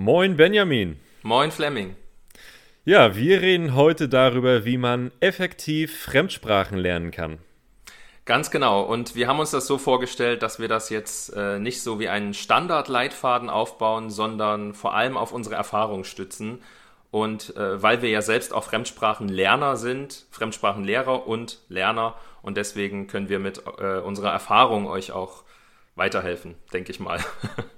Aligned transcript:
Moin 0.00 0.36
Benjamin. 0.36 1.00
Moin 1.24 1.50
Fleming. 1.50 1.96
Ja, 2.84 3.16
wir 3.16 3.40
reden 3.42 3.74
heute 3.74 4.08
darüber, 4.08 4.64
wie 4.64 4.78
man 4.78 5.10
effektiv 5.18 6.04
Fremdsprachen 6.04 6.78
lernen 6.78 7.10
kann. 7.10 7.40
Ganz 8.24 8.52
genau. 8.52 8.82
Und 8.82 9.16
wir 9.16 9.26
haben 9.26 9.40
uns 9.40 9.50
das 9.50 9.66
so 9.66 9.76
vorgestellt, 9.76 10.44
dass 10.44 10.60
wir 10.60 10.68
das 10.68 10.88
jetzt 10.90 11.34
äh, 11.34 11.58
nicht 11.58 11.82
so 11.82 11.98
wie 11.98 12.08
einen 12.08 12.32
Standardleitfaden 12.32 13.50
aufbauen, 13.50 14.08
sondern 14.10 14.72
vor 14.72 14.94
allem 14.94 15.16
auf 15.16 15.32
unsere 15.32 15.56
Erfahrung 15.56 16.04
stützen. 16.04 16.62
Und 17.10 17.56
äh, 17.56 17.82
weil 17.82 18.00
wir 18.00 18.08
ja 18.08 18.22
selbst 18.22 18.54
auch 18.54 18.62
Fremdsprachenlerner 18.62 19.76
sind, 19.76 20.26
Fremdsprachenlehrer 20.30 21.26
und 21.26 21.58
Lerner, 21.68 22.14
und 22.42 22.56
deswegen 22.56 23.08
können 23.08 23.28
wir 23.28 23.40
mit 23.40 23.64
äh, 23.80 23.98
unserer 23.98 24.30
Erfahrung 24.30 24.86
euch 24.86 25.10
auch 25.10 25.42
weiterhelfen, 25.96 26.54
denke 26.72 26.92
ich 26.92 27.00
mal. 27.00 27.18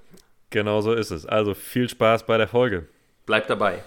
Genau 0.51 0.81
so 0.81 0.93
ist 0.93 1.11
es. 1.11 1.25
Also 1.25 1.53
viel 1.53 1.87
Spaß 1.87 2.25
bei 2.25 2.37
der 2.37 2.47
Folge. 2.47 2.85
Bleibt 3.25 3.49
dabei. 3.49 3.79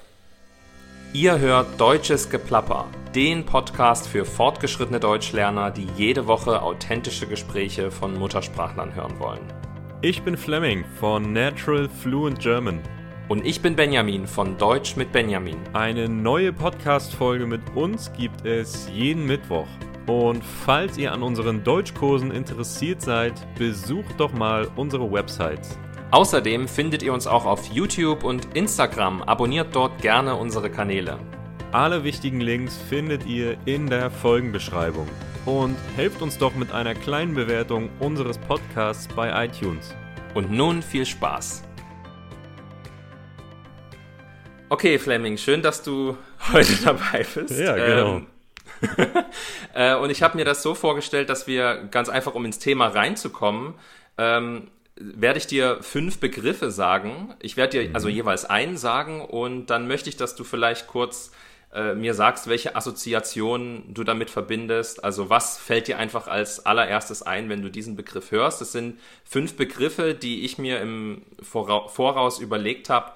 Ihr 1.12 1.38
hört 1.38 1.78
Deutsches 1.78 2.30
Geplapper, 2.30 2.86
den 3.14 3.44
Podcast 3.44 4.08
für 4.08 4.24
fortgeschrittene 4.24 4.98
Deutschlerner, 4.98 5.70
die 5.70 5.86
jede 5.96 6.26
Woche 6.26 6.62
authentische 6.62 7.26
Gespräche 7.26 7.90
von 7.90 8.18
Muttersprachlern 8.18 8.94
hören 8.94 9.20
wollen. 9.20 9.52
Ich 10.00 10.22
bin 10.22 10.36
Fleming 10.36 10.84
von 10.98 11.32
Natural 11.34 11.88
Fluent 11.88 12.40
German. 12.40 12.80
Und 13.28 13.44
ich 13.44 13.60
bin 13.60 13.76
Benjamin 13.76 14.26
von 14.26 14.56
Deutsch 14.56 14.96
mit 14.96 15.12
Benjamin. 15.12 15.58
Eine 15.74 16.08
neue 16.08 16.52
Podcast-Folge 16.52 17.46
mit 17.46 17.62
uns 17.74 18.10
gibt 18.14 18.44
es 18.46 18.88
jeden 18.90 19.26
Mittwoch. 19.26 19.68
Und 20.06 20.42
falls 20.42 20.96
ihr 20.96 21.12
an 21.12 21.22
unseren 21.22 21.62
Deutschkursen 21.62 22.30
interessiert 22.30 23.02
seid, 23.02 23.34
besucht 23.58 24.18
doch 24.18 24.32
mal 24.32 24.68
unsere 24.76 25.10
Website 25.12 25.66
Außerdem 26.14 26.68
findet 26.68 27.02
ihr 27.02 27.12
uns 27.12 27.26
auch 27.26 27.44
auf 27.44 27.66
YouTube 27.72 28.22
und 28.22 28.56
Instagram. 28.56 29.20
Abonniert 29.22 29.74
dort 29.74 30.00
gerne 30.00 30.36
unsere 30.36 30.70
Kanäle. 30.70 31.18
Alle 31.72 32.04
wichtigen 32.04 32.40
Links 32.40 32.76
findet 32.88 33.26
ihr 33.26 33.56
in 33.64 33.90
der 33.90 34.12
Folgenbeschreibung. 34.12 35.08
Und 35.44 35.76
helft 35.96 36.22
uns 36.22 36.38
doch 36.38 36.54
mit 36.54 36.70
einer 36.70 36.94
kleinen 36.94 37.34
Bewertung 37.34 37.90
unseres 37.98 38.38
Podcasts 38.38 39.08
bei 39.08 39.44
iTunes. 39.44 39.92
Und 40.34 40.52
nun 40.52 40.82
viel 40.82 41.04
Spaß. 41.04 41.64
Okay, 44.68 45.00
Fleming, 45.00 45.36
schön, 45.36 45.62
dass 45.62 45.82
du 45.82 46.16
heute 46.52 46.76
dabei 46.84 47.26
bist. 47.34 47.58
Ja, 47.58 47.74
genau. 47.74 48.16
Ähm, 48.18 48.26
äh, 49.74 49.96
und 49.96 50.10
ich 50.10 50.22
habe 50.22 50.36
mir 50.36 50.44
das 50.44 50.62
so 50.62 50.76
vorgestellt, 50.76 51.28
dass 51.28 51.48
wir 51.48 51.88
ganz 51.90 52.08
einfach, 52.08 52.36
um 52.36 52.44
ins 52.44 52.60
Thema 52.60 52.86
reinzukommen, 52.86 53.74
ähm, 54.16 54.68
werde 54.96 55.38
ich 55.38 55.46
dir 55.46 55.78
fünf 55.82 56.18
Begriffe 56.18 56.70
sagen. 56.70 57.34
Ich 57.40 57.56
werde 57.56 57.78
dir 57.78 57.88
mhm. 57.88 57.94
also 57.94 58.08
jeweils 58.08 58.44
einen 58.44 58.76
sagen 58.76 59.20
und 59.20 59.66
dann 59.66 59.88
möchte 59.88 60.08
ich, 60.08 60.16
dass 60.16 60.36
du 60.36 60.44
vielleicht 60.44 60.86
kurz 60.86 61.32
äh, 61.74 61.94
mir 61.94 62.14
sagst, 62.14 62.46
welche 62.46 62.76
Assoziationen 62.76 63.92
du 63.92 64.04
damit 64.04 64.30
verbindest. 64.30 65.02
Also 65.02 65.28
was 65.28 65.58
fällt 65.58 65.88
dir 65.88 65.98
einfach 65.98 66.28
als 66.28 66.64
allererstes 66.64 67.22
ein, 67.22 67.48
wenn 67.48 67.62
du 67.62 67.70
diesen 67.70 67.96
Begriff 67.96 68.30
hörst? 68.30 68.60
Das 68.60 68.70
sind 68.72 69.00
fünf 69.24 69.56
Begriffe, 69.56 70.14
die 70.14 70.44
ich 70.44 70.58
mir 70.58 70.80
im 70.80 71.22
Voraus 71.42 72.38
überlegt 72.38 72.90
habe, 72.90 73.12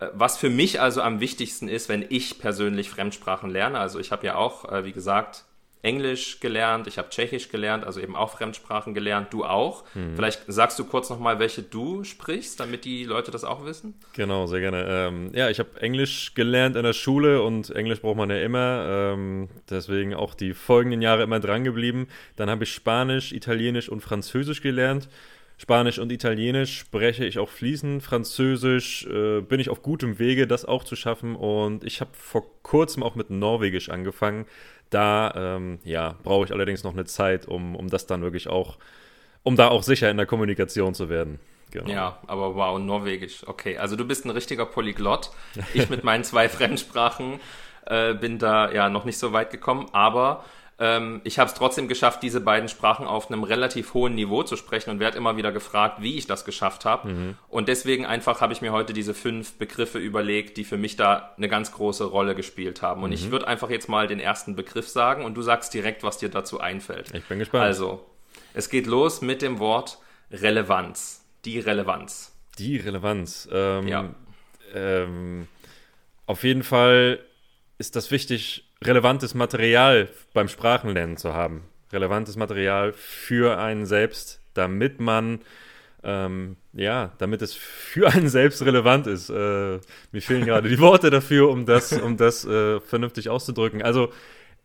äh, 0.00 0.08
was 0.12 0.36
für 0.36 0.50
mich 0.50 0.82
also 0.82 1.00
am 1.00 1.20
wichtigsten 1.20 1.68
ist, 1.68 1.88
wenn 1.88 2.04
ich 2.06 2.38
persönlich 2.38 2.90
Fremdsprachen 2.90 3.48
lerne. 3.48 3.78
Also 3.78 3.98
ich 3.98 4.12
habe 4.12 4.26
ja 4.26 4.34
auch, 4.34 4.70
äh, 4.70 4.84
wie 4.84 4.92
gesagt, 4.92 5.46
Englisch 5.84 6.40
gelernt, 6.40 6.86
ich 6.86 6.96
habe 6.96 7.10
Tschechisch 7.10 7.50
gelernt, 7.50 7.84
also 7.84 8.00
eben 8.00 8.16
auch 8.16 8.30
Fremdsprachen 8.30 8.94
gelernt, 8.94 9.32
du 9.32 9.44
auch. 9.44 9.84
Mhm. 9.94 10.16
Vielleicht 10.16 10.42
sagst 10.46 10.78
du 10.78 10.84
kurz 10.84 11.10
nochmal, 11.10 11.38
welche 11.38 11.62
du 11.62 12.04
sprichst, 12.04 12.58
damit 12.58 12.84
die 12.84 13.04
Leute 13.04 13.30
das 13.30 13.44
auch 13.44 13.66
wissen. 13.66 13.94
Genau, 14.14 14.46
sehr 14.46 14.60
gerne. 14.60 14.86
Ähm, 14.88 15.30
ja, 15.34 15.50
ich 15.50 15.58
habe 15.58 15.80
Englisch 15.80 16.32
gelernt 16.34 16.76
in 16.76 16.84
der 16.84 16.94
Schule 16.94 17.42
und 17.42 17.68
Englisch 17.70 18.00
braucht 18.00 18.16
man 18.16 18.30
ja 18.30 18.40
immer, 18.40 18.86
ähm, 18.88 19.48
deswegen 19.68 20.14
auch 20.14 20.34
die 20.34 20.54
folgenden 20.54 21.02
Jahre 21.02 21.22
immer 21.22 21.38
dran 21.38 21.64
geblieben. 21.64 22.08
Dann 22.36 22.48
habe 22.48 22.64
ich 22.64 22.72
Spanisch, 22.72 23.32
Italienisch 23.32 23.90
und 23.90 24.00
Französisch 24.00 24.62
gelernt. 24.62 25.08
Spanisch 25.56 26.00
und 26.00 26.10
Italienisch 26.10 26.78
spreche 26.78 27.24
ich 27.24 27.38
auch 27.38 27.48
fließend. 27.48 28.02
Französisch 28.02 29.06
äh, 29.06 29.40
bin 29.40 29.60
ich 29.60 29.70
auf 29.70 29.82
gutem 29.82 30.18
Wege, 30.18 30.46
das 30.48 30.64
auch 30.64 30.82
zu 30.82 30.96
schaffen. 30.96 31.36
Und 31.36 31.84
ich 31.84 32.00
habe 32.00 32.10
vor 32.12 32.44
kurzem 32.62 33.02
auch 33.02 33.14
mit 33.14 33.30
Norwegisch 33.30 33.88
angefangen. 33.88 34.46
Da 34.94 35.32
ähm, 35.34 35.80
ja, 35.82 36.14
brauche 36.22 36.44
ich 36.44 36.52
allerdings 36.52 36.84
noch 36.84 36.92
eine 36.92 37.04
Zeit, 37.04 37.48
um, 37.48 37.74
um 37.74 37.88
das 37.88 38.06
dann 38.06 38.22
wirklich 38.22 38.48
auch, 38.48 38.78
um 39.42 39.56
da 39.56 39.68
auch 39.68 39.82
sicher 39.82 40.08
in 40.08 40.16
der 40.16 40.26
Kommunikation 40.26 40.94
zu 40.94 41.08
werden. 41.08 41.40
Genau. 41.72 41.90
Ja, 41.90 42.18
aber 42.28 42.54
wow, 42.54 42.78
Norwegisch. 42.78 43.42
Okay, 43.44 43.76
also 43.76 43.96
du 43.96 44.04
bist 44.04 44.24
ein 44.24 44.30
richtiger 44.30 44.66
Polyglott. 44.66 45.32
Ich 45.72 45.90
mit 45.90 46.04
meinen 46.04 46.22
zwei 46.22 46.48
Fremdsprachen 46.50 47.40
äh, 47.86 48.14
bin 48.14 48.38
da 48.38 48.70
ja 48.70 48.88
noch 48.88 49.04
nicht 49.04 49.18
so 49.18 49.32
weit 49.32 49.50
gekommen, 49.50 49.88
aber 49.92 50.44
ähm, 50.78 51.20
ich 51.24 51.38
habe 51.38 51.48
es 51.48 51.54
trotzdem 51.54 51.86
geschafft, 51.86 52.22
diese 52.22 52.40
beiden 52.40 52.68
Sprachen 52.68 53.06
auf 53.06 53.30
einem 53.30 53.44
relativ 53.44 53.94
hohen 53.94 54.14
Niveau 54.14 54.42
zu 54.42 54.56
sprechen 54.56 54.90
und 54.90 54.98
werde 54.98 55.16
immer 55.16 55.36
wieder 55.36 55.52
gefragt, 55.52 56.02
wie 56.02 56.16
ich 56.16 56.26
das 56.26 56.44
geschafft 56.44 56.84
habe. 56.84 57.08
Mhm. 57.08 57.34
Und 57.48 57.68
deswegen 57.68 58.06
einfach 58.06 58.40
habe 58.40 58.52
ich 58.52 58.60
mir 58.60 58.72
heute 58.72 58.92
diese 58.92 59.14
fünf 59.14 59.54
Begriffe 59.54 59.98
überlegt, 59.98 60.56
die 60.56 60.64
für 60.64 60.76
mich 60.76 60.96
da 60.96 61.32
eine 61.36 61.48
ganz 61.48 61.70
große 61.72 62.04
Rolle 62.04 62.34
gespielt 62.34 62.82
haben. 62.82 63.02
Und 63.04 63.10
mhm. 63.10 63.14
ich 63.14 63.30
würde 63.30 63.46
einfach 63.46 63.70
jetzt 63.70 63.88
mal 63.88 64.08
den 64.08 64.18
ersten 64.18 64.56
Begriff 64.56 64.88
sagen 64.88 65.24
und 65.24 65.34
du 65.34 65.42
sagst 65.42 65.72
direkt, 65.74 66.02
was 66.02 66.18
dir 66.18 66.28
dazu 66.28 66.60
einfällt. 66.60 67.14
Ich 67.14 67.24
bin 67.24 67.38
gespannt. 67.38 67.64
Also, 67.64 68.04
es 68.52 68.68
geht 68.68 68.86
los 68.86 69.20
mit 69.20 69.42
dem 69.42 69.60
Wort 69.60 69.98
Relevanz. 70.32 71.24
Die 71.44 71.60
Relevanz. 71.60 72.32
Die 72.58 72.78
Relevanz. 72.78 73.48
Ähm, 73.52 73.86
ja. 73.86 74.14
Ähm, 74.74 75.46
auf 76.26 76.42
jeden 76.42 76.62
Fall 76.62 77.20
ist 77.78 77.96
das 77.96 78.10
wichtig, 78.10 78.64
relevantes 78.86 79.34
Material 79.34 80.08
beim 80.32 80.48
Sprachenlernen 80.48 81.16
zu 81.16 81.34
haben. 81.34 81.64
Relevantes 81.92 82.36
Material 82.36 82.92
für 82.92 83.58
einen 83.58 83.86
selbst, 83.86 84.40
damit 84.54 85.00
man, 85.00 85.40
ähm, 86.02 86.56
ja, 86.72 87.12
damit 87.18 87.42
es 87.42 87.54
für 87.54 88.08
einen 88.12 88.28
selbst 88.28 88.62
relevant 88.62 89.06
ist. 89.06 89.30
Äh, 89.30 89.80
mir 90.12 90.22
fehlen 90.22 90.44
gerade 90.44 90.68
die 90.68 90.80
Worte 90.80 91.10
dafür, 91.10 91.50
um 91.50 91.66
das, 91.66 91.92
um 91.92 92.16
das 92.16 92.44
äh, 92.44 92.80
vernünftig 92.80 93.28
auszudrücken. 93.28 93.82
Also, 93.82 94.12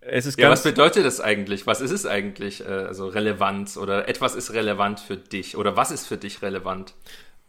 es 0.02 0.26
ist 0.26 0.40
ja, 0.40 0.50
was 0.50 0.64
bedeutet 0.64 1.06
das 1.06 1.20
eigentlich? 1.20 1.68
Was 1.68 1.82
ist 1.82 1.92
es 1.92 2.06
eigentlich? 2.06 2.62
Äh, 2.62 2.68
also 2.68 3.08
Relevanz 3.08 3.78
oder 3.78 4.08
etwas 4.08 4.36
ist 4.36 4.54
relevant 4.54 5.00
für 5.00 5.18
dich 5.18 5.58
oder 5.58 5.76
was 5.76 5.92
ist 5.92 6.08
für 6.08 6.18
dich 6.18 6.42
relevant? 6.42 6.94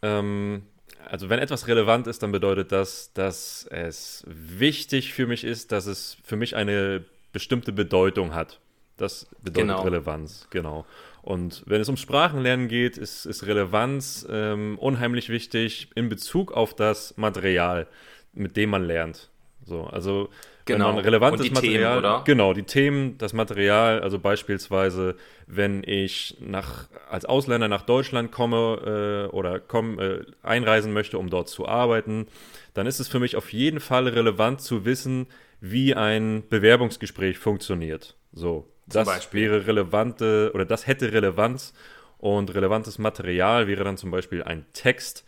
Ähm, 0.01 0.63
also 1.09 1.29
wenn 1.29 1.39
etwas 1.39 1.67
relevant 1.67 2.07
ist, 2.07 2.23
dann 2.23 2.31
bedeutet 2.31 2.71
das, 2.71 3.13
dass 3.13 3.67
es 3.69 4.23
wichtig 4.27 5.13
für 5.13 5.27
mich 5.27 5.43
ist, 5.43 5.71
dass 5.71 5.85
es 5.85 6.17
für 6.23 6.35
mich 6.35 6.55
eine 6.55 7.03
bestimmte 7.33 7.71
Bedeutung 7.71 8.33
hat. 8.33 8.59
Das 8.97 9.27
bedeutet 9.41 9.69
genau. 9.69 9.81
Relevanz, 9.81 10.47
genau. 10.49 10.85
Und 11.21 11.63
wenn 11.65 11.81
es 11.81 11.89
um 11.89 11.97
Sprachenlernen 11.97 12.67
geht, 12.67 12.97
ist, 12.97 13.25
ist 13.25 13.45
Relevanz 13.45 14.25
ähm, 14.29 14.77
unheimlich 14.79 15.29
wichtig 15.29 15.89
in 15.95 16.09
Bezug 16.09 16.51
auf 16.51 16.75
das 16.75 17.17
Material, 17.17 17.87
mit 18.33 18.57
dem 18.57 18.69
man 18.71 18.83
lernt. 18.83 19.29
So, 19.65 19.85
also 19.85 20.29
Genau. 20.73 20.87
Wenn 20.87 20.95
man 20.95 21.03
relevantes 21.03 21.47
die 21.47 21.53
Material, 21.53 21.93
Themen, 21.93 21.97
oder? 21.99 22.23
genau, 22.25 22.53
die 22.53 22.63
Themen, 22.63 23.17
das 23.17 23.33
Material, 23.33 24.01
also 24.01 24.19
beispielsweise, 24.19 25.15
wenn 25.47 25.83
ich 25.85 26.37
nach, 26.39 26.87
als 27.09 27.25
Ausländer 27.25 27.67
nach 27.67 27.83
Deutschland 27.83 28.31
komme 28.31 29.27
äh, 29.29 29.35
oder 29.35 29.59
komm, 29.59 29.99
äh, 29.99 30.21
einreisen 30.43 30.93
möchte, 30.93 31.17
um 31.17 31.29
dort 31.29 31.49
zu 31.49 31.67
arbeiten, 31.67 32.27
dann 32.73 32.87
ist 32.87 32.99
es 32.99 33.07
für 33.07 33.19
mich 33.19 33.35
auf 33.35 33.51
jeden 33.53 33.79
Fall 33.79 34.07
relevant 34.07 34.61
zu 34.61 34.85
wissen, 34.85 35.27
wie 35.59 35.93
ein 35.95 36.43
Bewerbungsgespräch 36.49 37.37
funktioniert. 37.37 38.15
So, 38.33 38.67
das 38.87 39.33
wäre 39.33 39.67
relevante 39.67 40.51
oder 40.53 40.65
das 40.65 40.87
hätte 40.87 41.11
Relevanz 41.11 41.73
und 42.17 42.53
relevantes 42.53 42.97
Material 42.97 43.67
wäre 43.67 43.83
dann 43.83 43.97
zum 43.97 44.11
Beispiel 44.11 44.43
ein 44.43 44.65
Text, 44.73 45.25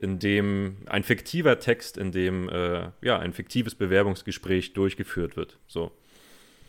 in 0.00 0.18
dem 0.18 0.78
ein 0.86 1.04
fiktiver 1.04 1.58
Text, 1.58 1.98
in 1.98 2.10
dem 2.10 2.48
äh, 2.48 2.88
ja 3.02 3.18
ein 3.18 3.32
fiktives 3.32 3.74
Bewerbungsgespräch 3.74 4.72
durchgeführt 4.72 5.36
wird. 5.36 5.58
So. 5.68 5.92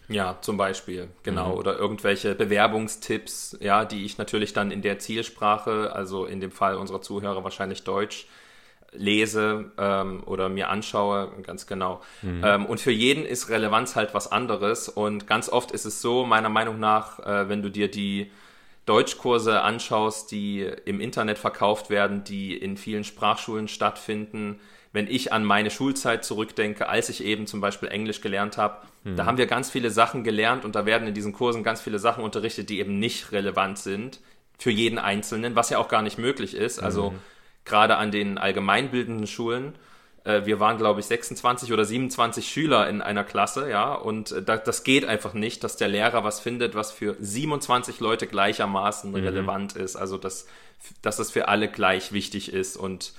Ja, 0.09 0.37
zum 0.41 0.57
Beispiel, 0.57 1.07
genau. 1.23 1.53
Mhm. 1.53 1.57
Oder 1.57 1.77
irgendwelche 1.77 2.35
Bewerbungstipps, 2.35 3.57
ja, 3.61 3.85
die 3.85 4.03
ich 4.03 4.17
natürlich 4.17 4.51
dann 4.51 4.69
in 4.69 4.81
der 4.81 4.99
Zielsprache, 4.99 5.93
also 5.93 6.25
in 6.25 6.41
dem 6.41 6.51
Fall 6.51 6.75
unserer 6.75 7.01
Zuhörer 7.01 7.43
wahrscheinlich 7.45 7.83
Deutsch, 7.83 8.27
lese 8.91 9.71
ähm, 9.77 10.21
oder 10.25 10.49
mir 10.49 10.69
anschaue, 10.69 11.31
ganz 11.43 11.65
genau. 11.65 12.01
Mhm. 12.21 12.41
Ähm, 12.43 12.65
und 12.65 12.81
für 12.81 12.91
jeden 12.91 13.25
ist 13.25 13.49
Relevanz 13.49 13.95
halt 13.95 14.13
was 14.13 14.29
anderes. 14.29 14.89
Und 14.89 15.27
ganz 15.27 15.47
oft 15.47 15.71
ist 15.71 15.85
es 15.85 16.01
so, 16.01 16.25
meiner 16.25 16.49
Meinung 16.49 16.79
nach, 16.79 17.19
äh, 17.19 17.47
wenn 17.47 17.61
du 17.61 17.69
dir 17.69 17.89
die 17.89 18.31
Deutschkurse 18.85 19.61
anschaust, 19.61 20.31
die 20.31 20.61
im 20.85 20.99
Internet 20.99 21.37
verkauft 21.37 21.89
werden, 21.89 22.23
die 22.23 22.55
in 22.57 22.77
vielen 22.77 23.03
Sprachschulen 23.03 23.67
stattfinden, 23.67 24.59
wenn 24.93 25.07
ich 25.07 25.31
an 25.31 25.45
meine 25.45 25.71
Schulzeit 25.71 26.25
zurückdenke, 26.25 26.89
als 26.89 27.09
ich 27.09 27.23
eben 27.23 27.47
zum 27.47 27.61
Beispiel 27.61 27.89
Englisch 27.89 28.21
gelernt 28.21 28.57
habe, 28.57 28.85
mhm. 29.03 29.15
da 29.15 29.25
haben 29.25 29.37
wir 29.37 29.45
ganz 29.45 29.69
viele 29.69 29.89
Sachen 29.89 30.23
gelernt 30.23 30.65
und 30.65 30.75
da 30.75 30.85
werden 30.85 31.07
in 31.07 31.13
diesen 31.13 31.31
Kursen 31.31 31.63
ganz 31.63 31.81
viele 31.81 31.99
Sachen 31.99 32.23
unterrichtet, 32.23 32.69
die 32.69 32.79
eben 32.79 32.99
nicht 32.99 33.31
relevant 33.31 33.77
sind 33.77 34.19
für 34.57 34.71
jeden 34.71 34.99
Einzelnen, 34.99 35.55
was 35.55 35.69
ja 35.69 35.77
auch 35.77 35.87
gar 35.87 36.01
nicht 36.01 36.17
möglich 36.17 36.55
ist. 36.55 36.79
Also 36.79 37.11
mhm. 37.11 37.19
gerade 37.65 37.97
an 37.97 38.11
den 38.11 38.37
allgemeinbildenden 38.37 39.27
Schulen. 39.27 39.75
Äh, 40.23 40.45
wir 40.45 40.59
waren, 40.59 40.77
glaube 40.77 40.99
ich, 40.99 41.07
26 41.07 41.73
oder 41.73 41.85
27 41.85 42.47
Schüler 42.47 42.87
in 42.87 43.01
einer 43.01 43.23
Klasse, 43.23 43.69
ja, 43.69 43.93
und 43.93 44.31
äh, 44.31 44.43
das 44.43 44.83
geht 44.83 45.05
einfach 45.05 45.33
nicht, 45.33 45.63
dass 45.63 45.77
der 45.77 45.87
Lehrer 45.87 46.23
was 46.23 46.39
findet, 46.39 46.75
was 46.75 46.91
für 46.91 47.15
27 47.19 47.99
Leute 47.99 48.27
gleichermaßen 48.27 49.11
mhm. 49.11 49.15
relevant 49.15 49.75
ist. 49.75 49.95
Also, 49.95 50.17
dass, 50.17 50.47
dass 51.01 51.17
das 51.17 51.31
für 51.31 51.47
alle 51.47 51.67
gleich 51.67 52.11
wichtig 52.11 52.53
ist 52.53 52.77
und 52.77 53.13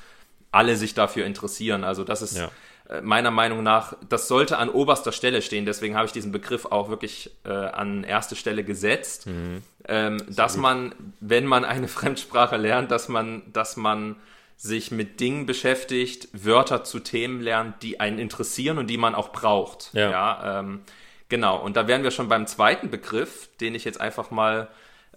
alle 0.52 0.76
sich 0.76 0.94
dafür 0.94 1.26
interessieren. 1.26 1.84
Also, 1.84 2.04
das 2.04 2.22
ist. 2.22 2.37
Ja 2.37 2.50
äh, 2.88 3.00
meiner 3.00 3.31
Meinung 3.31 3.62
nach, 3.62 3.94
das 4.08 4.26
sollte 4.26 4.58
an 4.58 4.69
oberster 4.69 5.12
Stelle 5.12 5.40
stehen. 5.40 5.66
Deswegen 5.66 5.94
habe 5.94 6.06
ich 6.06 6.12
diesen 6.12 6.32
Begriff 6.32 6.66
auch 6.66 6.88
wirklich 6.88 7.31
äh, 7.44 7.50
an 7.50 8.02
erste 8.02 8.34
Stelle 8.34 8.64
gesetzt, 8.64 9.28
mhm. 9.28 9.62
ähm, 9.87 10.20
dass 10.28 10.55
gut. 10.55 10.62
man, 10.62 10.94
wenn 11.20 11.46
man 11.46 11.64
eine 11.64 11.87
Fremdsprache 11.96 12.56
lernt, 12.56 12.90
dass 12.90 13.08
man, 13.08 13.43
dass 13.52 13.76
man 13.76 14.16
sich 14.62 14.92
mit 14.92 15.18
Dingen 15.18 15.44
beschäftigt, 15.44 16.28
Wörter 16.32 16.84
zu 16.84 17.00
Themen 17.00 17.40
lernt, 17.40 17.82
die 17.82 17.98
einen 17.98 18.20
interessieren 18.20 18.78
und 18.78 18.86
die 18.86 18.96
man 18.96 19.16
auch 19.16 19.32
braucht. 19.32 19.90
Ja. 19.92 20.10
ja 20.12 20.60
ähm, 20.60 20.82
genau. 21.28 21.58
Und 21.60 21.76
da 21.76 21.88
wären 21.88 22.04
wir 22.04 22.12
schon 22.12 22.28
beim 22.28 22.46
zweiten 22.46 22.88
Begriff, 22.88 23.50
den 23.60 23.74
ich 23.74 23.84
jetzt 23.84 24.00
einfach 24.00 24.30
mal 24.30 24.68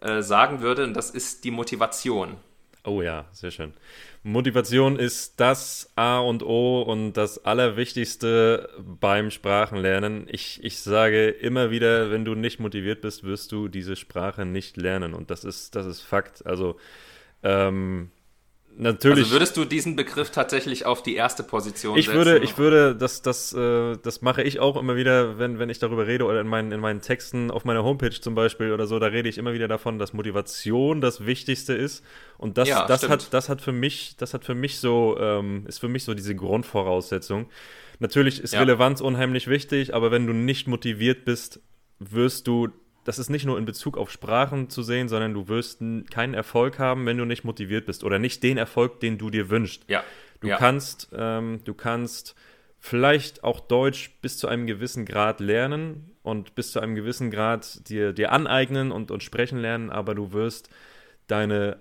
äh, 0.02 0.24
sagen 0.24 0.62
würde, 0.62 0.84
und 0.84 0.96
das 0.96 1.12
ist 1.12 1.44
die 1.44 1.52
Motivation. 1.52 2.38
Oh 2.84 3.04
ja, 3.04 3.26
sehr 3.34 3.52
schön. 3.52 3.74
Motivation 4.24 4.98
ist 4.98 5.40
das 5.40 5.92
A 5.96 6.18
und 6.18 6.42
O 6.42 6.82
und 6.82 7.14
das 7.14 7.46
Allerwichtigste 7.46 8.70
beim 8.80 9.30
Sprachenlernen. 9.30 10.28
Ich, 10.28 10.64
ich 10.64 10.80
sage 10.80 11.30
immer 11.30 11.70
wieder, 11.70 12.10
wenn 12.10 12.26
du 12.26 12.34
nicht 12.34 12.60
motiviert 12.60 13.02
bist, 13.02 13.24
wirst 13.24 13.52
du 13.52 13.68
diese 13.68 13.96
Sprache 13.96 14.44
nicht 14.44 14.76
lernen. 14.76 15.14
Und 15.14 15.30
das 15.30 15.44
ist, 15.44 15.76
das 15.76 15.86
ist 15.86 16.02
Fakt. 16.02 16.44
Also 16.48 16.78
ähm, 17.44 18.10
natürlich. 18.78 19.26
Also 19.26 19.32
würdest 19.32 19.58
du 19.58 19.66
diesen 19.66 19.96
Begriff 19.96 20.30
tatsächlich 20.30 20.86
auf 20.86 21.04
die 21.04 21.16
erste 21.16 21.44
Position 21.44 21.98
ich 21.98 22.06
setzen? 22.06 22.18
Würde, 22.18 22.38
ich 22.40 22.58
würde, 22.58 22.96
das, 22.96 23.22
das, 23.22 23.54
äh, 23.54 23.98
das 24.02 24.22
mache 24.22 24.44
ich 24.44 24.60
auch 24.60 24.78
immer 24.78 24.96
wieder, 24.96 25.38
wenn, 25.40 25.60
wenn 25.60 25.70
ich 25.70 25.80
darüber 25.80 26.08
rede 26.08 26.26
oder 26.26 26.42
in 26.42 26.48
meinen, 26.48 26.72
in 26.72 26.80
meinen 26.80 27.02
Texten 27.02 27.52
auf 27.52 27.66
meiner 27.66 27.84
Homepage 27.84 28.12
zum 28.12 28.36
Beispiel 28.36 28.72
oder 28.72 28.88
so, 28.88 29.00
da 29.00 29.08
rede 29.08 29.30
ich 29.30 29.38
immer 29.38 29.54
wieder 29.54 29.68
davon, 29.68 30.00
dass 30.00 30.14
Motivation 30.14 31.02
das 31.02 31.26
Wichtigste 31.26 31.74
ist. 31.74 32.04
Und 32.38 32.58
das, 32.58 32.68
ja, 32.70 32.86
das 32.86 33.08
hat, 33.10 33.34
das 33.34 33.50
hat 33.50 33.62
für 33.62 33.72
mich, 33.72 34.16
das 34.18 34.34
hat 34.34 34.46
für 34.46 34.56
mich 34.56 34.80
so, 34.80 35.18
ähm, 35.20 35.66
ist 35.68 35.80
für 35.80 35.90
mich 35.90 36.04
so 36.04 36.14
diese 36.14 36.36
Grundvoraussetzung. 36.36 37.48
Natürlich 38.00 38.42
ist 38.42 38.54
ja. 38.54 38.60
Relevanz 38.60 39.02
unheimlich 39.02 39.48
wichtig, 39.48 39.94
aber 39.94 40.12
wenn 40.12 40.28
du 40.28 40.34
nicht 40.34 40.68
motiviert 40.68 41.26
bist, 41.26 41.62
wirst 42.00 42.48
du 42.48 42.70
das 43.06 43.20
ist 43.20 43.30
nicht 43.30 43.46
nur 43.46 43.58
in 43.58 43.66
Bezug 43.66 43.98
auf 43.98 44.12
Sprachen 44.12 44.70
zu 44.70 44.84
sehen, 44.84 45.08
sondern 45.08 45.34
du 45.34 45.48
wirst 45.48 45.80
keinen 46.10 46.34
Erfolg 46.34 46.80
haben, 46.80 47.06
wenn 47.06 47.18
du 47.18 47.24
nicht 47.24 47.44
motiviert 47.44 47.86
bist 47.86 48.04
oder 48.04 48.20
nicht 48.20 48.44
den 48.44 48.58
Erfolg, 48.58 49.00
den 49.00 49.18
du 49.18 49.30
dir 49.30 49.50
wünschst. 49.50 49.84
Ja. 49.88 50.04
Du 50.42 50.48
ja. 50.50 50.58
kannst, 50.58 51.10
ähm, 51.16 51.62
du 51.64 51.74
kannst 51.76 52.36
vielleicht 52.80 53.44
auch 53.44 53.60
Deutsch 53.60 54.12
bis 54.22 54.38
zu 54.38 54.48
einem 54.48 54.68
gewissen 54.68 55.06
Grad 55.06 55.40
lernen 55.40 56.12
und 56.24 56.56
bis 56.56 56.72
zu 56.72 56.80
einem 56.80 56.96
gewissen 56.96 57.32
Grad 57.32 57.88
dir, 57.90 58.12
dir 58.12 58.32
aneignen 58.32 58.92
und, 58.92 59.12
und 59.12 59.24
sprechen 59.24 59.60
lernen, 59.60 59.92
aber 59.92 60.16
du 60.16 60.34
wirst 60.34 60.70
deine 61.28 61.78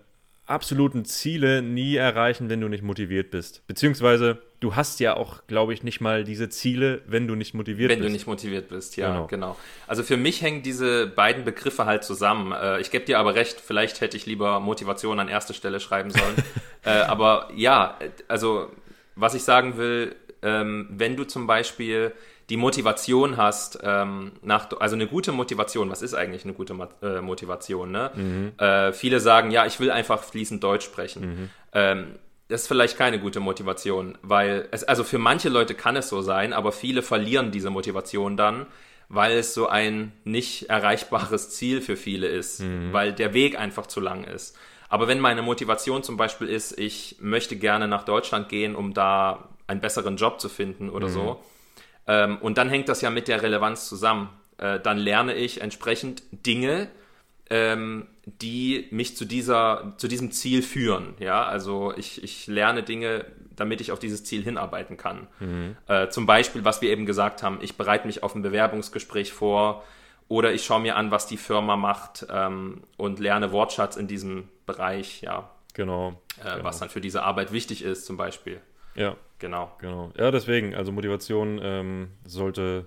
absoluten 0.47 1.07
Ziele 1.07 1.63
nie 1.63 1.97
erreichen, 1.97 2.51
wenn 2.51 2.61
du 2.61 2.69
nicht 2.69 2.83
motiviert 2.83 3.31
bist. 3.31 3.67
Beziehungsweise 3.67 4.43
du 4.65 4.75
hast 4.75 4.99
ja 4.99 5.15
auch, 5.15 5.43
glaube 5.47 5.75
ich, 5.75 5.83
nicht 5.83 6.01
mal 6.01 6.25
diese 6.25 6.49
Ziele, 6.49 7.03
wenn 7.07 7.29
du 7.29 7.35
nicht 7.35 7.53
motiviert 7.53 7.91
wenn 7.91 7.99
bist. 7.99 8.05
Wenn 8.07 8.13
du 8.13 8.13
nicht 8.15 8.27
motiviert 8.27 8.69
bist, 8.71 8.97
ja, 8.97 9.09
genau. 9.09 9.27
genau. 9.27 9.57
Also 9.87 10.03
für 10.03 10.17
mich 10.17 10.41
hängen 10.41 10.63
diese 10.63 11.07
beiden 11.07 11.45
Begriffe 11.45 11.85
halt 11.85 12.03
zusammen. 12.03 12.53
Äh, 12.53 12.81
ich 12.81 12.91
gebe 12.91 13.05
dir 13.05 13.19
aber 13.19 13.35
recht, 13.35 13.61
vielleicht 13.61 14.01
hätte 14.01 14.17
ich 14.17 14.25
lieber 14.25 14.61
Motivation 14.61 15.21
an 15.21 15.29
erste 15.29 15.53
Stelle 15.53 15.81
schreiben 15.81 16.11
sollen. 16.11 16.37
äh, 16.83 16.91
aber 16.91 17.51
ja, 17.55 17.99
also 18.27 18.71
was 19.17 19.35
ich 19.35 19.45
sagen 19.45 19.77
will, 19.77 20.17
ähm, 20.41 20.89
wenn 20.91 21.15
du 21.15 21.25
zum 21.25 21.47
Beispiel 21.47 22.13
die 22.49 22.57
Motivation 22.57 23.37
hast, 23.37 23.79
ähm, 23.83 24.33
nach, 24.41 24.69
also 24.81 24.97
eine 24.97 25.07
gute 25.07 25.33
Motivation, 25.33 25.91
was 25.91 26.01
ist 26.01 26.15
eigentlich 26.15 26.45
eine 26.45 26.55
gute 26.55 26.75
äh, 27.03 27.21
Motivation? 27.21 27.91
Ne? 27.91 28.11
Mhm. 28.15 28.53
Äh, 28.59 28.93
viele 28.95 29.21
sagen, 29.21 29.51
ja, 29.51 29.67
ich 29.67 29.79
will 29.79 29.91
einfach 29.91 30.23
fließend 30.23 30.65
Deutsch 30.65 30.87
sprechen. 30.87 31.23
Mhm. 31.23 31.51
Ähm, 31.73 32.07
das 32.49 32.63
ist 32.63 32.69
vielleicht 32.69 32.99
keine 32.99 33.19
gute 33.19 33.41
Motivation, 33.41 34.19
weil 34.23 34.69
es, 34.71 34.85
also 34.85 35.05
für 35.05 35.19
manche 35.19 35.49
Leute 35.49 35.75
kann 35.75 35.97
es 35.97 36.09
so 36.09 36.21
sein, 36.23 36.53
aber 36.53 36.73
viele 36.73 37.03
verlieren 37.03 37.51
diese 37.51 37.71
Motivation 37.71 38.37
dann, 38.37 38.67
weil 39.09 39.39
es 39.39 39.55
so 39.55 39.67
ein 39.67 40.13
nicht 40.25 40.69
erreichbares 40.69 41.51
Ziel 41.51 41.81
für 41.81 41.97
viele 41.97 42.27
ist, 42.27 42.61
mhm. 42.61 42.93
weil 42.93 43.13
der 43.13 43.33
Weg 43.35 43.59
einfach 43.59 43.87
zu 43.87 44.01
lang 44.01 44.25
ist. 44.25 44.57
Aber 44.89 45.09
wenn 45.09 45.21
meine 45.21 45.43
Motivation 45.43 46.03
zum 46.03 46.17
Beispiel 46.17 46.49
ist, 46.49 46.79
ich 46.79 47.17
möchte 47.21 47.57
gerne 47.57 47.89
nach 47.89 48.05
Deutschland 48.05 48.49
gehen, 48.49 48.77
um 48.77 48.95
da 48.95 49.49
einen 49.67 49.81
besseren 49.81 50.17
Job 50.17 50.41
zu 50.41 50.49
finden 50.49 50.91
oder 50.91 51.09
mhm. 51.09 51.13
so, 51.13 51.45
ähm, 52.07 52.39
und 52.39 52.59
dann 52.59 52.69
hängt 52.69 52.89
das 52.89 53.01
ja 53.01 53.11
mit 53.11 53.29
der 53.29 53.43
Relevanz 53.43 53.89
zusammen. 53.89 54.29
Äh, 54.59 54.81
dann 54.81 54.99
lerne 54.99 55.35
ich 55.35 55.61
entsprechend 55.63 56.23
Dinge, 56.31 56.89
ähm, 57.51 58.07
die 58.25 58.89
mich 58.91 59.17
zu 59.17 59.25
dieser, 59.25 59.95
zu 59.99 60.09
diesem 60.09 60.31
Ziel 60.31 60.63
führen. 60.63 61.15
Ja, 61.19 61.45
also 61.45 61.93
ich, 61.97 62.23
ich 62.23 62.47
lerne 62.47 62.83
Dinge, 62.83 63.27
damit 63.55 63.81
ich 63.81 63.93
auf 63.93 63.99
dieses 63.99 64.25
Ziel 64.25 64.43
hinarbeiten 64.43 64.97
kann. 64.97 65.27
Mhm. 65.41 65.77
Äh, 65.87 66.09
zum 66.09 66.27
Beispiel, 66.27 66.65
was 66.65 66.81
wir 66.81 66.91
eben 66.91 67.07
gesagt 67.07 67.43
haben, 67.43 67.59
ich 67.61 67.77
bereite 67.77 68.07
mich 68.07 68.23
auf 68.23 68.35
ein 68.35 68.43
Bewerbungsgespräch 68.43 69.33
vor 69.33 69.85
oder 70.29 70.53
ich 70.53 70.65
schaue 70.65 70.81
mir 70.81 70.97
an, 70.97 71.11
was 71.11 71.27
die 71.27 71.37
Firma 71.37 71.77
macht 71.77 72.27
ähm, 72.31 72.83
und 72.97 73.21
lerne 73.21 73.53
Wortschatz 73.53 73.97
in 73.97 74.09
diesem 74.09 74.49
Bereich, 74.67 75.21
ja. 75.21 75.51
Genau, 75.75 76.21
äh, 76.41 76.53
genau. 76.53 76.65
Was 76.65 76.79
dann 76.79 76.89
für 76.89 77.01
diese 77.01 77.23
Arbeit 77.25 77.53
wichtig 77.53 77.83
ist, 77.83 78.07
zum 78.07 78.17
Beispiel. 78.17 78.61
Ja. 78.95 79.17
Genau. 79.45 79.71
Genau. 79.79 80.11
Ja, 80.17 80.31
deswegen, 80.31 80.75
also 80.75 80.91
Motivation 80.91 81.61
ähm, 81.63 82.09
sollte 82.25 82.87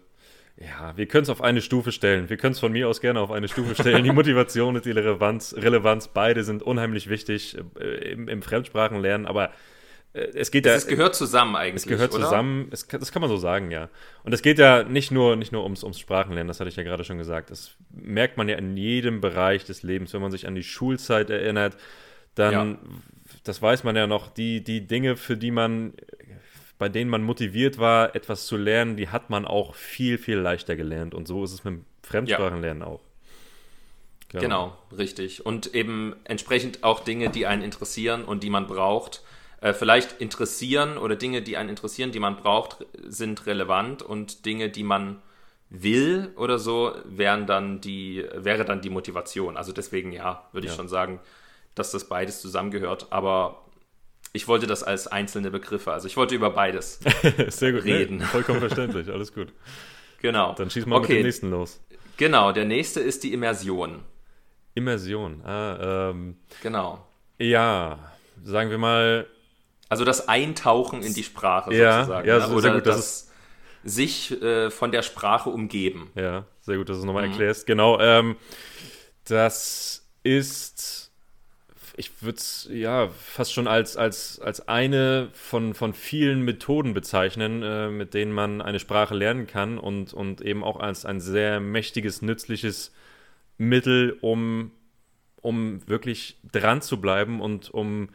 ja, 0.60 0.98
wir 0.98 1.06
können 1.06 1.24
es 1.24 1.30
auf 1.30 1.42
eine 1.42 1.62
Stufe 1.62 1.92
stellen. 1.92 2.30
Wir 2.30 2.38
können 2.38 2.54
es 2.54 2.60
von 2.60 2.72
mir 2.72 2.88
aus 2.88 3.00
gerne 3.00 3.20
auf 3.20 3.32
eine 3.32 3.48
Stufe 3.48 3.76
stellen. 3.76 4.04
Die 4.04 4.12
Motivation 4.12 4.76
und 4.76 4.86
die 4.86 4.92
Relevanz, 4.92 5.56
Relevanz 5.56 6.08
beide 6.08 6.44
sind 6.44 6.64
unheimlich 6.64 7.10
wichtig 7.10 7.58
äh, 7.80 8.12
im, 8.12 8.28
im 8.28 8.42
Fremdsprachenlernen, 8.42 9.28
aber 9.28 9.52
äh, 10.14 10.22
es 10.34 10.50
geht 10.50 10.66
ja. 10.66 10.74
Es 10.74 10.88
gehört 10.88 11.16
zusammen 11.16 11.56
eigentlich. 11.56 11.84
Es 11.84 11.88
gehört 11.88 12.14
oder? 12.14 12.24
zusammen, 12.24 12.70
es, 12.72 12.88
das 12.88 13.12
kann 13.12 13.22
man 13.22 13.30
so 13.30 13.38
sagen, 13.38 13.70
ja. 13.70 13.90
Und 14.24 14.34
es 14.34 14.42
geht 14.42 14.58
ja 14.58 14.84
nicht 14.84 15.12
nur, 15.12 15.36
nicht 15.36 15.52
nur 15.52 15.64
ums, 15.64 15.84
ums 15.84 16.00
Sprachenlernen, 16.00 16.48
das 16.48 16.60
hatte 16.60 16.70
ich 16.70 16.76
ja 16.76 16.84
gerade 16.84 17.04
schon 17.04 17.20
gesagt. 17.20 17.52
Das 17.52 17.76
merkt 17.92 18.38
man 18.38 18.50
ja 18.50 18.58
in 18.58 18.76
jedem 18.78 19.22
Bereich 19.22 19.64
des 19.66 19.84
Lebens, 19.84 20.14
wenn 20.14 20.22
man 20.22 20.32
sich 20.32 20.48
an 20.48 20.56
die 20.56 20.64
Schulzeit 20.64 21.30
erinnert, 21.30 21.78
dann, 22.34 22.54
ja. 22.54 22.78
das 23.44 23.62
weiß 23.62 23.84
man 23.84 23.96
ja 23.96 24.08
noch, 24.08 24.30
die, 24.30 24.64
die 24.64 24.88
Dinge, 24.88 25.18
für 25.18 25.38
die 25.38 25.52
man 25.52 25.94
bei 26.78 26.90
denen 26.90 27.10
man 27.10 27.24
motiviert 27.24 27.80
war, 27.80 28.16
etwas 28.16 28.46
zu 28.46 28.58
lernen, 28.58 28.98
die 28.98 29.10
hat 29.10 29.30
man 29.30 29.46
auch 29.46 29.76
viel, 29.76 30.18
viel 30.18 30.38
leichter 30.38 30.76
gelernt. 30.76 31.16
Und 31.16 31.28
so 31.28 31.44
ist 31.44 31.54
es 31.54 31.64
mit 31.64 31.74
dem 31.74 31.86
Fremdsprachenlernen 32.04 32.84
ja. 32.84 32.88
auch. 32.88 33.02
Genau. 34.30 34.42
genau, 34.42 34.78
richtig. 34.98 35.46
Und 35.46 35.74
eben 35.74 36.16
entsprechend 36.26 36.84
auch 36.84 37.00
Dinge, 37.00 37.30
die 37.30 37.48
einen 37.48 37.62
interessieren 37.62 38.26
und 38.26 38.44
die 38.44 38.50
man 38.50 38.68
braucht. 38.68 39.24
Äh, 39.62 39.74
vielleicht 39.74 40.22
interessieren 40.22 40.98
oder 40.98 41.16
Dinge, 41.16 41.42
die 41.42 41.58
einen 41.58 41.70
interessieren, 41.70 42.12
die 42.12 42.20
man 42.20 42.36
braucht, 42.36 42.86
sind 43.08 43.46
relevant 43.46 44.04
und 44.04 44.46
Dinge, 44.46 44.70
die 44.70 44.84
man 44.84 45.22
will 45.70 46.32
oder 46.36 46.60
so, 46.60 46.94
wären 47.06 47.48
dann 47.48 47.82
die, 47.82 48.26
wäre 48.34 48.66
dann 48.66 48.82
die 48.82 48.90
Motivation. 48.90 49.58
Also 49.58 49.72
deswegen 49.72 50.12
ja, 50.12 50.48
würde 50.52 50.68
ich 50.68 50.74
ja. 50.74 50.78
schon 50.78 50.90
sagen, 50.90 51.20
dass 51.74 51.92
das 51.92 52.06
beides 52.06 52.42
zusammengehört. 52.42 53.08
Aber 53.10 53.64
ich 54.34 54.48
wollte 54.48 54.68
das 54.68 54.84
als 54.84 55.08
einzelne 55.08 55.52
Begriffe, 55.52 55.92
also 55.92 56.08
ich 56.08 56.18
wollte 56.18 56.36
über 56.36 56.52
beides 56.52 57.00
Sehr 57.48 57.72
gut, 57.72 57.84
reden. 57.84 58.18
Nee, 58.18 58.26
vollkommen 58.26 58.60
verständlich, 58.68 59.10
alles 59.10 59.34
gut. 59.34 59.54
Genau. 60.22 60.54
Dann 60.54 60.70
schieß 60.70 60.86
mal 60.86 60.98
okay. 60.98 61.14
mit 61.14 61.20
dem 61.20 61.26
nächsten 61.26 61.50
los. 61.52 61.80
Genau, 62.18 62.52
der 62.52 62.66
nächste 62.66 63.00
ist 63.00 63.24
die 63.24 63.34
Immersion. 63.34 64.04
Immersion, 64.74 65.44
ah, 65.46 66.10
ähm, 66.10 66.38
Genau. 66.62 67.06
Ja, 67.40 68.00
sagen 68.44 68.70
wir 68.70 68.78
mal. 68.78 69.28
Also 69.90 70.04
das 70.04 70.28
Eintauchen 70.28 71.02
in 71.02 71.14
die 71.14 71.24
Sprache 71.24 71.74
ja, 71.74 72.00
sozusagen. 72.00 72.28
Ja, 72.28 72.40
ne? 72.40 72.54
Oder 72.54 72.62
sehr 72.62 72.74
gut, 72.74 72.86
das, 72.86 72.96
das 72.96 73.32
sich 73.84 74.42
äh, 74.42 74.70
von 74.70 74.92
der 74.92 75.02
Sprache 75.02 75.50
umgeben. 75.50 76.12
Ja, 76.16 76.46
sehr 76.62 76.78
gut, 76.78 76.90
dass 76.90 76.98
du 76.98 77.02
es 77.02 77.06
nochmal 77.06 77.26
mhm. 77.26 77.32
erklärst. 77.32 77.66
Genau, 77.68 78.00
ähm, 78.00 78.36
das 79.26 80.08
ist 80.24 81.07
ich 81.98 82.22
würde 82.22 82.38
es 82.38 82.70
ja 82.72 83.10
fast 83.10 83.54
schon 83.54 83.68
als, 83.68 83.98
als, 83.98 84.40
als 84.40 84.68
eine 84.68 85.30
von, 85.34 85.74
von 85.74 85.94
vielen 85.96 86.44
Methoden 86.44 86.94
bezeichnen, 86.94 87.64
äh, 87.64 87.90
mit 87.90 88.14
denen 88.14 88.32
man 88.32 88.62
eine 88.62 88.80
Sprache 88.80 89.16
lernen 89.16 89.48
kann 89.48 89.80
und, 89.80 90.14
und 90.14 90.42
eben 90.42 90.64
auch 90.64 90.80
als 90.80 91.06
ein 91.06 91.20
sehr 91.20 91.60
mächtiges, 91.60 92.22
nützliches 92.22 92.94
Mittel, 93.58 94.16
um, 94.22 94.72
um 95.42 95.88
wirklich 95.88 96.38
dran 96.52 96.84
zu 96.84 97.02
bleiben 97.02 97.42
und 97.42 97.72
um 97.72 98.10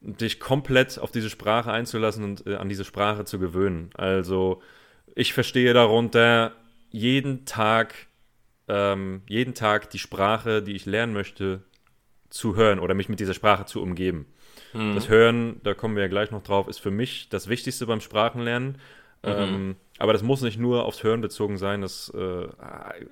dich 0.00 0.40
komplett 0.40 0.98
auf 0.98 1.12
diese 1.12 1.30
Sprache 1.30 1.70
einzulassen 1.70 2.24
und 2.24 2.46
äh, 2.46 2.56
an 2.56 2.68
diese 2.68 2.84
Sprache 2.84 3.24
zu 3.24 3.38
gewöhnen. 3.38 3.90
Also 3.94 4.60
ich 5.14 5.32
verstehe 5.32 5.72
darunter 5.74 6.56
jeden 6.90 7.44
Tag, 7.44 7.94
ähm, 8.66 9.22
jeden 9.28 9.54
Tag 9.54 9.90
die 9.90 10.00
Sprache, 10.00 10.60
die 10.60 10.72
ich 10.72 10.86
lernen 10.86 11.12
möchte, 11.12 11.62
zu 12.30 12.56
hören 12.56 12.78
oder 12.78 12.94
mich 12.94 13.08
mit 13.08 13.20
dieser 13.20 13.34
Sprache 13.34 13.64
zu 13.66 13.82
umgeben. 13.82 14.26
Mhm. 14.72 14.94
Das 14.94 15.08
Hören, 15.08 15.60
da 15.62 15.74
kommen 15.74 15.96
wir 15.96 16.02
ja 16.02 16.08
gleich 16.08 16.30
noch 16.30 16.42
drauf, 16.42 16.68
ist 16.68 16.78
für 16.78 16.90
mich 16.90 17.28
das 17.28 17.48
Wichtigste 17.48 17.86
beim 17.86 18.00
Sprachenlernen. 18.00 18.78
Mhm. 19.22 19.30
Ähm, 19.30 19.76
aber 19.98 20.12
das 20.12 20.22
muss 20.22 20.42
nicht 20.42 20.58
nur 20.58 20.84
aufs 20.84 21.02
Hören 21.02 21.20
bezogen 21.20 21.56
sein. 21.56 21.80
Das, 21.80 22.12
äh, 22.14 22.48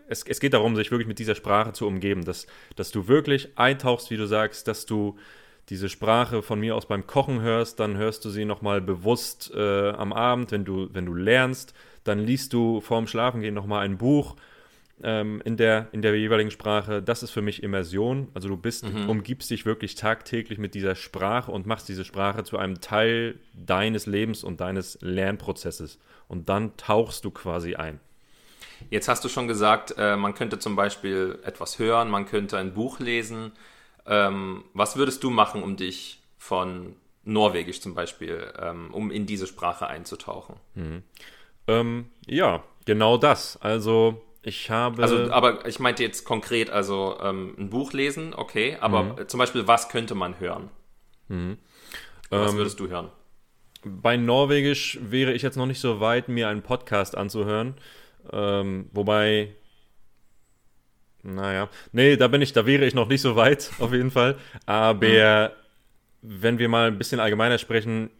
es, 0.08 0.24
es 0.24 0.40
geht 0.40 0.52
darum, 0.52 0.76
sich 0.76 0.90
wirklich 0.90 1.08
mit 1.08 1.18
dieser 1.18 1.34
Sprache 1.34 1.72
zu 1.72 1.86
umgeben, 1.86 2.24
dass, 2.24 2.46
dass 2.76 2.90
du 2.90 3.08
wirklich 3.08 3.48
eintauchst, 3.56 4.10
wie 4.10 4.16
du 4.16 4.26
sagst, 4.26 4.68
dass 4.68 4.86
du 4.86 5.16
diese 5.70 5.88
Sprache 5.88 6.42
von 6.42 6.60
mir 6.60 6.76
aus 6.76 6.86
beim 6.86 7.06
Kochen 7.06 7.40
hörst, 7.40 7.80
dann 7.80 7.96
hörst 7.96 8.24
du 8.24 8.30
sie 8.30 8.44
nochmal 8.44 8.82
bewusst 8.82 9.50
äh, 9.54 9.90
am 9.90 10.12
Abend, 10.12 10.52
wenn 10.52 10.66
du, 10.66 10.90
wenn 10.92 11.06
du 11.06 11.14
lernst, 11.14 11.72
dann 12.04 12.18
liest 12.18 12.52
du 12.52 12.82
vorm 12.82 13.06
Schlafengehen 13.06 13.54
nochmal 13.54 13.84
ein 13.84 13.96
Buch 13.96 14.36
ähm, 15.02 15.42
in, 15.44 15.56
der, 15.56 15.88
in 15.92 16.02
der 16.02 16.16
jeweiligen 16.16 16.50
Sprache. 16.50 17.02
Das 17.02 17.22
ist 17.22 17.30
für 17.30 17.42
mich 17.42 17.62
Immersion. 17.62 18.28
Also 18.34 18.48
du 18.48 18.56
bist, 18.56 18.84
mhm. 18.84 19.08
umgibst 19.08 19.50
dich 19.50 19.66
wirklich 19.66 19.94
tagtäglich 19.94 20.58
mit 20.58 20.74
dieser 20.74 20.94
Sprache 20.94 21.50
und 21.50 21.66
machst 21.66 21.88
diese 21.88 22.04
Sprache 22.04 22.44
zu 22.44 22.58
einem 22.58 22.80
Teil 22.80 23.38
deines 23.54 24.06
Lebens 24.06 24.44
und 24.44 24.60
deines 24.60 24.98
Lernprozesses. 25.00 25.98
Und 26.28 26.48
dann 26.48 26.76
tauchst 26.76 27.24
du 27.24 27.30
quasi 27.30 27.74
ein. 27.74 28.00
Jetzt 28.90 29.08
hast 29.08 29.24
du 29.24 29.28
schon 29.28 29.48
gesagt, 29.48 29.94
äh, 29.98 30.16
man 30.16 30.34
könnte 30.34 30.58
zum 30.58 30.76
Beispiel 30.76 31.38
etwas 31.44 31.78
hören, 31.78 32.10
man 32.10 32.26
könnte 32.26 32.58
ein 32.58 32.74
Buch 32.74 33.00
lesen. 33.00 33.52
Ähm, 34.06 34.64
was 34.74 34.96
würdest 34.96 35.22
du 35.24 35.30
machen, 35.30 35.62
um 35.62 35.76
dich 35.76 36.20
von 36.38 36.96
Norwegisch 37.24 37.80
zum 37.80 37.94
Beispiel, 37.94 38.52
ähm, 38.58 38.92
um 38.92 39.10
in 39.10 39.26
diese 39.26 39.46
Sprache 39.46 39.86
einzutauchen? 39.86 40.56
Mhm. 40.74 41.02
Ähm, 41.66 42.10
ja, 42.26 42.62
genau 42.84 43.16
das. 43.16 43.56
Also 43.62 44.22
ich 44.44 44.70
habe. 44.70 45.02
Also, 45.02 45.30
aber 45.30 45.66
ich 45.66 45.78
meinte 45.78 46.02
jetzt 46.02 46.24
konkret, 46.24 46.70
also 46.70 47.18
ähm, 47.22 47.54
ein 47.58 47.70
Buch 47.70 47.92
lesen, 47.92 48.34
okay, 48.34 48.76
aber 48.80 49.02
mhm. 49.02 49.28
zum 49.28 49.38
Beispiel, 49.38 49.66
was 49.66 49.88
könnte 49.88 50.14
man 50.14 50.38
hören? 50.40 50.70
Mhm. 51.28 51.58
Was 52.30 52.52
ähm, 52.52 52.58
würdest 52.58 52.80
du 52.80 52.88
hören? 52.88 53.10
Bei 53.84 54.16
Norwegisch 54.16 54.98
wäre 55.02 55.32
ich 55.32 55.42
jetzt 55.42 55.56
noch 55.56 55.66
nicht 55.66 55.80
so 55.80 56.00
weit, 56.00 56.28
mir 56.28 56.48
einen 56.48 56.62
Podcast 56.62 57.16
anzuhören. 57.16 57.74
Ähm, 58.32 58.88
wobei, 58.92 59.54
naja, 61.22 61.68
nee, 61.92 62.16
da 62.16 62.28
bin 62.28 62.40
ich, 62.40 62.52
da 62.52 62.64
wäre 62.64 62.86
ich 62.86 62.94
noch 62.94 63.08
nicht 63.08 63.20
so 63.20 63.36
weit, 63.36 63.70
auf 63.78 63.92
jeden 63.92 64.10
Fall. 64.10 64.36
Aber 64.66 65.52
mhm. 66.22 66.40
wenn 66.40 66.58
wir 66.58 66.68
mal 66.68 66.88
ein 66.88 66.98
bisschen 66.98 67.20
allgemeiner 67.20 67.58
sprechen, 67.58 68.10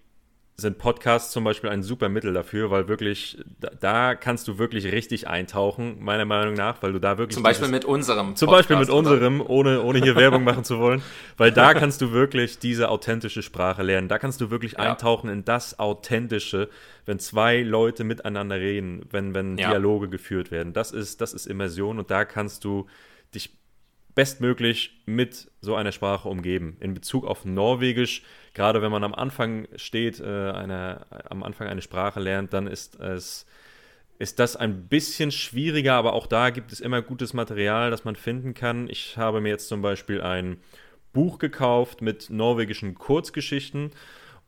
sind 0.57 0.79
Podcasts 0.79 1.33
zum 1.33 1.43
Beispiel 1.43 1.71
ein 1.71 1.83
super 1.83 2.09
Mittel 2.09 2.33
dafür, 2.33 2.71
weil 2.71 2.87
wirklich, 2.87 3.39
da, 3.59 3.71
da, 3.81 4.15
kannst 4.15 4.47
du 4.47 4.57
wirklich 4.57 4.93
richtig 4.93 5.27
eintauchen, 5.27 6.03
meiner 6.03 6.25
Meinung 6.25 6.55
nach, 6.55 6.81
weil 6.81 6.93
du 6.93 7.01
da 7.01 7.19
wirklich. 7.19 7.35
Zum 7.35 7.43
Beispiel 7.43 7.67
dieses, 7.67 7.73
mit 7.73 7.85
unserem. 7.85 8.37
Zum 8.37 8.47
Podcast, 8.47 8.69
Beispiel 8.69 8.77
mit 8.79 8.89
unserem, 8.89 9.41
ohne, 9.41 9.83
ohne 9.83 9.99
hier 10.01 10.15
Werbung 10.15 10.45
machen 10.45 10.63
zu 10.63 10.79
wollen, 10.79 11.03
weil 11.37 11.51
da 11.51 11.75
kannst 11.75 12.01
du 12.01 12.13
wirklich 12.13 12.61
diese 12.61 12.89
authentische 12.89 13.43
Sprache 13.43 13.83
lernen. 13.83 14.09
Da 14.09 14.19
kannst 14.19 14.41
du 14.41 14.51
wirklich 14.51 14.73
ja. 14.73 14.79
eintauchen 14.79 15.29
in 15.29 15.45
das 15.45 15.81
Authentische, 15.81 16.69
wenn 17.05 17.19
zwei 17.19 17.63
Leute 17.63 18.05
miteinander 18.05 18.61
reden, 18.61 19.07
wenn, 19.11 19.35
wenn 19.35 19.59
ja. 19.59 19.71
Dialoge 19.71 20.09
geführt 20.09 20.53
werden. 20.53 20.73
Das 20.73 20.93
ist, 20.93 21.21
das 21.21 21.35
ist 21.35 21.47
Immersion 21.47 21.99
und 21.99 22.13
da 22.13 22.25
kannst 22.25 22.65
du 22.65 22.87
dich 23.35 23.51
bestmöglich 24.15 25.03
mit 25.07 25.51
so 25.61 25.75
einer 25.75 25.93
Sprache 25.93 26.29
umgeben. 26.29 26.77
In 26.81 26.95
Bezug 26.95 27.25
auf 27.27 27.45
Norwegisch, 27.45 28.23
gerade 28.53 28.83
wenn 28.83 28.93
man 28.93 29.05
am 29.05 29.15
Anfang 29.15 29.67
steht, 29.77 30.21
äh, 30.21 30.25
eine, 30.25 31.07
am 31.31 31.43
Anfang 31.43 31.69
eine 31.69 31.83
Sprache 31.83 32.21
lernt, 32.21 32.53
dann 32.53 32.67
ist 32.67 33.01
es 33.01 33.47
ist 34.19 34.39
das 34.39 34.55
ein 34.55 34.87
bisschen 34.87 35.33
schwieriger, 35.33 35.95
aber 35.95 36.13
auch 36.13 36.27
da 36.29 36.51
gibt 36.51 36.73
es 36.73 36.81
immer 36.81 37.03
gutes 37.03 37.35
Material, 37.35 37.91
das 37.91 38.05
man 38.05 38.15
finden 38.15 38.55
kann. 38.55 38.89
Ich 38.89 39.17
habe 39.17 39.41
mir 39.41 39.49
jetzt 39.49 39.69
zum 39.69 39.83
Beispiel 39.83 40.21
ein 40.23 40.59
Buch 41.13 41.39
gekauft 41.39 42.01
mit 42.01 42.31
norwegischen 42.31 42.95
Kurzgeschichten 42.95 43.91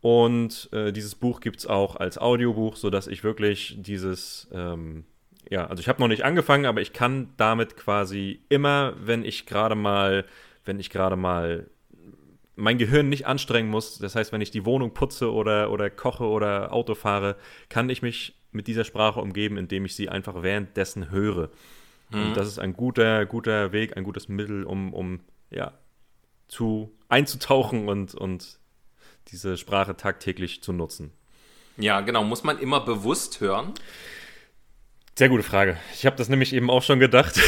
und 0.00 0.68
äh, 0.72 0.92
dieses 0.92 1.14
Buch 1.14 1.40
gibt 1.40 1.58
es 1.58 1.66
auch 1.66 1.96
als 1.96 2.18
Audiobuch, 2.18 2.76
sodass 2.76 3.06
ich 3.06 3.24
wirklich 3.24 3.76
dieses 3.78 4.48
ähm, 4.52 5.04
ja, 5.48 5.66
also 5.66 5.80
ich 5.80 5.88
habe 5.88 6.00
noch 6.00 6.08
nicht 6.08 6.24
angefangen, 6.24 6.66
aber 6.66 6.80
ich 6.80 6.92
kann 6.92 7.32
damit 7.36 7.76
quasi 7.76 8.40
immer, 8.48 8.94
wenn 8.98 9.24
ich 9.24 9.46
gerade 9.46 9.74
mal, 9.74 10.24
wenn 10.64 10.80
ich 10.80 10.90
gerade 10.90 11.16
mal 11.16 11.70
mein 12.56 12.78
Gehirn 12.78 13.08
nicht 13.08 13.26
anstrengen 13.26 13.70
muss, 13.70 13.98
das 13.98 14.14
heißt, 14.14 14.32
wenn 14.32 14.40
ich 14.40 14.50
die 14.50 14.64
Wohnung 14.64 14.94
putze 14.94 15.32
oder, 15.32 15.70
oder 15.70 15.90
koche 15.90 16.24
oder 16.24 16.72
Auto 16.72 16.94
fahre, 16.94 17.36
kann 17.68 17.90
ich 17.90 18.02
mich 18.02 18.34
mit 18.50 18.66
dieser 18.66 18.84
Sprache 18.84 19.20
umgeben, 19.20 19.58
indem 19.58 19.84
ich 19.84 19.94
sie 19.94 20.08
einfach 20.08 20.42
währenddessen 20.42 21.10
höre. 21.10 21.50
Mhm. 22.10 22.28
Und 22.28 22.36
das 22.36 22.48
ist 22.48 22.58
ein 22.58 22.72
guter, 22.72 23.26
guter 23.26 23.72
Weg, 23.72 23.96
ein 23.96 24.04
gutes 24.04 24.28
Mittel, 24.28 24.64
um, 24.64 24.94
um 24.94 25.20
ja, 25.50 25.72
zu 26.48 26.92
einzutauchen 27.08 27.88
und, 27.88 28.14
und 28.14 28.58
diese 29.28 29.56
Sprache 29.56 29.96
tagtäglich 29.96 30.62
zu 30.62 30.72
nutzen. 30.72 31.12
Ja, 31.76 32.00
genau. 32.00 32.24
Muss 32.24 32.42
man 32.42 32.58
immer 32.58 32.80
bewusst 32.80 33.40
hören? 33.40 33.74
Sehr 35.18 35.30
gute 35.30 35.42
Frage. 35.42 35.78
Ich 35.94 36.04
habe 36.04 36.16
das 36.16 36.28
nämlich 36.28 36.52
eben 36.52 36.68
auch 36.68 36.82
schon 36.82 37.00
gedacht. 37.00 37.40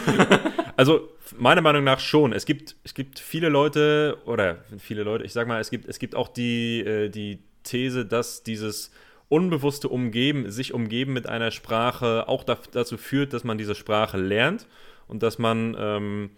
also 0.76 1.08
meiner 1.38 1.62
Meinung 1.62 1.82
nach 1.82 1.98
schon. 1.98 2.34
Es 2.34 2.44
gibt, 2.44 2.76
es 2.84 2.92
gibt 2.92 3.18
viele 3.18 3.48
Leute, 3.48 4.18
oder 4.26 4.58
viele 4.78 5.02
Leute, 5.02 5.24
ich 5.24 5.32
sag 5.32 5.48
mal, 5.48 5.60
es 5.60 5.70
gibt, 5.70 5.88
es 5.88 5.98
gibt 5.98 6.14
auch 6.14 6.28
die, 6.28 6.80
äh, 6.80 7.08
die 7.08 7.38
These, 7.62 8.04
dass 8.04 8.42
dieses 8.42 8.90
unbewusste 9.30 9.88
Umgeben, 9.88 10.50
sich 10.50 10.74
umgeben 10.74 11.14
mit 11.14 11.26
einer 11.26 11.52
Sprache 11.52 12.28
auch 12.28 12.44
da, 12.44 12.58
dazu 12.72 12.98
führt, 12.98 13.32
dass 13.32 13.44
man 13.44 13.56
diese 13.56 13.74
Sprache 13.74 14.18
lernt 14.18 14.66
und 15.06 15.22
dass 15.22 15.38
man, 15.38 15.74
ähm, 15.78 16.30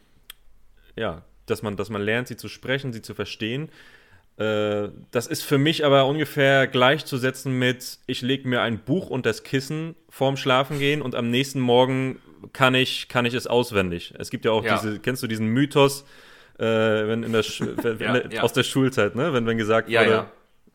ja, 0.95 1.25
dass 1.47 1.63
man, 1.63 1.77
dass 1.77 1.91
man 1.91 2.03
lernt, 2.03 2.29
sie 2.29 2.37
zu 2.37 2.47
sprechen, 2.47 2.93
sie 2.93 3.03
zu 3.03 3.15
verstehen. 3.15 3.69
Äh, 4.39 4.89
das 5.11 5.27
ist 5.27 5.43
für 5.43 5.59
mich 5.59 5.85
aber 5.85 6.07
ungefähr 6.07 6.67
gleichzusetzen 6.67 7.59
mit, 7.59 7.99
ich 8.07 8.23
lege 8.23 8.49
mir 8.49 8.63
ein 8.63 8.79
Buch 8.79 9.11
unter 9.11 9.31
das 9.31 9.43
Kissen 9.43 9.95
vorm 10.09 10.37
Schlafengehen 10.37 11.03
und 11.03 11.15
am 11.15 11.31
nächsten 11.31 11.61
Morgen 11.61 12.19
kann 12.53 12.75
ich, 12.75 13.09
kann 13.09 13.25
ich 13.25 13.35
es 13.35 13.47
auswendig. 13.47 14.15
Es 14.19 14.31
gibt 14.31 14.45
ja 14.45 14.51
auch 14.51 14.65
ja. 14.65 14.79
diese, 14.79 14.99
kennst 14.99 15.23
du 15.23 15.27
diesen 15.27 15.49
Mythos, 15.49 16.05
äh, 16.59 16.65
wenn 16.65 17.23
in 17.23 17.33
der, 17.33 17.45
wenn, 17.83 18.01
ja, 18.01 18.31
ja. 18.31 18.43
aus 18.43 18.53
der 18.53 18.63
Schulzeit, 18.63 19.15
ne? 19.15 19.33
wenn, 19.33 19.47
wenn 19.47 19.59
gesagt 19.59 19.89
wurde, 20.07 20.27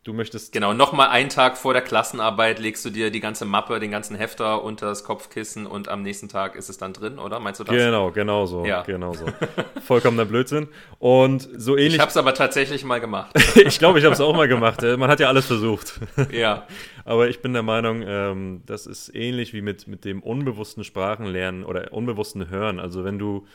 Du 0.07 0.13
möchtest. 0.13 0.53
Genau, 0.53 0.71
nochmal 0.71 1.09
einen 1.09 1.27
Tag 1.27 1.57
vor 1.57 1.73
der 1.73 1.81
Klassenarbeit 1.81 2.59
legst 2.59 2.85
du 2.85 2.89
dir 2.89 3.11
die 3.11 3.19
ganze 3.19 3.43
Mappe, 3.43 3.81
den 3.81 3.91
ganzen 3.91 4.15
Hefter 4.15 4.63
unter 4.63 4.85
das 4.85 5.03
Kopfkissen 5.03 5.65
und 5.67 5.89
am 5.89 6.01
nächsten 6.01 6.29
Tag 6.29 6.55
ist 6.55 6.69
es 6.69 6.77
dann 6.77 6.93
drin, 6.93 7.19
oder? 7.19 7.41
Meinst 7.41 7.59
du 7.59 7.65
das? 7.65 7.75
Genau, 7.75 8.11
genau 8.11 8.45
so. 8.45 8.65
Ja. 8.65 8.83
Genau 8.83 9.11
so. 9.11 9.25
Vollkommener 9.85 10.23
Blödsinn. 10.23 10.69
Und 10.97 11.49
so 11.57 11.75
ähnlich. 11.75 11.95
Ich 11.95 11.99
habe 11.99 12.09
es 12.09 12.15
aber 12.15 12.33
tatsächlich 12.33 12.85
mal 12.85 13.01
gemacht. 13.01 13.35
ich 13.57 13.79
glaube, 13.79 13.99
ich 13.99 14.05
habe 14.05 14.13
es 14.13 14.21
auch 14.21 14.33
mal 14.33 14.47
gemacht. 14.47 14.81
Man 14.81 15.09
hat 15.09 15.19
ja 15.19 15.27
alles 15.27 15.45
versucht. 15.45 15.99
ja. 16.31 16.65
Aber 17.03 17.29
ich 17.29 17.41
bin 17.41 17.53
der 17.53 17.63
Meinung, 17.63 18.03
ähm, 18.05 18.63
das 18.65 18.85
ist 18.85 19.15
ähnlich 19.15 19.53
wie 19.53 19.61
mit, 19.61 19.87
mit 19.87 20.03
dem 20.03 20.21
unbewussten 20.21 20.83
Sprachenlernen 20.83 21.63
oder 21.63 21.93
unbewussten 21.93 22.49
Hören. 22.49 22.79
Also 22.79 23.05
wenn 23.05 23.17
du 23.17 23.45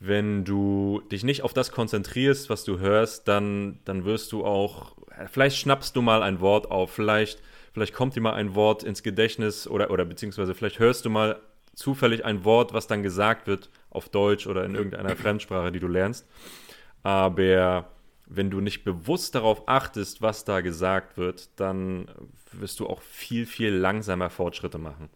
wenn 0.00 0.44
du 0.46 1.02
dich 1.12 1.24
nicht 1.24 1.42
auf 1.42 1.52
das 1.52 1.70
konzentrierst, 1.70 2.48
was 2.48 2.64
du 2.64 2.78
hörst, 2.78 3.28
dann, 3.28 3.78
dann 3.84 4.06
wirst 4.06 4.32
du 4.32 4.46
auch, 4.46 4.96
vielleicht 5.30 5.58
schnappst 5.58 5.94
du 5.94 6.00
mal 6.00 6.22
ein 6.22 6.40
Wort 6.40 6.70
auf, 6.70 6.90
vielleicht, 6.90 7.42
vielleicht 7.74 7.92
kommt 7.92 8.16
dir 8.16 8.22
mal 8.22 8.32
ein 8.32 8.54
Wort 8.54 8.82
ins 8.82 9.02
Gedächtnis 9.02 9.68
oder, 9.68 9.90
oder 9.90 10.06
beziehungsweise 10.06 10.54
vielleicht 10.54 10.78
hörst 10.78 11.04
du 11.04 11.10
mal 11.10 11.38
zufällig 11.74 12.24
ein 12.24 12.44
Wort, 12.44 12.72
was 12.72 12.86
dann 12.86 13.02
gesagt 13.02 13.46
wird 13.46 13.68
auf 13.90 14.08
Deutsch 14.08 14.46
oder 14.46 14.64
in 14.64 14.74
irgendeiner 14.74 15.16
Fremdsprache, 15.16 15.70
die 15.70 15.80
du 15.80 15.88
lernst. 15.88 16.26
Aber 17.02 17.90
wenn 18.26 18.50
du 18.50 18.60
nicht 18.60 18.84
bewusst 18.84 19.34
darauf 19.34 19.68
achtest, 19.68 20.22
was 20.22 20.46
da 20.46 20.62
gesagt 20.62 21.18
wird, 21.18 21.50
dann 21.60 22.08
wirst 22.52 22.80
du 22.80 22.86
auch 22.86 23.02
viel, 23.02 23.44
viel 23.44 23.70
langsamer 23.74 24.30
Fortschritte 24.30 24.78
machen. 24.78 25.10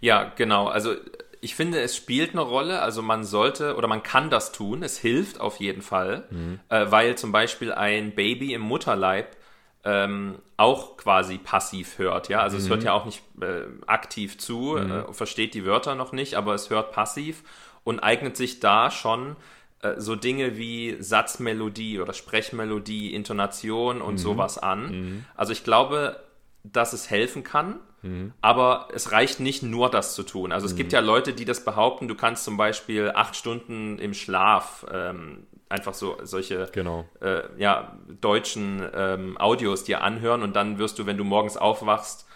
Ja, 0.00 0.32
genau. 0.36 0.68
Also 0.68 0.94
ich 1.40 1.54
finde, 1.54 1.80
es 1.80 1.96
spielt 1.96 2.32
eine 2.32 2.42
Rolle. 2.42 2.82
Also 2.82 3.02
man 3.02 3.24
sollte 3.24 3.76
oder 3.76 3.88
man 3.88 4.02
kann 4.02 4.30
das 4.30 4.52
tun. 4.52 4.82
Es 4.82 4.98
hilft 4.98 5.40
auf 5.40 5.56
jeden 5.56 5.82
Fall, 5.82 6.24
mhm. 6.30 6.60
äh, 6.68 6.90
weil 6.90 7.16
zum 7.16 7.32
Beispiel 7.32 7.72
ein 7.72 8.14
Baby 8.14 8.54
im 8.54 8.62
Mutterleib 8.62 9.36
ähm, 9.84 10.36
auch 10.56 10.96
quasi 10.98 11.38
passiv 11.38 11.98
hört. 11.98 12.28
Ja, 12.28 12.40
also 12.40 12.56
mhm. 12.56 12.62
es 12.62 12.68
hört 12.68 12.80
mhm. 12.80 12.86
ja 12.86 12.92
auch 12.92 13.06
nicht 13.06 13.22
äh, 13.40 13.62
aktiv 13.86 14.38
zu, 14.38 14.76
mhm. 14.78 14.90
äh, 14.90 15.12
versteht 15.12 15.54
die 15.54 15.64
Wörter 15.64 15.94
noch 15.94 16.12
nicht, 16.12 16.34
aber 16.34 16.54
es 16.54 16.68
hört 16.68 16.92
passiv 16.92 17.42
und 17.82 18.00
eignet 18.00 18.36
sich 18.36 18.60
da 18.60 18.90
schon 18.90 19.36
äh, 19.80 19.94
so 19.96 20.16
Dinge 20.16 20.58
wie 20.58 20.96
Satzmelodie 21.00 22.00
oder 22.00 22.12
Sprechmelodie, 22.12 23.14
Intonation 23.14 24.02
und 24.02 24.14
mhm. 24.14 24.18
sowas 24.18 24.58
an. 24.58 24.90
Mhm. 24.90 25.24
Also 25.34 25.52
ich 25.52 25.64
glaube, 25.64 26.20
dass 26.62 26.92
es 26.92 27.10
helfen 27.10 27.44
kann. 27.44 27.80
Mhm. 28.02 28.32
Aber 28.40 28.88
es 28.94 29.12
reicht 29.12 29.40
nicht 29.40 29.62
nur 29.62 29.90
das 29.90 30.14
zu 30.14 30.22
tun. 30.22 30.52
Also 30.52 30.66
es 30.66 30.72
mhm. 30.72 30.78
gibt 30.78 30.92
ja 30.92 31.00
Leute, 31.00 31.32
die 31.32 31.44
das 31.44 31.64
behaupten, 31.64 32.08
du 32.08 32.14
kannst 32.14 32.44
zum 32.44 32.56
Beispiel 32.56 33.12
acht 33.14 33.36
Stunden 33.36 33.98
im 33.98 34.14
Schlaf 34.14 34.86
ähm, 34.92 35.46
einfach 35.68 35.94
so 35.94 36.16
solche 36.22 36.68
genau. 36.72 37.04
äh, 37.20 37.42
ja, 37.58 37.96
deutschen 38.20 38.82
ähm, 38.94 39.38
Audios 39.38 39.84
dir 39.84 40.02
anhören 40.02 40.42
und 40.42 40.56
dann 40.56 40.78
wirst 40.78 40.98
du, 40.98 41.06
wenn 41.06 41.16
du 41.16 41.24
morgens 41.24 41.56
aufwachst, 41.56 42.26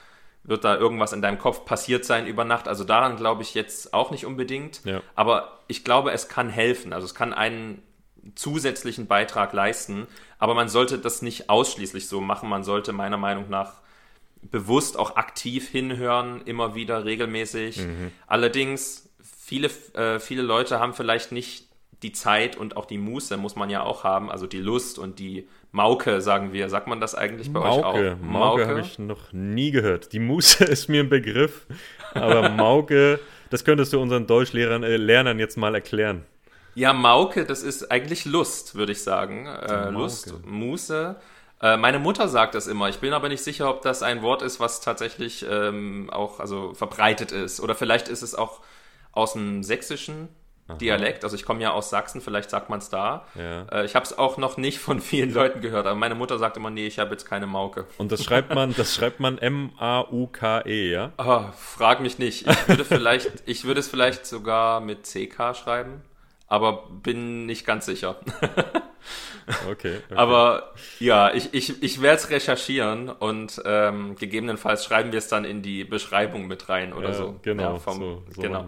wird 0.45 0.65
da 0.65 0.77
irgendwas 0.77 1.13
in 1.13 1.23
deinem 1.23 1.39
Kopf 1.39 1.65
passiert 1.65 2.05
sein 2.05 2.27
über 2.27 2.45
Nacht. 2.45 2.69
Also 2.69 2.85
daran 2.85 3.17
glaube 3.17 3.43
ich 3.43 3.55
jetzt 3.55 3.95
auch 3.95 4.11
nicht 4.11 4.27
unbedingt. 4.27 4.85
Ja. 4.85 5.01
Aber 5.15 5.61
ich 5.69 5.85
glaube, 5.85 6.13
es 6.13 6.29
kann 6.29 6.51
helfen. 6.51 6.93
Also 6.93 7.07
es 7.07 7.15
kann 7.15 7.33
einen 7.33 7.83
zusätzlichen 8.35 9.07
Beitrag 9.07 9.55
leisten. 9.55 10.07
Aber 10.39 10.55
man 10.55 10.69
sollte 10.69 10.99
das 10.99 11.23
nicht 11.23 11.49
ausschließlich 11.49 12.09
so 12.09 12.21
machen. 12.21 12.51
Man 12.51 12.63
sollte 12.63 12.93
meiner 12.93 13.17
Meinung 13.17 13.49
nach 13.49 13.81
bewusst 14.51 14.99
auch 14.99 15.17
aktiv 15.17 15.69
hinhören, 15.69 16.43
immer 16.45 16.75
wieder 16.75 17.05
regelmäßig. 17.05 17.79
Mhm. 17.79 18.13
Allerdings, 18.27 19.11
viele, 19.23 19.71
äh, 19.95 20.19
viele 20.19 20.43
Leute 20.43 20.81
haben 20.81 20.95
vielleicht 20.95 21.33
nicht 21.33 21.69
die 22.03 22.13
Zeit 22.13 22.57
und 22.57 22.77
auch 22.77 22.85
die 22.85 22.99
Muße, 22.99 23.37
muss 23.37 23.57
man 23.57 23.71
ja 23.71 23.83
auch 23.83 24.05
haben, 24.05 24.31
also 24.31 24.47
die 24.47 24.61
Lust 24.61 24.99
und 24.99 25.19
die 25.19 25.49
Mauke, 25.73 26.21
sagen 26.21 26.53
wir. 26.53 26.69
Sagt 26.69 26.87
man 26.87 27.01
das 27.01 27.15
eigentlich 27.15 27.53
bei 27.53 27.61
Mauke. 27.61 27.69
euch 27.79 27.85
auch? 27.85 27.95
Mauke, 27.95 28.23
Mauke 28.23 28.67
habe 28.69 28.81
ich 28.81 28.99
noch 28.99 29.33
nie 29.33 29.71
gehört. 29.71 30.13
Die 30.13 30.19
Muße 30.19 30.65
ist 30.65 30.89
mir 30.89 31.01
ein 31.01 31.09
Begriff, 31.09 31.67
aber 32.13 32.49
Mauke, 32.51 33.19
das 33.51 33.65
könntest 33.65 33.93
du 33.93 34.01
unseren 34.01 34.27
Deutschlehrern 34.27 34.83
äh, 34.83 34.97
Lernern 34.97 35.39
jetzt 35.39 35.57
mal 35.57 35.75
erklären. 35.75 36.25
Ja, 36.75 36.93
Mauke, 36.93 37.45
das 37.45 37.63
ist 37.63 37.91
eigentlich 37.91 38.25
Lust, 38.25 38.75
würde 38.75 38.93
ich 38.93 39.03
sagen. 39.03 39.47
Äh, 39.47 39.91
Lust, 39.91 40.35
Muße. 40.45 41.17
Äh, 41.65 41.79
meine 41.79 41.99
Mutter 41.99 42.29
sagt 42.29 42.55
das 42.55 42.67
immer. 42.67 42.91
Ich 42.91 42.99
bin 42.99 43.15
aber 43.15 43.31
nicht 43.31 43.43
sicher, 43.43 43.71
ob 43.71 43.81
das 43.81 44.03
ein 44.03 44.21
Wort 44.21 44.43
ist, 44.43 44.61
was 44.61 44.83
tatsächlich 44.83 45.47
ähm, 45.49 46.11
auch 46.13 46.39
also 46.39 46.75
verbreitet 46.75 47.33
ist. 47.33 47.59
Oder 47.59 47.75
vielleicht 47.75 48.09
ist 48.09 48.21
es 48.21 48.35
auch 48.35 48.61
aus 49.13 49.33
dem 49.33 49.63
Sächsischen 49.63 50.29
Aha. 50.69 50.77
Dialekt. 50.77 51.25
Also 51.25 51.37
ich 51.37 51.47
komme 51.47 51.63
ja 51.63 51.73
aus 51.73 51.89
Sachsen, 51.89 52.21
vielleicht 52.21 52.51
sagt 52.51 52.69
man 52.69 52.81
es 52.81 52.91
da. 52.91 53.25
Ja. 53.35 53.63
Äh, 53.73 53.87
ich 53.87 53.95
habe 53.95 54.05
es 54.05 54.19
auch 54.19 54.37
noch 54.37 54.59
nicht 54.59 54.79
von 54.79 55.01
vielen 55.01 55.33
Leuten 55.33 55.63
gehört, 55.63 55.87
aber 55.87 55.95
meine 55.95 56.15
Mutter 56.15 56.39
sagt 56.39 56.59
immer, 56.59 56.69
nee, 56.69 56.87
ich 56.87 56.99
habe 56.99 57.13
jetzt 57.13 57.25
keine 57.25 57.47
Mauke. 57.47 57.87
Und 57.97 58.13
das 58.13 58.23
schreibt 58.23 58.55
man, 58.55 58.75
das 58.75 58.95
schreibt 58.95 59.21
man 59.21 59.39
M-A-U-K-E, 59.39 60.91
ja? 60.93 61.13
Oh, 61.17 61.45
frag 61.57 62.01
mich 62.01 62.19
nicht. 62.19 62.47
Ich 62.47 62.69
würde 62.69 62.85
vielleicht, 62.85 63.31
ich 63.47 63.65
würde 63.65 63.81
es 63.81 63.89
vielleicht 63.89 64.27
sogar 64.27 64.81
mit 64.81 65.05
CK 65.05 65.57
schreiben, 65.57 66.03
aber 66.47 66.89
bin 66.91 67.47
nicht 67.47 67.65
ganz 67.65 67.87
sicher. 67.87 68.17
Okay, 69.71 69.99
okay. 70.05 70.15
Aber 70.15 70.73
ja, 71.01 71.33
ich, 71.33 71.53
ich, 71.53 71.83
ich 71.83 72.01
werde 72.01 72.17
es 72.17 72.31
recherchieren 72.31 73.09
und 73.09 73.61
ähm, 73.65 74.17
gegebenenfalls 74.17 74.85
schreiben 74.85 75.13
wir 75.13 75.19
es 75.19 75.29
dann 75.29 75.45
in 75.45 75.63
die 75.63 75.85
Beschreibung 75.85 76.47
mit 76.47 76.69
rein 76.69 76.93
oder 76.93 77.09
ja, 77.09 77.15
so. 77.15 77.41
Genau, 77.43 77.75
ja, 77.75 77.79
vom, 77.79 77.99
so, 77.99 78.23
so 78.31 78.43
genau. 78.43 78.67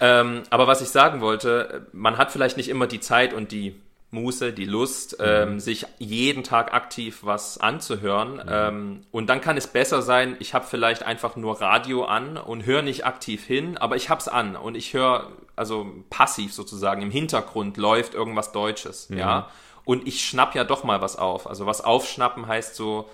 Ähm, 0.00 0.42
aber 0.50 0.66
was 0.66 0.80
ich 0.80 0.88
sagen 0.88 1.20
wollte, 1.20 1.86
man 1.92 2.18
hat 2.18 2.32
vielleicht 2.32 2.56
nicht 2.56 2.68
immer 2.68 2.86
die 2.86 3.00
Zeit 3.00 3.32
und 3.32 3.52
die 3.52 3.80
Muße, 4.14 4.52
die 4.52 4.64
Lust, 4.64 5.18
mhm. 5.18 5.24
ähm, 5.26 5.60
sich 5.60 5.86
jeden 5.98 6.42
Tag 6.42 6.72
aktiv 6.72 7.20
was 7.22 7.58
anzuhören. 7.58 8.34
Mhm. 8.34 8.42
Ähm, 8.48 9.00
und 9.10 9.26
dann 9.28 9.40
kann 9.40 9.56
es 9.56 9.66
besser 9.66 10.00
sein, 10.00 10.36
ich 10.40 10.54
habe 10.54 10.66
vielleicht 10.66 11.02
einfach 11.02 11.36
nur 11.36 11.60
Radio 11.60 12.04
an 12.04 12.36
und 12.36 12.64
höre 12.64 12.82
nicht 12.82 13.04
aktiv 13.04 13.44
hin, 13.44 13.76
aber 13.76 13.96
ich 13.96 14.08
habe 14.08 14.20
es 14.20 14.28
an 14.28 14.56
und 14.56 14.76
ich 14.76 14.94
höre, 14.94 15.32
also 15.56 15.86
passiv 16.10 16.54
sozusagen, 16.54 17.02
im 17.02 17.10
Hintergrund 17.10 17.76
läuft 17.76 18.14
irgendwas 18.14 18.52
Deutsches, 18.52 19.10
mhm. 19.10 19.18
ja. 19.18 19.50
Und 19.84 20.08
ich 20.08 20.26
schnapp 20.26 20.54
ja 20.54 20.64
doch 20.64 20.82
mal 20.82 21.02
was 21.02 21.16
auf. 21.16 21.46
Also 21.46 21.66
was 21.66 21.82
aufschnappen 21.82 22.46
heißt 22.46 22.74
so 22.74 23.10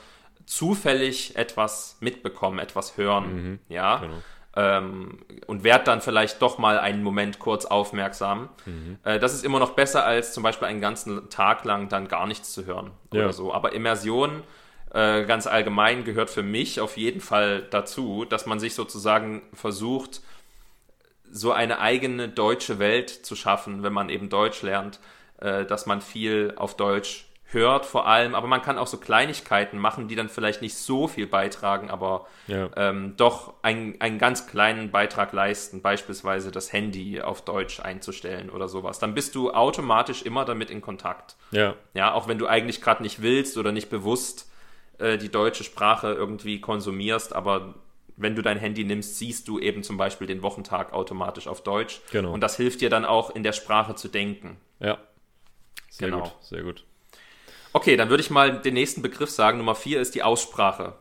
zufällig 0.47 1.35
etwas 1.35 1.97
mitbekommen, 1.99 2.61
etwas 2.61 2.97
hören, 2.97 3.35
mhm. 3.35 3.59
ja. 3.69 3.97
Genau 3.97 4.17
ähm, 4.57 5.19
und 5.47 5.65
werd 5.65 5.87
dann 5.87 6.01
vielleicht 6.01 6.43
doch 6.43 6.59
mal 6.59 6.79
einen 6.79 7.03
Moment 7.03 7.39
kurz 7.39 7.65
aufmerksam. 7.65 8.49
Mhm. 8.67 8.99
Äh, 9.05 9.19
das 9.19 9.35
ist 9.35 9.45
immer 9.45 9.59
noch 9.59 9.71
besser, 9.71 10.05
als 10.05 10.33
zum 10.33 10.43
Beispiel 10.43 10.69
einen 10.69 10.81
ganzen 10.81 11.31
Tag 11.31 11.65
lang 11.65 11.89
dann 11.89 12.09
gar 12.09 12.27
nichts 12.27 12.53
zu 12.53 12.67
hören 12.67 12.91
ja. 13.13 13.21
oder 13.21 13.33
so. 13.33 13.55
Aber 13.55 13.73
Immersion 13.73 14.43
äh, 14.93 15.25
ganz 15.25 15.47
allgemein 15.47 16.05
gehört 16.05 16.31
für 16.31 16.43
mich 16.43 16.81
auf 16.81 16.97
jeden 16.97 17.21
Fall 17.21 17.63
dazu, 17.71 18.25
dass 18.25 18.47
man 18.47 18.59
sich 18.59 18.75
sozusagen 18.75 19.43
versucht, 19.55 20.21
so 21.31 21.53
eine 21.53 21.79
eigene 21.79 22.29
deutsche 22.29 22.81
Welt 22.81 23.09
zu 23.11 23.37
schaffen, 23.37 23.85
wenn 23.85 23.93
man 23.93 24.09
eben 24.09 24.29
Deutsch 24.29 24.63
lernt, 24.63 24.99
äh, 25.39 25.65
dass 25.65 25.87
man 25.87 26.01
viel 26.01 26.55
auf 26.57 26.77
Deutsch 26.77 27.30
hört 27.53 27.87
vor 27.87 28.07
allem, 28.07 28.35
aber 28.35 28.47
man 28.47 28.63
kann 28.63 28.79
auch 28.79 28.87
so 28.87 28.97
Kleinigkeiten 28.97 29.79
machen, 29.79 30.09
die 30.09 30.15
dann 30.15 30.29
vielleicht 30.29 30.63
nicht 30.63 30.77
so 30.77 31.09
viel 31.09 31.27
beitragen, 31.27 31.91
aber 31.91 32.27
ja. 32.47 32.71
ähm, 32.77 33.15
doch 33.17 33.55
einen, 33.63 34.01
einen 34.01 34.19
ganz 34.19 34.47
kleinen 34.47 34.91
Beitrag 34.91 35.33
leisten, 35.33 35.83
beispielsweise 35.83 36.51
das 36.51 36.73
Handy 36.73 37.21
auf 37.21 37.43
Deutsch 37.43 37.81
einzustellen 37.81 38.51
oder 38.51 38.69
sowas. 38.69 38.99
Dann 38.99 39.15
bist 39.15 39.35
du 39.35 39.53
automatisch 39.53 40.23
immer 40.23 40.45
damit 40.45 40.71
in 40.71 40.81
Kontakt. 40.81 41.37
Ja. 41.51 41.75
Ja, 41.95 42.15
auch 42.15 42.29
wenn 42.29 42.39
du 42.39 42.47
eigentlich 42.47 42.81
gerade 42.81 43.03
nicht 43.03 43.23
willst 43.23 43.59
oder 43.59 43.73
nicht 43.73 43.91
bewusst 43.91 44.51
äh, 44.99 45.19
die 45.19 45.31
deutsche 45.31 45.65
Sprache 45.65 46.13
irgendwie 46.13 46.61
konsumierst, 46.61 47.35
aber 47.35 47.75
wenn 48.17 48.37
du 48.37 48.43
dein 48.43 48.59
Handy 48.59 48.85
nimmst, 48.85 49.19
siehst 49.19 49.49
du 49.49 49.59
eben 49.59 49.83
zum 49.83 49.97
Beispiel 49.97 50.27
den 50.27 50.43
Wochentag 50.43 50.93
automatisch 50.93 51.49
auf 51.49 51.63
Deutsch. 51.63 52.01
Genau. 52.13 52.33
Und 52.33 52.43
das 52.43 52.57
hilft 52.57 52.83
dir 52.83 52.91
dann 52.91 53.05
auch 53.05 53.31
in 53.35 53.43
der 53.43 53.53
Sprache 53.53 53.95
zu 53.95 54.09
denken. 54.09 54.59
Ja. 54.79 54.99
Sehr 55.89 56.11
genau. 56.11 56.25
gut, 56.25 56.33
sehr 56.43 56.63
gut. 56.63 56.85
Okay, 57.73 57.97
dann 57.97 58.11
würde 58.11 58.23
ich 58.23 58.31
mal 58.31 58.61
den 58.61 58.75
nächsten 58.75 59.03
Begriff 59.03 59.31
sagen. 59.31 59.59
Nummer 59.59 59.75
vier 59.75 60.01
ist 60.01 60.15
die 60.15 60.23
Aussprache. 60.23 60.95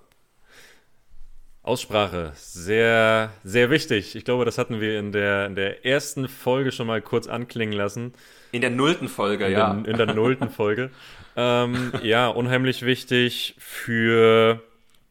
Aussprache, 1.62 2.32
sehr, 2.36 3.32
sehr 3.44 3.70
wichtig. 3.70 4.16
Ich 4.16 4.24
glaube, 4.24 4.46
das 4.46 4.58
hatten 4.58 4.80
wir 4.80 4.98
in 4.98 5.12
der, 5.12 5.46
in 5.46 5.56
der 5.56 5.86
ersten 5.86 6.28
Folge 6.28 6.72
schon 6.72 6.88
mal 6.88 7.02
kurz 7.02 7.28
anklingen 7.28 7.78
lassen. 7.78 8.14
In 8.52 8.62
der 8.62 8.70
nullten 8.70 9.08
Folge, 9.08 9.46
in 9.46 9.52
ja. 9.52 9.74
Den, 9.74 9.86
in 9.86 9.98
der 9.98 10.14
nullten 10.14 10.50
Folge. 10.50 10.90
ähm, 11.36 11.92
ja, 12.02 12.28
unheimlich 12.28 12.84
wichtig 12.84 13.56
für, 13.60 14.64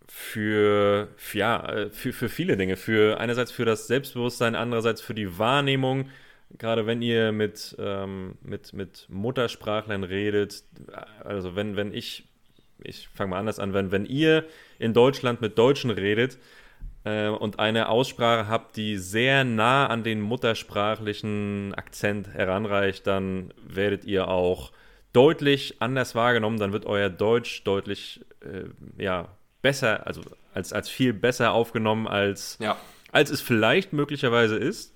für, 0.06 1.08
ja, 1.32 1.88
für, 1.92 2.12
für 2.12 2.28
viele 2.28 2.56
Dinge. 2.56 2.76
Für 2.76 3.20
einerseits 3.20 3.52
für 3.52 3.64
das 3.64 3.86
Selbstbewusstsein, 3.86 4.56
andererseits 4.56 5.00
für 5.00 5.14
die 5.14 5.38
Wahrnehmung 5.38 6.08
gerade 6.56 6.86
wenn 6.86 7.02
ihr 7.02 7.32
mit, 7.32 7.76
ähm, 7.78 8.36
mit, 8.42 8.72
mit 8.72 9.06
Muttersprachlern 9.08 10.04
redet, 10.04 10.64
also 11.24 11.54
wenn, 11.56 11.76
wenn 11.76 11.92
ich, 11.92 12.24
ich 12.82 13.08
fange 13.08 13.30
mal 13.30 13.38
anders 13.38 13.58
an, 13.58 13.74
wenn, 13.74 13.90
wenn 13.90 14.06
ihr 14.06 14.44
in 14.78 14.94
Deutschland 14.94 15.40
mit 15.40 15.58
Deutschen 15.58 15.90
redet 15.90 16.38
äh, 17.04 17.28
und 17.28 17.58
eine 17.58 17.88
Aussprache 17.88 18.48
habt, 18.48 18.76
die 18.76 18.96
sehr 18.96 19.44
nah 19.44 19.86
an 19.88 20.02
den 20.02 20.20
muttersprachlichen 20.20 21.74
Akzent 21.74 22.28
heranreicht, 22.28 23.06
dann 23.06 23.52
werdet 23.66 24.04
ihr 24.04 24.28
auch 24.28 24.72
deutlich 25.12 25.76
anders 25.80 26.14
wahrgenommen, 26.14 26.58
dann 26.58 26.72
wird 26.72 26.86
euer 26.86 27.10
Deutsch 27.10 27.64
deutlich 27.64 28.24
äh, 28.40 28.64
ja, 29.02 29.28
besser, 29.62 30.06
also 30.06 30.22
als, 30.54 30.72
als 30.72 30.88
viel 30.88 31.12
besser 31.12 31.52
aufgenommen, 31.52 32.06
als, 32.06 32.58
ja. 32.60 32.76
als 33.12 33.30
es 33.30 33.40
vielleicht 33.40 33.92
möglicherweise 33.92 34.56
ist. 34.56 34.94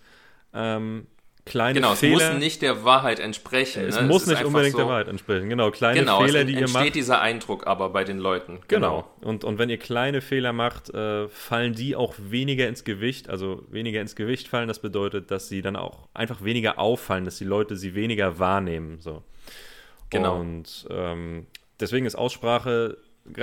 Ähm, 0.55 1.07
kleine 1.45 1.75
genau, 1.75 1.95
Fehler. 1.95 2.19
Genau, 2.19 2.25
es 2.29 2.33
muss 2.35 2.43
nicht 2.43 2.63
der 2.63 2.85
Wahrheit 2.85 3.19
entsprechen. 3.19 3.85
Es 3.85 4.01
ne? 4.01 4.07
muss 4.07 4.23
es 4.23 4.29
nicht 4.29 4.45
unbedingt 4.45 4.73
so, 4.73 4.79
der 4.79 4.87
Wahrheit 4.87 5.09
entsprechen. 5.09 5.49
Genau, 5.49 5.71
kleine 5.71 6.01
genau, 6.01 6.21
Fehler, 6.21 6.41
es 6.41 6.47
die 6.47 6.53
ihr 6.53 6.61
macht. 6.61 6.75
entsteht 6.77 6.95
dieser 6.95 7.21
Eindruck 7.21 7.67
aber 7.67 7.91
bei 7.91 8.05
den 8.05 8.19
Leuten. 8.19 8.61
Genau. 8.69 9.09
genau. 9.19 9.29
Und, 9.29 9.45
und 9.45 9.59
wenn 9.59 9.69
ihr 9.69 9.79
kleine 9.79 10.21
Fehler 10.21 10.53
macht, 10.53 10.91
äh, 10.91 11.29
fallen 11.29 11.75
die 11.75 11.97
auch 11.97 12.15
weniger 12.19 12.69
ins 12.69 12.85
Gewicht. 12.85 13.29
Also 13.29 13.65
weniger 13.71 14.01
ins 14.01 14.15
Gewicht 14.15 14.49
fallen, 14.49 14.69
das 14.69 14.79
bedeutet, 14.79 15.31
dass 15.31 15.49
sie 15.49 15.63
dann 15.63 15.77
auch 15.77 16.09
einfach 16.15 16.45
weniger 16.45 16.79
auffallen, 16.79 17.25
dass 17.25 17.39
die 17.39 17.45
Leute 17.45 17.77
sie 17.77 17.95
weniger 17.95 18.39
wahrnehmen. 18.39 19.01
So. 19.01 19.25
Genau. 20.11 20.39
Und 20.39 20.87
ähm, 20.91 21.47
deswegen 21.81 22.07
ist 22.07 22.15
Aussprache 22.15 22.99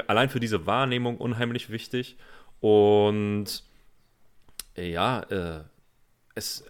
allein 0.08 0.30
für 0.30 0.40
diese 0.40 0.66
Wahrnehmung 0.66 1.18
unheimlich 1.18 1.70
wichtig. 1.70 2.18
Und 2.62 3.64
ja, 4.76 5.22
äh, 5.24 5.64
es 6.36 6.64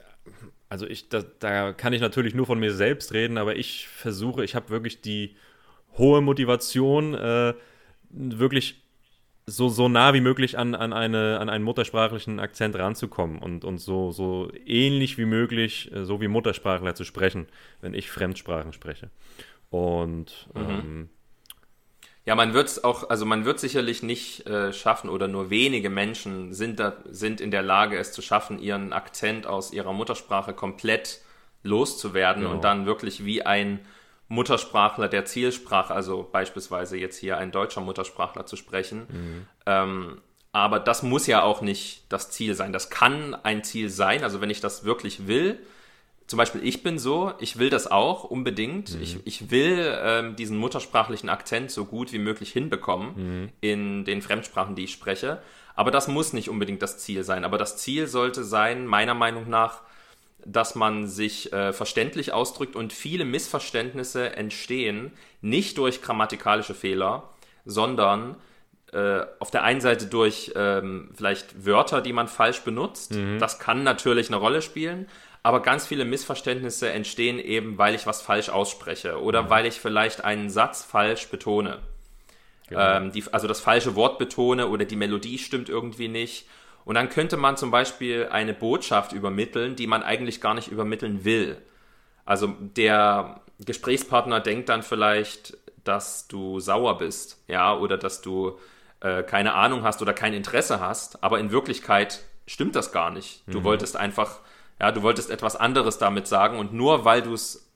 also 0.69 0.87
ich, 0.87 1.09
da, 1.09 1.23
da 1.39 1.73
kann 1.73 1.93
ich 1.93 2.01
natürlich 2.01 2.35
nur 2.35 2.45
von 2.45 2.59
mir 2.59 2.73
selbst 2.73 3.13
reden, 3.13 3.37
aber 3.37 3.55
ich 3.55 3.87
versuche, 3.87 4.43
ich 4.43 4.55
habe 4.55 4.69
wirklich 4.69 5.01
die 5.01 5.35
hohe 5.97 6.21
Motivation, 6.21 7.15
äh, 7.15 7.53
wirklich 8.11 8.81
so, 9.47 9.67
so 9.67 9.89
nah 9.89 10.13
wie 10.13 10.21
möglich 10.21 10.57
an, 10.57 10.75
an, 10.75 10.93
eine, 10.93 11.39
an 11.39 11.49
einen 11.49 11.63
muttersprachlichen 11.63 12.39
Akzent 12.39 12.75
ranzukommen 12.75 13.39
und, 13.39 13.65
und 13.65 13.79
so, 13.79 14.11
so 14.11 14.51
ähnlich 14.65 15.17
wie 15.17 15.25
möglich, 15.25 15.91
äh, 15.91 16.05
so 16.05 16.21
wie 16.21 16.27
Muttersprachler 16.27 16.93
zu 16.93 17.03
sprechen, 17.03 17.47
wenn 17.81 17.95
ich 17.95 18.11
Fremdsprachen 18.11 18.73
spreche. 18.73 19.09
Und 19.71 20.47
mhm. 20.53 20.61
ähm, 20.61 21.09
ja, 22.29 22.35
man 22.35 22.53
wird 22.53 22.67
es 22.67 22.83
auch, 22.83 23.09
also 23.09 23.25
man 23.25 23.43
wird 23.43 23.59
sicherlich 23.59 24.03
nicht 24.03 24.45
äh, 24.45 24.71
schaffen 24.71 25.09
oder 25.09 25.27
nur 25.27 25.49
wenige 25.49 25.89
Menschen 25.89 26.53
sind, 26.53 26.79
da, 26.79 26.93
sind 27.09 27.41
in 27.41 27.49
der 27.49 27.63
Lage, 27.63 27.97
es 27.97 28.11
zu 28.11 28.21
schaffen, 28.21 28.59
ihren 28.59 28.93
Akzent 28.93 29.47
aus 29.47 29.73
ihrer 29.73 29.93
Muttersprache 29.93 30.53
komplett 30.53 31.21
loszuwerden 31.63 32.43
genau. 32.43 32.53
und 32.53 32.63
dann 32.63 32.85
wirklich 32.85 33.25
wie 33.25 33.47
ein 33.47 33.79
Muttersprachler 34.27 35.07
der 35.07 35.25
Zielsprache, 35.25 35.91
also 35.91 36.29
beispielsweise 36.31 36.97
jetzt 36.97 37.17
hier 37.17 37.39
ein 37.39 37.49
deutscher 37.51 37.81
Muttersprachler 37.81 38.45
zu 38.45 38.57
sprechen. 38.57 39.07
Mhm. 39.09 39.47
Ähm, 39.65 40.21
aber 40.51 40.79
das 40.79 41.01
muss 41.01 41.25
ja 41.25 41.41
auch 41.41 41.61
nicht 41.61 42.03
das 42.09 42.29
Ziel 42.29 42.53
sein. 42.53 42.73
Das 42.73 42.91
kann 42.91 43.33
ein 43.33 43.63
Ziel 43.63 43.89
sein. 43.89 44.23
Also 44.23 44.39
wenn 44.39 44.51
ich 44.51 44.61
das 44.61 44.83
wirklich 44.83 45.25
will, 45.25 45.57
zum 46.29 46.37
Beispiel 46.37 46.63
ich 46.63 46.83
bin 46.83 46.99
so, 46.99 47.33
ich 47.39 47.57
will 47.57 47.71
das 47.71 47.89
auch 47.89 48.23
unbedingt. 48.23 48.93
Mhm. 48.93 49.01
Ich, 49.01 49.17
ich 49.25 49.49
will 49.49 49.97
ähm, 49.99 50.35
diesen 50.35 50.57
muttersprachlichen 50.57 51.27
Akzent 51.27 51.71
so 51.71 51.85
gut 51.85 52.13
wie 52.13 52.19
möglich 52.19 52.51
hinbekommen 52.51 53.13
mhm. 53.15 53.49
in 53.61 54.05
den 54.05 54.21
Fremdsprachen, 54.21 54.75
die 54.75 54.83
ich 54.83 54.91
spreche. 54.91 55.41
Aber 55.73 55.89
das 55.89 56.07
muss 56.07 56.33
nicht 56.33 56.47
unbedingt 56.49 56.83
das 56.83 56.99
Ziel 56.99 57.23
sein. 57.23 57.43
Aber 57.43 57.57
das 57.57 57.77
Ziel 57.77 58.05
sollte 58.05 58.43
sein, 58.43 58.85
meiner 58.85 59.15
Meinung 59.15 59.49
nach, 59.49 59.81
dass 60.45 60.75
man 60.75 61.07
sich 61.07 61.51
äh, 61.51 61.73
verständlich 61.73 62.31
ausdrückt 62.31 62.75
und 62.75 62.93
viele 62.93 63.25
Missverständnisse 63.25 64.35
entstehen 64.35 65.11
nicht 65.41 65.79
durch 65.79 66.03
grammatikalische 66.03 66.75
Fehler, 66.75 67.29
sondern 67.65 68.35
äh, 68.91 69.21
auf 69.39 69.51
der 69.51 69.63
einen 69.63 69.81
Seite 69.81 70.05
durch 70.05 70.51
ähm, 70.55 71.09
vielleicht 71.15 71.65
Wörter, 71.65 72.01
die 72.01 72.13
man 72.13 72.27
falsch 72.27 72.61
benutzt. 72.61 73.13
Mhm. 73.13 73.39
Das 73.39 73.57
kann 73.57 73.83
natürlich 73.83 74.27
eine 74.27 74.37
Rolle 74.37 74.61
spielen. 74.61 75.07
Aber 75.41 75.61
ganz 75.61 75.87
viele 75.87 76.05
Missverständnisse 76.05 76.91
entstehen 76.91 77.39
eben, 77.39 77.77
weil 77.77 77.95
ich 77.95 78.05
was 78.05 78.21
falsch 78.21 78.49
ausspreche 78.49 79.21
oder 79.21 79.43
mhm. 79.43 79.49
weil 79.49 79.65
ich 79.65 79.79
vielleicht 79.79 80.23
einen 80.23 80.49
Satz 80.49 80.83
falsch 80.83 81.29
betone. 81.29 81.79
Genau. 82.67 82.97
Ähm, 82.97 83.11
die, 83.11 83.23
also 83.31 83.47
das 83.47 83.59
falsche 83.59 83.95
Wort 83.95 84.19
betone 84.19 84.67
oder 84.67 84.85
die 84.85 84.95
Melodie 84.95 85.37
stimmt 85.37 85.69
irgendwie 85.69 86.07
nicht. 86.07 86.47
Und 86.85 86.95
dann 86.95 87.09
könnte 87.09 87.37
man 87.37 87.57
zum 87.57 87.71
Beispiel 87.71 88.29
eine 88.31 88.53
Botschaft 88.53 89.11
übermitteln, 89.11 89.75
die 89.75 89.87
man 89.87 90.03
eigentlich 90.03 90.41
gar 90.41 90.53
nicht 90.53 90.69
übermitteln 90.69 91.23
will. 91.25 91.57
Also 92.25 92.53
der 92.59 93.41
Gesprächspartner 93.59 94.39
denkt 94.39 94.69
dann 94.69 94.83
vielleicht, 94.83 95.57
dass 95.83 96.27
du 96.27 96.59
sauer 96.59 96.97
bist, 96.97 97.43
ja, 97.47 97.75
oder 97.75 97.97
dass 97.97 98.21
du 98.21 98.59
äh, 99.01 99.23
keine 99.23 99.53
Ahnung 99.53 99.83
hast 99.83 100.01
oder 100.01 100.13
kein 100.13 100.33
Interesse 100.33 100.79
hast, 100.79 101.23
aber 101.23 101.39
in 101.39 101.51
Wirklichkeit 101.51 102.21
stimmt 102.45 102.75
das 102.75 102.91
gar 102.91 103.11
nicht. 103.11 103.43
Du 103.47 103.59
mhm. 103.59 103.63
wolltest 103.63 103.95
einfach, 103.95 104.39
ja, 104.79 104.91
du 104.91 105.01
wolltest 105.01 105.29
etwas 105.29 105.55
anderes 105.55 105.97
damit 105.97 106.27
sagen 106.27 106.57
und 106.57 106.73
nur 106.73 107.05
weil 107.05 107.21
du 107.21 107.33
es 107.33 107.69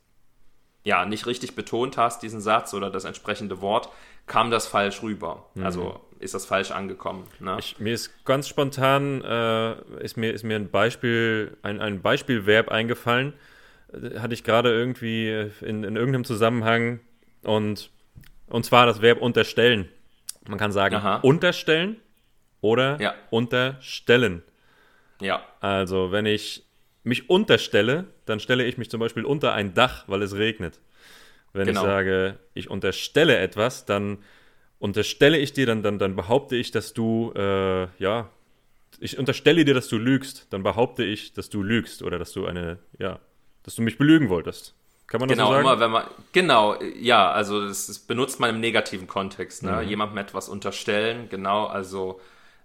ja 0.84 1.06
nicht 1.06 1.28
richtig 1.28 1.56
betont 1.56 1.98
hast, 1.98 2.24
diesen 2.24 2.42
Satz 2.42 2.74
oder 2.74 2.90
das 2.90 3.06
entsprechende 3.06 3.62
Wort, 3.62 3.90
kam 4.28 4.52
das 4.52 4.68
falsch 4.68 5.02
rüber. 5.02 5.46
Mhm. 5.56 5.66
Also 5.66 6.02
ist 6.20 6.34
das 6.34 6.46
falsch 6.46 6.72
angekommen. 6.72 7.26
Ne? 7.40 7.58
Ich, 7.60 7.80
mir 7.80 7.94
ist 7.94 8.26
ganz 8.26 8.48
spontan 8.48 9.22
äh, 9.22 9.74
ist 10.04 10.16
mir 10.16 10.34
ist 10.34 10.44
mir 10.44 10.56
ein 10.56 10.70
Beispiel 10.70 11.58
ein, 11.62 11.82
ein 11.82 12.02
Beispielverb 12.02 12.70
eingefallen, 12.70 13.34
äh, 13.92 14.20
hatte 14.20 14.34
ich 14.34 14.44
gerade 14.44 14.72
irgendwie 14.72 15.50
in, 15.62 15.84
in 15.84 15.96
irgendeinem 15.96 16.24
Zusammenhang 16.24 17.00
und 17.44 17.90
und 18.48 18.66
zwar 18.66 18.86
das 18.86 19.02
Verb 19.02 19.22
unterstellen. 19.22 19.90
Man 20.48 20.60
kann 20.60 20.72
sagen 20.72 20.96
Aha. 20.96 21.18
unterstellen 21.18 21.98
oder 22.62 23.00
ja. 23.02 23.14
unterstellen. 23.30 24.44
Ja. 25.22 25.42
Also, 25.60 26.12
wenn 26.12 26.26
ich 26.26 26.63
mich 27.04 27.30
unterstelle, 27.30 28.06
dann 28.26 28.40
stelle 28.40 28.66
ich 28.66 28.78
mich 28.78 28.90
zum 28.90 29.00
Beispiel 29.00 29.26
unter 29.26 29.54
ein 29.54 29.74
Dach, 29.74 30.06
weil 30.08 30.22
es 30.22 30.36
regnet. 30.36 30.80
Wenn 31.52 31.68
genau. 31.68 31.82
ich 31.82 31.86
sage, 31.86 32.40
ich 32.54 32.70
unterstelle 32.70 33.38
etwas, 33.38 33.86
dann 33.86 34.20
unterstelle 34.80 35.38
ich 35.38 35.54
dir, 35.54 35.66
dann, 35.66 35.84
dann, 35.84 36.00
dann 36.00 36.16
behaupte 36.16 36.56
ich, 36.56 36.72
dass 36.72 36.94
du, 36.94 37.32
äh, 37.36 37.88
ja, 38.00 38.30
ich 39.00 39.18
unterstelle 39.18 39.66
dir, 39.66 39.74
dass 39.74 39.88
du 39.88 39.98
lügst. 39.98 40.48
Dann 40.50 40.64
behaupte 40.64 41.04
ich, 41.04 41.34
dass 41.34 41.50
du 41.50 41.62
lügst 41.62 42.02
oder 42.04 42.20
dass 42.20 42.32
du 42.32 42.46
eine, 42.46 42.80
ja, 43.00 43.20
dass 43.64 43.76
du 43.76 43.82
mich 43.82 43.98
belügen 43.98 44.30
wolltest. 44.30 44.74
Kann 45.08 45.20
man 45.20 45.30
das 45.30 45.38
genau, 45.38 45.48
so 45.48 45.54
sagen? 45.54 45.68
Immer, 45.68 45.80
wenn 45.80 45.92
man, 45.92 46.04
genau, 46.32 46.82
ja, 47.00 47.32
also 47.32 47.68
das, 47.68 47.88
das 47.88 48.00
benutzt 48.00 48.40
man 48.40 48.50
im 48.50 48.60
negativen 48.60 49.08
Kontext. 49.08 49.64
Ne? 49.64 49.72
Mhm. 49.72 49.90
Jemandem 49.90 50.18
etwas 50.18 50.50
unterstellen, 50.50 51.28
genau, 51.30 51.66
also 51.66 52.20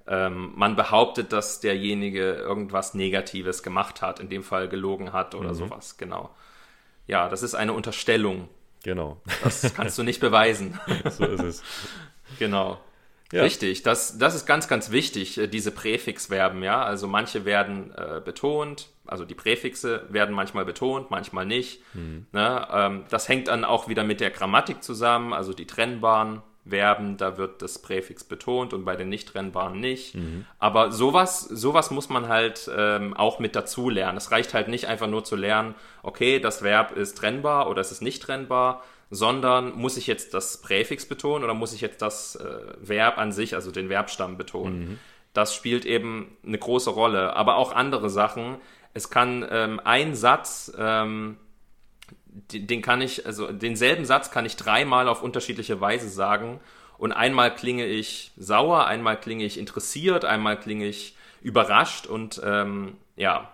ähm, 0.09 0.53
man 0.57 0.75
behauptet, 0.75 1.33
dass 1.33 1.61
derjenige 1.61 2.33
irgendwas 2.33 2.95
Negatives 2.95 3.63
gemacht 3.63 4.01
hat, 4.01 4.21
in 4.21 4.29
dem 4.29 4.43
Fall 4.43 4.69
gelogen 4.69 5.13
hat 5.13 5.35
oder 5.35 5.51
mhm. 5.51 5.55
sowas, 5.55 5.97
genau. 5.99 6.31
Ja, 7.07 7.29
das 7.29 7.43
ist 7.43 7.55
eine 7.55 7.73
Unterstellung. 7.73 8.49
Genau. 8.85 9.21
Das 9.43 9.75
kannst 9.75 9.99
du 9.99 10.03
nicht 10.03 10.21
beweisen. 10.21 10.79
so 11.11 11.25
ist 11.25 11.43
es. 11.43 11.63
Genau. 12.39 12.81
Ja. 13.31 13.43
Richtig, 13.43 13.83
das, 13.83 14.17
das 14.17 14.35
ist 14.35 14.47
ganz, 14.47 14.69
ganz 14.69 14.91
wichtig, 14.91 15.37
äh, 15.37 15.49
diese 15.49 15.71
Präfixverben, 15.71 16.63
ja. 16.63 16.83
Also 16.83 17.07
manche 17.07 17.45
werden 17.45 17.93
äh, 17.95 18.23
betont, 18.25 18.89
also 19.07 19.27
die 19.27 19.35
Präfixe 19.35 20.07
werden 20.09 20.35
manchmal 20.35 20.65
betont, 20.65 21.11
manchmal 21.11 21.45
nicht. 21.45 21.83
Mhm. 21.93 22.27
Ne? 22.33 22.67
Ähm, 22.73 23.05
das 23.11 23.29
hängt 23.29 23.49
dann 23.49 23.65
auch 23.65 23.89
wieder 23.89 24.05
mit 24.05 24.21
der 24.21 24.31
Grammatik 24.31 24.83
zusammen, 24.83 25.35
also 25.35 25.53
die 25.53 25.67
trennbaren 25.67 26.41
Verben, 26.69 27.17
da 27.17 27.37
wird 27.37 27.63
das 27.63 27.81
Präfix 27.81 28.25
betont 28.25 28.73
und 28.73 28.85
bei 28.85 28.97
den 28.97 29.09
nicht 29.09 29.29
trennbaren 29.29 29.81
nicht. 29.81 30.15
Mhm. 30.15 30.45
Aber 30.59 30.93
sowas, 30.93 31.43
sowas 31.43 31.91
muss 31.91 32.09
man 32.09 32.29
halt 32.29 32.71
ähm, 32.75 33.15
auch 33.15 33.39
mit 33.39 33.57
dazu 33.57 33.91
lernen. 33.91 34.19
Es 34.19 34.31
reicht 34.31 34.55
halt 34.55 34.69
nicht 34.69 34.87
einfach 34.87 35.07
nur 35.07 35.25
zu 35.25 35.37
lernen, 35.37 35.75
okay, 36.03 36.41
das 36.41 36.63
Verb 36.63 36.93
ist 36.97 37.19
trennbar 37.19 37.69
oder 37.69 37.81
es 37.81 37.93
ist 37.93 38.03
nicht 38.03 38.23
trennbar, 38.23 38.83
sondern 39.11 39.73
muss 39.75 39.97
ich 39.97 40.07
jetzt 40.07 40.35
das 40.35 40.61
Präfix 40.61 41.07
betonen 41.07 41.45
oder 41.45 41.55
muss 41.55 41.73
ich 41.73 41.81
jetzt 41.81 42.03
das 42.03 42.37
äh, 42.37 42.75
Verb 42.81 43.19
an 43.19 43.33
sich, 43.33 43.55
also 43.55 43.71
den 43.71 43.89
Verbstamm 43.89 44.37
betonen? 44.37 44.79
Mhm. 44.81 44.99
Das 45.33 45.55
spielt 45.55 45.87
eben 45.87 46.37
eine 46.45 46.59
große 46.59 46.91
Rolle. 46.91 47.35
Aber 47.37 47.57
auch 47.57 47.73
andere 47.73 48.11
Sachen. 48.11 48.57
Es 48.95 49.11
kann 49.11 49.47
ähm, 49.51 49.81
ein 49.85 50.15
Satz, 50.15 50.73
ähm, 50.77 51.37
den, 52.53 52.67
den 52.67 52.83
kann 52.83 53.01
ich, 53.01 53.27
also 53.27 53.51
denselben 53.53 54.05
Satz 54.05 54.31
kann 54.31 54.47
ich 54.47 54.57
dreimal 54.57 55.09
auf 55.09 55.23
unterschiedliche 55.23 55.81
Weise 55.81 56.09
sagen. 56.09 56.61
Und 56.97 57.13
einmal 57.13 57.55
klinge 57.55 57.87
ich 57.87 58.33
sauer, 58.37 58.87
einmal 58.87 59.19
klinge 59.19 59.45
ich 59.45 59.59
interessiert, 59.59 60.25
einmal 60.25 60.59
klinge 60.59 60.87
ich 60.87 61.17
überrascht 61.41 62.07
und 62.07 62.41
ähm, 62.45 62.97
ja, 63.17 63.53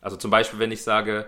also 0.00 0.16
zum 0.16 0.32
Beispiel, 0.32 0.58
wenn 0.58 0.72
ich 0.72 0.82
sage, 0.82 1.26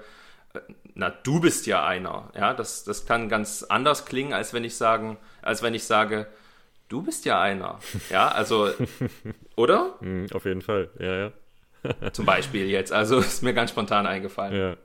na, 0.94 1.10
du 1.10 1.40
bist 1.40 1.66
ja 1.66 1.86
einer. 1.86 2.30
Ja, 2.34 2.54
das, 2.54 2.84
das 2.84 3.06
kann 3.06 3.28
ganz 3.28 3.62
anders 3.62 4.04
klingen, 4.04 4.32
als 4.32 4.52
wenn 4.52 4.64
ich 4.64 4.76
sagen, 4.76 5.16
als 5.42 5.62
wenn 5.62 5.74
ich 5.74 5.84
sage, 5.84 6.26
du 6.88 7.02
bist 7.02 7.24
ja 7.24 7.40
einer. 7.40 7.78
Ja, 8.10 8.28
also, 8.28 8.70
oder? 9.56 9.94
Mhm, 10.00 10.26
auf 10.32 10.44
jeden 10.44 10.62
Fall, 10.62 10.90
ja, 10.98 11.16
ja. 11.16 11.32
Zum 12.12 12.24
Beispiel 12.24 12.66
jetzt. 12.68 12.92
Also 12.92 13.18
ist 13.18 13.42
mir 13.42 13.52
ganz 13.52 13.70
spontan 13.70 14.06
eingefallen. 14.06 14.56
Ja. 14.56 14.76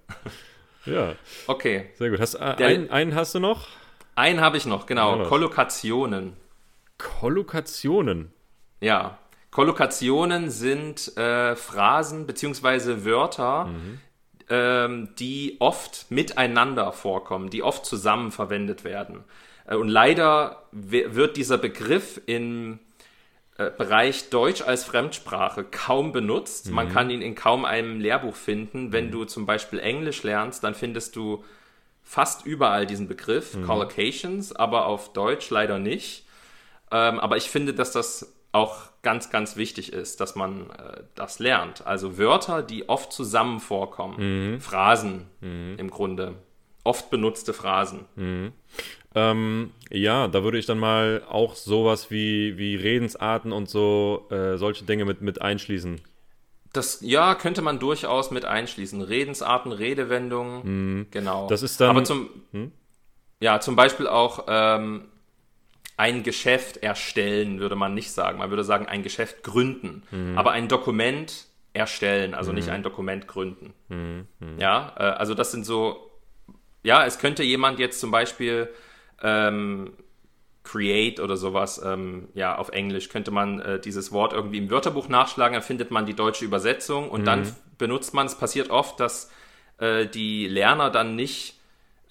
Ja. 0.92 1.16
Okay. 1.48 1.90
Sehr 1.96 2.10
gut. 2.10 2.20
Hast, 2.20 2.36
äh, 2.36 2.56
Der, 2.56 2.68
einen, 2.68 2.90
einen 2.90 3.16
hast 3.16 3.36
du 3.36 3.40
noch? 3.40 3.68
Einen 4.16 4.42
habe 4.42 4.58
ich 4.58 4.66
noch, 4.66 4.86
genau. 4.86 5.24
Kollokationen. 5.24 6.34
Kollokationen. 6.98 8.32
Ja. 8.82 9.18
Kollokationen 9.52 10.50
sind 10.50 11.18
äh, 11.18 11.56
Phrasen 11.56 12.28
bzw. 12.28 13.06
Wörter, 13.06 13.66
mhm 13.66 14.00
ähm, 14.50 15.10
die 15.18 15.58
oft 15.60 16.08
miteinander 16.10 16.92
vorkommen, 16.92 17.50
die 17.50 17.64
oft 17.64 17.86
zusammen 17.86 18.32
verwendet 18.32 18.84
werden. 18.84 19.24
Äh, 19.66 19.76
und 19.76 19.88
leider 19.88 20.64
wird 20.72 21.38
dieser 21.38 21.58
Begriff 21.58 22.22
äh, 22.28 22.78
Bereich 23.78 24.30
Deutsch 24.30 24.62
als 24.62 24.86
Fremdsprache 24.86 25.66
kaum 25.66 26.12
benutzt. 26.12 26.68
Mhm. 26.70 26.76
Man 26.76 26.90
kann 26.94 27.10
ihn 27.10 27.22
in 27.22 27.36
kaum 27.36 27.66
einem 27.66 28.00
Lehrbuch 28.00 28.36
finden. 28.36 28.92
Wenn 28.92 29.08
mhm. 29.08 29.12
du 29.12 29.26
zum 29.26 29.46
Beispiel 29.46 29.80
Englisch 29.80 30.24
lernst, 30.24 30.64
dann 30.64 30.76
findest 30.76 31.16
du 31.16 31.44
fast 32.04 32.46
überall 32.46 32.86
diesen 32.86 33.08
Begriff, 33.08 33.56
mhm. 33.56 33.66
Collocations, 33.66 34.56
aber 34.56 34.86
auf 34.86 35.14
Deutsch 35.14 35.50
leider 35.50 35.78
nicht. 35.78 36.26
Ähm, 36.92 37.20
aber 37.20 37.38
ich 37.38 37.50
finde, 37.50 37.74
dass 37.74 37.92
das 37.92 38.34
auch 38.52 38.90
ganz, 39.04 39.30
ganz 39.30 39.56
wichtig 39.58 39.94
ist, 39.94 40.20
dass 40.20 40.36
man 40.36 40.72
äh, 40.72 41.04
das 41.16 41.40
lernt. 41.40 41.86
Also 41.86 42.18
Wörter, 42.18 42.64
die 42.64 42.90
oft 42.90 43.14
zusammen 43.14 43.60
vorkommen, 43.60 44.54
mhm. 44.54 44.60
Phrasen 44.60 45.28
mhm. 45.42 45.76
im 45.78 45.92
Grunde, 45.92 46.36
oft 46.84 47.10
benutzte 47.10 47.54
Phrasen. 47.54 48.06
Mhm. 49.14 49.22
Ähm, 49.22 49.72
ja, 49.90 50.28
da 50.28 50.44
würde 50.44 50.58
ich 50.58 50.66
dann 50.66 50.80
mal 50.80 51.24
auch 51.28 51.56
sowas 51.56 52.12
wie, 52.12 52.58
wie 52.58 52.76
Redensarten 52.76 53.52
und 53.52 53.70
so, 53.70 54.28
äh, 54.30 54.58
solche 54.58 54.86
Dinge 54.86 55.06
mit, 55.06 55.22
mit 55.22 55.42
einschließen. 55.42 56.02
Das, 56.74 57.00
ja, 57.02 57.34
könnte 57.34 57.64
man 57.64 57.80
durchaus 57.80 58.30
mit 58.30 58.46
einschließen. 58.46 59.02
Redensarten, 59.02 59.72
Redewendungen, 59.72 60.62
mhm. 60.64 61.08
genau. 61.10 61.48
Das 61.48 61.64
ist 61.64 61.82
dann. 61.82 61.90
Aber 61.90 62.04
zum, 62.04 62.30
hm? 62.52 62.72
ja, 63.40 63.60
zum 63.60 63.76
Beispiel 63.76 64.08
auch 64.08 64.46
ähm, 64.48 65.06
ein 65.98 66.22
Geschäft 66.22 66.78
erstellen, 66.78 67.60
würde 67.60 67.76
man 67.76 67.96
nicht 67.96 68.12
sagen. 68.12 68.38
Man 68.38 68.52
würde 68.52 68.64
sagen, 68.64 68.86
ein 68.86 69.02
Geschäft 69.02 69.42
gründen. 69.44 70.04
Mhm. 70.12 70.38
Aber 70.38 70.52
ein 70.52 70.68
Dokument 70.68 71.48
erstellen, 71.74 72.36
also 72.36 72.52
mhm. 72.52 72.58
nicht 72.58 72.70
ein 72.70 72.84
Dokument 72.84 73.28
gründen. 73.28 73.74
Mhm. 73.90 74.28
Ja, 74.60 74.94
äh, 74.98 75.04
also 75.04 75.34
das 75.34 75.52
sind 75.52 75.66
so, 75.66 76.12
ja, 76.84 77.06
es 77.06 77.20
könnte 77.20 77.44
jemand 77.44 77.80
jetzt 77.80 78.00
zum 78.00 78.12
Beispiel 78.12 78.70
ähm, 79.22 79.94
create 80.64 81.20
oder 81.20 81.38
sowas, 81.38 81.82
ähm, 81.84 82.30
ja, 82.34 82.58
auf 82.58 82.70
Englisch 82.70 83.10
könnte 83.10 83.32
man 83.32 83.60
äh, 83.60 83.80
dieses 83.80 84.12
Wort 84.12 84.34
irgendwie 84.34 84.58
im 84.58 84.70
Wörterbuch 84.70 85.10
nachschlagen, 85.10 85.54
dann 85.54 85.64
findet 85.64 85.90
man 85.90 86.06
die 86.06 86.14
deutsche 86.14 86.46
Übersetzung 86.46 87.10
und 87.10 87.26
dann 87.26 87.42
mhm. 87.42 87.56
benutzt 87.78 88.14
man, 88.14 88.28
es 88.28 88.36
passiert 88.36 88.70
oft, 88.70 89.00
dass 89.00 89.32
äh, 89.80 90.06
die 90.06 90.48
Lerner 90.48 90.90
dann 90.90 91.16
nicht 91.16 91.60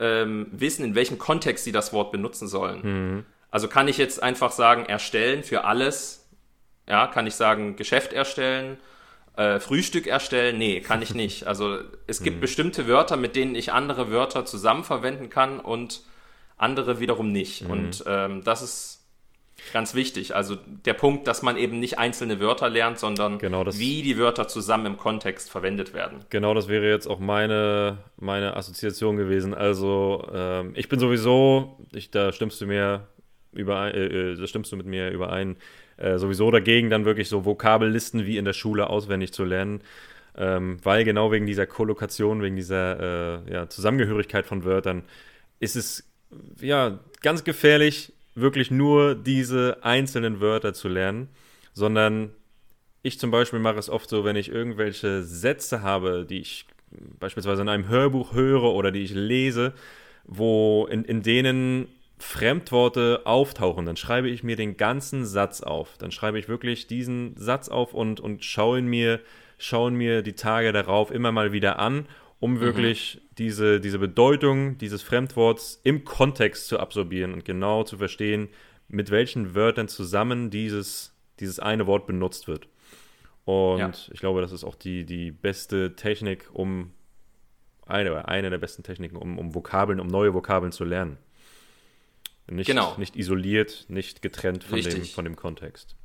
ähm, 0.01 0.49
wissen, 0.51 0.85
in 0.85 0.95
welchem 0.95 1.19
Kontext 1.19 1.65
sie 1.65 1.73
das 1.73 1.93
Wort 1.93 2.11
benutzen 2.11 2.49
sollen. 2.49 2.81
Mhm. 2.83 3.25
Also 3.51 3.69
kann 3.69 3.89
ich 3.89 3.99
jetzt 3.99 4.23
einfach 4.23 4.53
sagen, 4.53 4.87
erstellen 4.87 5.43
für 5.43 5.65
alles. 5.65 6.29
Ja, 6.87 7.07
kann 7.07 7.27
ich 7.27 7.35
sagen, 7.35 7.77
Geschäft 7.77 8.13
erstellen, 8.13 8.79
äh, 9.37 9.61
Frühstück 9.61 10.07
erstellen? 10.07 10.59
Nee, 10.59 10.81
kann 10.81 11.03
ich 11.03 11.15
nicht. 11.15 11.47
Also 11.47 11.79
es 12.07 12.23
gibt 12.23 12.37
mhm. 12.39 12.41
bestimmte 12.41 12.89
Wörter, 12.89 13.17
mit 13.17 13.37
denen 13.37 13.55
ich 13.55 13.73
andere 13.73 14.11
Wörter 14.11 14.45
zusammen 14.45 14.85
verwenden 14.85 15.31
kann 15.31 15.61
und 15.61 16.03
andere 16.59 17.01
wiederum 17.01 17.33
nicht. 17.33 17.65
Mhm. 17.65 17.71
Und 17.71 18.05
ähm, 18.07 18.45
das 18.45 18.63
ist 18.63 18.99
Ganz 19.73 19.95
wichtig. 19.95 20.35
Also 20.35 20.57
der 20.87 20.95
Punkt, 20.95 21.27
dass 21.27 21.43
man 21.43 21.57
eben 21.57 21.79
nicht 21.79 21.99
einzelne 21.99 22.41
Wörter 22.41 22.71
lernt, 22.71 22.99
sondern 22.99 23.39
genau 23.39 23.67
wie 23.67 24.03
die 24.03 24.17
Wörter 24.17 24.49
zusammen 24.49 24.87
im 24.87 24.97
Kontext 24.97 25.51
verwendet 25.51 25.93
werden. 25.93 26.21
Genau, 26.31 26.55
das 26.55 26.69
wäre 26.69 26.89
jetzt 26.89 27.07
auch 27.07 27.19
meine, 27.19 27.99
meine 28.17 28.57
Assoziation 28.57 29.17
gewesen. 29.17 29.55
Also 29.55 30.27
ähm, 30.33 30.73
ich 30.75 30.89
bin 30.89 30.99
sowieso, 30.99 31.77
ich, 31.93 32.11
da 32.11 32.33
stimmst 32.33 32.61
du 32.61 32.67
mir 32.67 33.09
überein, 33.53 33.95
äh, 33.95 34.33
äh, 34.33 34.37
da 34.37 34.47
stimmst 34.47 34.73
du 34.73 34.77
mit 34.77 34.87
mir 34.87 35.11
überein, 35.11 35.57
äh, 35.99 36.17
sowieso 36.19 36.51
dagegen, 36.51 36.89
dann 36.89 37.05
wirklich 37.05 37.29
so 37.29 37.45
Vokabellisten 37.45 38.25
wie 38.25 38.39
in 38.39 38.45
der 38.45 38.55
Schule 38.55 38.89
auswendig 38.89 39.33
zu 39.33 39.45
lernen. 39.45 39.83
Ähm, 40.37 40.79
weil 40.85 41.05
genau 41.05 41.33
wegen 41.33 41.47
dieser 41.47 41.67
Kollokation, 41.67 42.43
wegen 42.43 42.55
dieser 42.55 43.43
äh, 43.49 43.53
ja, 43.53 43.69
Zusammengehörigkeit 43.69 44.47
von 44.47 44.65
Wörtern 44.65 45.03
ist 45.61 45.75
es 45.75 46.08
ja 46.61 46.99
ganz 47.23 47.45
gefährlich, 47.45 48.13
wirklich 48.35 48.71
nur 48.71 49.15
diese 49.15 49.79
einzelnen 49.83 50.41
Wörter 50.41 50.73
zu 50.75 50.89
lernen, 50.89 51.29
sondern 51.73 52.31
ich 53.03 53.19
zum 53.19 53.31
Beispiel 53.31 53.59
mache 53.59 53.79
es 53.79 53.89
oft 53.89 54.09
so, 54.09 54.25
wenn 54.25 54.37
ich 54.37 54.51
irgendwelche 54.51 55.23
Sätze 55.23 55.83
habe, 55.83 56.27
die 56.29 56.41
ich 56.41 56.67
beispielsweise 57.19 57.63
in 57.63 57.69
einem 57.69 57.89
Hörbuch 57.89 58.33
höre 58.33 58.65
oder 58.65 58.91
die 58.91 59.03
ich 59.03 59.15
lese, 59.15 59.73
wo 60.25 60.87
in, 60.91 61.05
in 61.05 61.23
denen 61.23 61.89
Fremdworte 62.19 63.23
auftauchen, 63.25 63.87
dann 63.87 63.97
schreibe 63.97 64.29
ich 64.29 64.43
mir 64.43 64.57
den 64.57 64.77
ganzen 64.77 65.25
Satz 65.25 65.61
auf. 65.61 65.97
Dann 65.99 66.11
schreibe 66.11 66.39
ich 66.39 66.49
wirklich 66.49 66.87
diesen 66.87 67.37
Satz 67.37 67.69
auf 67.69 67.95
und, 67.95 68.21
und 68.21 68.45
schaue 68.45 68.83
mir, 68.83 69.21
schaue 69.59 69.91
mir 69.93 70.23
die 70.23 70.33
Tage 70.33 70.73
darauf 70.73 71.11
immer 71.11 71.33
mal 71.33 71.53
wieder 71.53 71.79
an 71.79 72.07
um 72.41 72.55
mhm. 72.55 72.61
wirklich 72.61 73.21
diese, 73.39 73.81
diese 73.81 73.99
Bedeutung 73.99 74.79
dieses 74.79 75.03
Fremdworts 75.03 75.81
im 75.85 76.05
Kontext 76.05 76.69
zu 76.69 76.79
absorbieren 76.79 77.33
und 77.33 77.45
genau 77.45 77.85
zu 77.85 77.99
verstehen, 77.99 78.49
mit 78.89 79.11
welchen 79.11 79.55
Wörtern 79.55 79.89
zusammen 79.89 80.51
dieses, 80.51 81.15
dieses 81.41 81.59
eine 81.59 81.87
Wort 81.87 82.07
benutzt 82.07 82.49
wird. 82.49 82.69
Und 83.45 83.79
ja. 83.79 83.93
ich 84.13 84.21
glaube, 84.21 84.41
das 84.41 84.53
ist 84.53 84.65
auch 84.65 84.75
die, 84.75 85.05
die 85.05 85.31
beste 85.31 85.97
Technik, 85.97 86.49
um 86.53 86.93
eine, 87.87 88.29
eine 88.29 88.51
der 88.51 88.59
besten 88.59 88.83
Techniken, 88.83 89.17
um, 89.17 89.39
um 89.39 89.55
Vokabeln, 89.55 90.01
um 90.01 90.07
neue 90.07 90.35
Vokabeln 90.35 90.73
zu 90.73 90.85
lernen. 90.85 91.17
Nicht, 92.51 92.67
genau. 92.67 92.95
nicht 92.99 93.17
isoliert, 93.17 93.87
nicht 93.89 94.23
getrennt 94.23 94.65
von 94.65 94.81
dem, 94.81 95.05
von 95.05 95.25
dem 95.25 95.37
Kontext. 95.37 95.97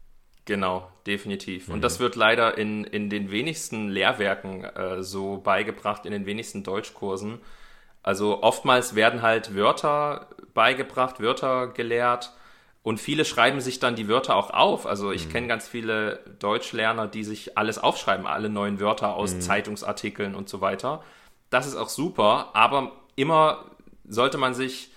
Genau, 0.46 0.90
definitiv. 1.08 1.68
Mhm. 1.68 1.76
Und 1.76 1.82
das 1.82 2.00
wird 2.00 2.16
leider 2.16 2.58
in, 2.58 2.84
in 2.84 3.10
den 3.10 3.32
wenigsten 3.32 3.90
Lehrwerken 3.90 4.64
äh, 4.64 5.04
so 5.04 5.38
beigebracht, 5.38 6.06
in 6.06 6.12
den 6.12 6.26
wenigsten 6.26 6.64
Deutschkursen. 6.64 7.40
Also 8.02 8.44
oftmals 8.44 8.96
werden 8.96 9.22
halt 9.22 9.56
Wörter 9.56 10.28
beigebracht, 10.54 11.22
Wörter 11.22 11.68
gelehrt 11.68 12.34
und 12.84 13.00
viele 13.00 13.24
schreiben 13.24 13.62
sich 13.62 13.80
dann 13.80 13.96
die 13.96 14.10
Wörter 14.10 14.36
auch 14.36 14.50
auf. 14.50 14.86
Also 14.86 15.14
ich 15.14 15.28
mhm. 15.28 15.32
kenne 15.32 15.48
ganz 15.48 15.70
viele 15.70 16.20
Deutschlerner, 16.40 17.08
die 17.08 17.24
sich 17.24 17.58
alles 17.58 17.80
aufschreiben, 17.80 18.28
alle 18.28 18.50
neuen 18.50 18.82
Wörter 18.82 19.16
aus 19.16 19.36
mhm. 19.36 19.42
Zeitungsartikeln 19.42 20.36
und 20.36 20.50
so 20.50 20.60
weiter. 20.60 21.02
Das 21.50 21.66
ist 21.66 21.78
auch 21.78 21.88
super, 21.88 22.50
aber 22.54 22.92
immer 23.16 23.64
sollte 24.06 24.38
man 24.38 24.54
sich 24.54 24.92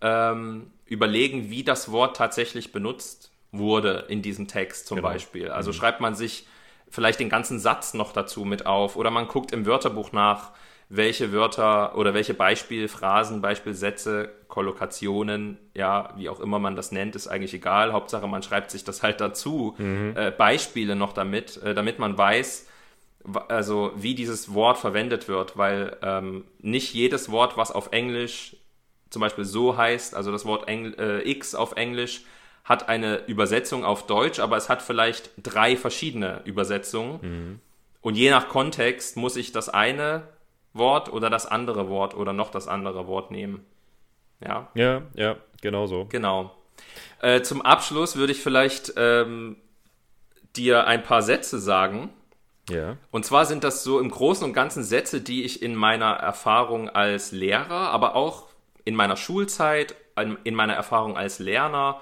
ähm, 0.00 0.70
überlegen, 0.86 1.50
wie 1.50 1.64
das 1.64 1.90
Wort 1.90 2.16
tatsächlich 2.16 2.70
benutzt 2.70 3.31
wurde 3.52 4.06
in 4.08 4.22
diesem 4.22 4.48
Text 4.48 4.86
zum 4.86 4.96
genau. 4.96 5.08
Beispiel. 5.08 5.50
Also 5.50 5.70
mhm. 5.70 5.74
schreibt 5.74 6.00
man 6.00 6.14
sich 6.14 6.46
vielleicht 6.88 7.20
den 7.20 7.28
ganzen 7.28 7.58
Satz 7.58 7.94
noch 7.94 8.12
dazu 8.12 8.44
mit 8.44 8.66
auf 8.66 8.96
oder 8.96 9.10
man 9.10 9.28
guckt 9.28 9.52
im 9.52 9.66
Wörterbuch 9.66 10.12
nach, 10.12 10.50
welche 10.88 11.32
Wörter 11.32 11.96
oder 11.96 12.12
welche 12.12 12.34
Beispielphrasen, 12.34 13.40
Beispielsätze, 13.40 14.30
Kollokationen, 14.48 15.56
ja, 15.72 16.12
wie 16.16 16.28
auch 16.28 16.38
immer 16.38 16.58
man 16.58 16.76
das 16.76 16.92
nennt, 16.92 17.16
ist 17.16 17.28
eigentlich 17.28 17.54
egal. 17.54 17.94
Hauptsache, 17.94 18.26
man 18.28 18.42
schreibt 18.42 18.70
sich 18.70 18.84
das 18.84 19.02
halt 19.02 19.20
dazu, 19.20 19.74
mhm. 19.78 20.14
äh, 20.16 20.30
Beispiele 20.30 20.94
noch 20.94 21.14
damit, 21.14 21.56
äh, 21.62 21.74
damit 21.74 21.98
man 21.98 22.18
weiß, 22.18 22.68
also 23.48 23.92
wie 23.96 24.14
dieses 24.14 24.52
Wort 24.52 24.76
verwendet 24.76 25.28
wird, 25.28 25.56
weil 25.56 25.96
ähm, 26.02 26.44
nicht 26.58 26.92
jedes 26.92 27.30
Wort, 27.30 27.56
was 27.56 27.70
auf 27.70 27.92
Englisch 27.92 28.56
zum 29.08 29.20
Beispiel 29.20 29.44
so 29.44 29.76
heißt, 29.76 30.14
also 30.14 30.32
das 30.32 30.44
Wort 30.44 30.68
Engl 30.68 30.94
äh, 30.98 31.30
X 31.30 31.54
auf 31.54 31.76
Englisch, 31.76 32.22
hat 32.64 32.88
eine 32.88 33.26
Übersetzung 33.26 33.84
auf 33.84 34.06
Deutsch, 34.06 34.38
aber 34.38 34.56
es 34.56 34.68
hat 34.68 34.82
vielleicht 34.82 35.30
drei 35.42 35.76
verschiedene 35.76 36.42
Übersetzungen. 36.44 37.18
Mhm. 37.20 37.60
Und 38.00 38.16
je 38.16 38.30
nach 38.30 38.48
Kontext 38.48 39.16
muss 39.16 39.36
ich 39.36 39.52
das 39.52 39.68
eine 39.68 40.22
Wort 40.72 41.12
oder 41.12 41.28
das 41.30 41.46
andere 41.46 41.88
Wort 41.88 42.14
oder 42.14 42.32
noch 42.32 42.50
das 42.50 42.68
andere 42.68 43.06
Wort 43.06 43.30
nehmen. 43.30 43.64
Ja, 44.40 44.68
ja, 44.74 45.02
ja 45.14 45.36
genau 45.60 45.86
so. 45.86 46.06
Genau. 46.06 46.54
Äh, 47.20 47.42
zum 47.42 47.62
Abschluss 47.62 48.16
würde 48.16 48.32
ich 48.32 48.40
vielleicht 48.40 48.94
ähm, 48.96 49.56
dir 50.56 50.86
ein 50.86 51.02
paar 51.02 51.22
Sätze 51.22 51.58
sagen. 51.58 52.10
Ja. 52.70 52.96
Und 53.10 53.24
zwar 53.24 53.44
sind 53.44 53.64
das 53.64 53.82
so 53.82 53.98
im 53.98 54.10
Großen 54.10 54.44
und 54.44 54.52
Ganzen 54.52 54.84
Sätze, 54.84 55.20
die 55.20 55.44
ich 55.44 55.62
in 55.62 55.74
meiner 55.74 56.12
Erfahrung 56.12 56.88
als 56.88 57.32
Lehrer, 57.32 57.90
aber 57.90 58.14
auch 58.14 58.46
in 58.84 58.94
meiner 58.94 59.16
Schulzeit, 59.16 59.94
in 60.44 60.54
meiner 60.54 60.74
Erfahrung 60.74 61.16
als 61.16 61.38
Lerner 61.38 62.00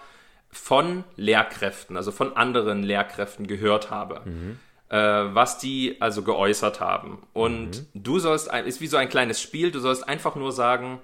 von 0.53 1.05
Lehrkräften, 1.17 1.97
also 1.97 2.13
von 2.13 2.37
anderen 2.37 2.83
Lehrkräften 2.83 3.47
gehört 3.47 3.91
habe. 3.91 4.23
Mhm. 4.25 4.59
Äh, 4.91 4.97
was 4.97 5.59
die 5.59 5.99
also 6.01 6.23
geäußert 6.23 6.81
haben. 6.81 7.23
Und 7.33 7.83
mhm. 7.95 8.03
du 8.03 8.19
sollst, 8.19 8.51
ein, 8.51 8.67
ist 8.67 8.81
wie 8.81 8.89
so 8.89 8.97
ein 8.97 9.09
kleines 9.09 9.41
Spiel, 9.41 9.71
du 9.71 9.79
sollst 9.79 10.09
einfach 10.09 10.35
nur 10.35 10.51
sagen, 10.51 10.99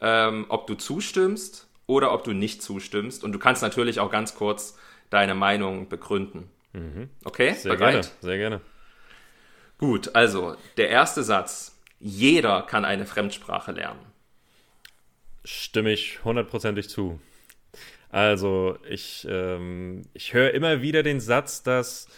ähm, 0.00 0.46
ob 0.48 0.66
du 0.66 0.74
zustimmst 0.74 1.68
oder 1.86 2.12
ob 2.12 2.24
du 2.24 2.32
nicht 2.32 2.60
zustimmst. 2.60 3.22
Und 3.22 3.30
du 3.30 3.38
kannst 3.38 3.62
natürlich 3.62 4.00
auch 4.00 4.10
ganz 4.10 4.34
kurz 4.34 4.76
deine 5.10 5.36
Meinung 5.36 5.88
begründen. 5.88 6.50
Mhm. 6.72 7.08
Okay? 7.24 7.54
Sehr 7.54 7.76
Bereit? 7.76 7.92
gerne, 7.92 8.08
sehr 8.20 8.38
gerne. 8.38 8.60
Gut, 9.78 10.14
also 10.14 10.56
der 10.76 10.88
erste 10.88 11.22
Satz. 11.22 11.76
Jeder 12.00 12.62
kann 12.62 12.84
eine 12.84 13.06
Fremdsprache 13.06 13.72
lernen. 13.72 14.00
Stimme 15.44 15.92
ich 15.92 16.24
hundertprozentig 16.24 16.88
zu. 16.88 17.20
Also 18.10 18.76
ich, 18.88 19.26
ähm, 19.30 20.02
ich 20.14 20.34
höre 20.34 20.52
immer 20.52 20.82
wieder 20.82 21.02
den 21.02 21.20
Satz, 21.20 21.62
dass, 21.62 22.08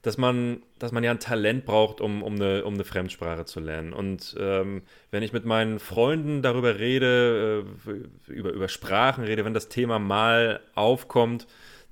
dass, 0.00 0.16
man, 0.16 0.62
dass 0.78 0.92
man 0.92 1.04
ja 1.04 1.10
ein 1.10 1.20
Talent 1.20 1.66
braucht, 1.66 2.00
um, 2.00 2.22
um, 2.22 2.34
eine, 2.34 2.64
um 2.64 2.74
eine 2.74 2.84
Fremdsprache 2.84 3.44
zu 3.44 3.60
lernen. 3.60 3.92
Und 3.92 4.34
ähm, 4.38 4.82
wenn 5.10 5.22
ich 5.22 5.32
mit 5.32 5.44
meinen 5.44 5.78
Freunden 5.78 6.42
darüber 6.42 6.78
rede, 6.78 7.64
äh, 7.86 8.32
über, 8.32 8.52
über 8.52 8.68
Sprachen 8.68 9.24
rede, 9.24 9.44
wenn 9.44 9.54
das 9.54 9.68
Thema 9.68 9.98
mal 9.98 10.60
aufkommt, 10.74 11.46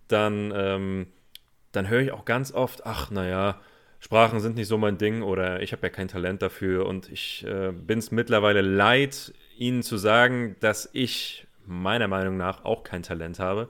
dann, 0.08 0.52
ähm, 0.54 1.06
dann 1.72 1.88
höre 1.88 2.00
ich 2.00 2.12
auch 2.12 2.24
ganz 2.24 2.52
oft, 2.52 2.86
ach 2.86 3.10
naja, 3.10 3.60
Sprachen 4.00 4.40
sind 4.40 4.56
nicht 4.56 4.68
so 4.68 4.78
mein 4.78 4.96
Ding 4.96 5.22
oder 5.22 5.60
ich 5.60 5.72
habe 5.72 5.82
ja 5.82 5.90
kein 5.90 6.08
Talent 6.08 6.40
dafür 6.40 6.86
und 6.86 7.12
ich 7.12 7.44
äh, 7.46 7.70
bin 7.70 7.98
es 7.98 8.10
mittlerweile 8.10 8.62
leid, 8.62 9.34
ihnen 9.58 9.82
zu 9.82 9.98
sagen, 9.98 10.56
dass 10.60 10.88
ich 10.94 11.46
meiner 11.70 12.08
Meinung 12.08 12.36
nach 12.36 12.64
auch 12.64 12.82
kein 12.82 13.02
Talent 13.02 13.38
habe. 13.38 13.68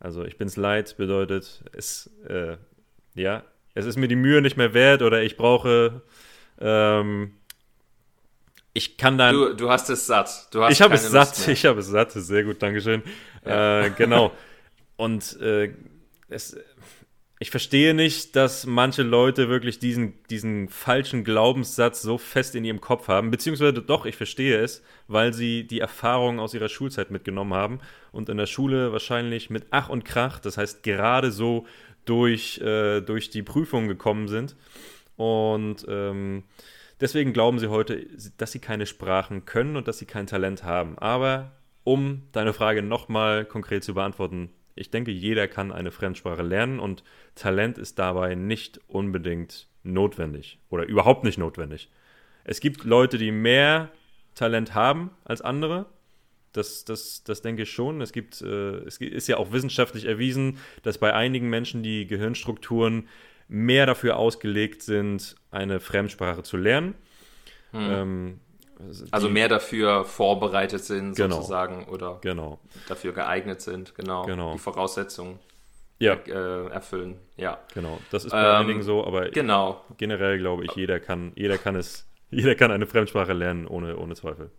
Also 0.00 0.24
ich 0.24 0.38
bin 0.38 0.48
es 0.48 0.56
leid, 0.56 0.96
bedeutet, 0.96 1.62
es, 1.72 2.10
äh, 2.28 2.56
ja, 3.14 3.44
es 3.74 3.86
ist 3.86 3.96
mir 3.96 4.08
die 4.08 4.16
Mühe 4.16 4.40
nicht 4.42 4.56
mehr 4.56 4.74
wert 4.74 5.02
oder 5.02 5.22
ich 5.22 5.36
brauche, 5.36 6.02
ähm, 6.60 7.34
ich 8.74 8.96
kann 8.96 9.18
dann. 9.18 9.34
Du, 9.34 9.54
du 9.54 9.70
hast 9.70 9.90
es 9.90 10.06
satt. 10.06 10.48
Du 10.50 10.62
hast 10.62 10.72
ich 10.72 10.80
habe 10.80 10.94
es 10.94 11.10
satt. 11.10 11.46
Ich 11.48 11.66
habe 11.66 11.80
es 11.80 11.88
satt. 11.88 12.12
Sehr 12.12 12.44
gut, 12.44 12.62
Dankeschön. 12.62 13.02
Ja. 13.44 13.82
Äh, 13.82 13.90
genau. 13.90 14.32
Und 14.96 15.38
äh, 15.40 15.74
es, 16.28 16.56
ich 17.42 17.50
verstehe 17.50 17.92
nicht, 17.92 18.36
dass 18.36 18.66
manche 18.66 19.02
Leute 19.02 19.48
wirklich 19.48 19.80
diesen, 19.80 20.14
diesen 20.30 20.68
falschen 20.68 21.24
Glaubenssatz 21.24 22.00
so 22.00 22.16
fest 22.16 22.54
in 22.54 22.64
ihrem 22.64 22.80
Kopf 22.80 23.08
haben. 23.08 23.32
Beziehungsweise 23.32 23.72
doch, 23.82 24.06
ich 24.06 24.14
verstehe 24.14 24.60
es, 24.60 24.80
weil 25.08 25.34
sie 25.34 25.66
die 25.66 25.80
Erfahrungen 25.80 26.38
aus 26.38 26.54
ihrer 26.54 26.68
Schulzeit 26.68 27.10
mitgenommen 27.10 27.52
haben 27.52 27.80
und 28.12 28.28
in 28.28 28.36
der 28.36 28.46
Schule 28.46 28.92
wahrscheinlich 28.92 29.50
mit 29.50 29.66
Ach 29.72 29.88
und 29.88 30.04
Krach, 30.04 30.38
das 30.38 30.56
heißt 30.56 30.84
gerade 30.84 31.32
so 31.32 31.66
durch, 32.04 32.60
äh, 32.60 33.00
durch 33.00 33.28
die 33.28 33.42
Prüfungen 33.42 33.88
gekommen 33.88 34.28
sind. 34.28 34.54
Und 35.16 35.84
ähm, 35.88 36.44
deswegen 37.00 37.32
glauben 37.32 37.58
sie 37.58 37.70
heute, 37.70 38.06
dass 38.36 38.52
sie 38.52 38.60
keine 38.60 38.86
Sprachen 38.86 39.46
können 39.46 39.74
und 39.74 39.88
dass 39.88 39.98
sie 39.98 40.06
kein 40.06 40.28
Talent 40.28 40.62
haben. 40.62 40.96
Aber 40.96 41.56
um 41.82 42.22
deine 42.30 42.52
Frage 42.52 42.84
nochmal 42.84 43.44
konkret 43.44 43.82
zu 43.82 43.94
beantworten, 43.94 44.50
ich 44.74 44.90
denke, 44.90 45.10
jeder 45.10 45.48
kann 45.48 45.72
eine 45.72 45.90
Fremdsprache 45.90 46.42
lernen 46.42 46.80
und 46.80 47.04
Talent 47.34 47.78
ist 47.78 47.98
dabei 47.98 48.34
nicht 48.34 48.80
unbedingt 48.88 49.68
notwendig 49.82 50.58
oder 50.70 50.84
überhaupt 50.86 51.24
nicht 51.24 51.38
notwendig. 51.38 51.90
Es 52.44 52.60
gibt 52.60 52.84
Leute, 52.84 53.18
die 53.18 53.32
mehr 53.32 53.90
Talent 54.34 54.74
haben 54.74 55.10
als 55.24 55.42
andere. 55.42 55.86
Das, 56.52 56.84
das, 56.84 57.24
das 57.24 57.42
denke 57.42 57.62
ich 57.62 57.70
schon. 57.70 58.00
Es 58.00 58.12
gibt, 58.12 58.42
äh, 58.42 58.78
es 58.84 58.98
ist 58.98 59.28
ja 59.28 59.36
auch 59.38 59.52
wissenschaftlich 59.52 60.04
erwiesen, 60.04 60.58
dass 60.82 60.98
bei 60.98 61.14
einigen 61.14 61.48
Menschen 61.48 61.82
die 61.82 62.06
Gehirnstrukturen 62.06 63.08
mehr 63.48 63.86
dafür 63.86 64.16
ausgelegt 64.16 64.82
sind, 64.82 65.36
eine 65.50 65.80
Fremdsprache 65.80 66.42
zu 66.42 66.56
lernen. 66.56 66.94
Hm. 67.72 67.90
Ähm, 67.90 68.40
also 69.10 69.28
mehr 69.28 69.48
dafür 69.48 70.04
vorbereitet 70.04 70.84
sind, 70.84 71.16
genau. 71.16 71.36
sozusagen, 71.36 71.84
oder 71.84 72.18
genau. 72.20 72.58
dafür 72.88 73.12
geeignet 73.12 73.60
sind, 73.60 73.94
genau. 73.94 74.24
genau. 74.24 74.52
Die 74.52 74.58
Voraussetzungen. 74.58 75.38
ja. 75.98 76.14
äh, 76.26 76.66
erfüllen. 76.68 77.18
Ja. 77.36 77.58
Genau, 77.74 77.98
das 78.10 78.24
ist 78.24 78.32
bei 78.32 78.42
ähm, 78.42 78.62
einigen 78.62 78.82
so, 78.82 79.06
aber 79.06 79.30
genau. 79.30 79.84
generell 79.96 80.38
glaube 80.38 80.64
ich, 80.64 80.72
jeder 80.72 81.00
kann, 81.00 81.32
jeder 81.36 81.58
kann 81.58 81.76
es, 81.76 82.06
jeder 82.30 82.54
kann 82.54 82.70
eine 82.70 82.86
Fremdsprache 82.86 83.32
lernen, 83.32 83.66
ohne, 83.66 83.96
ohne 83.96 84.14
Zweifel. 84.14 84.50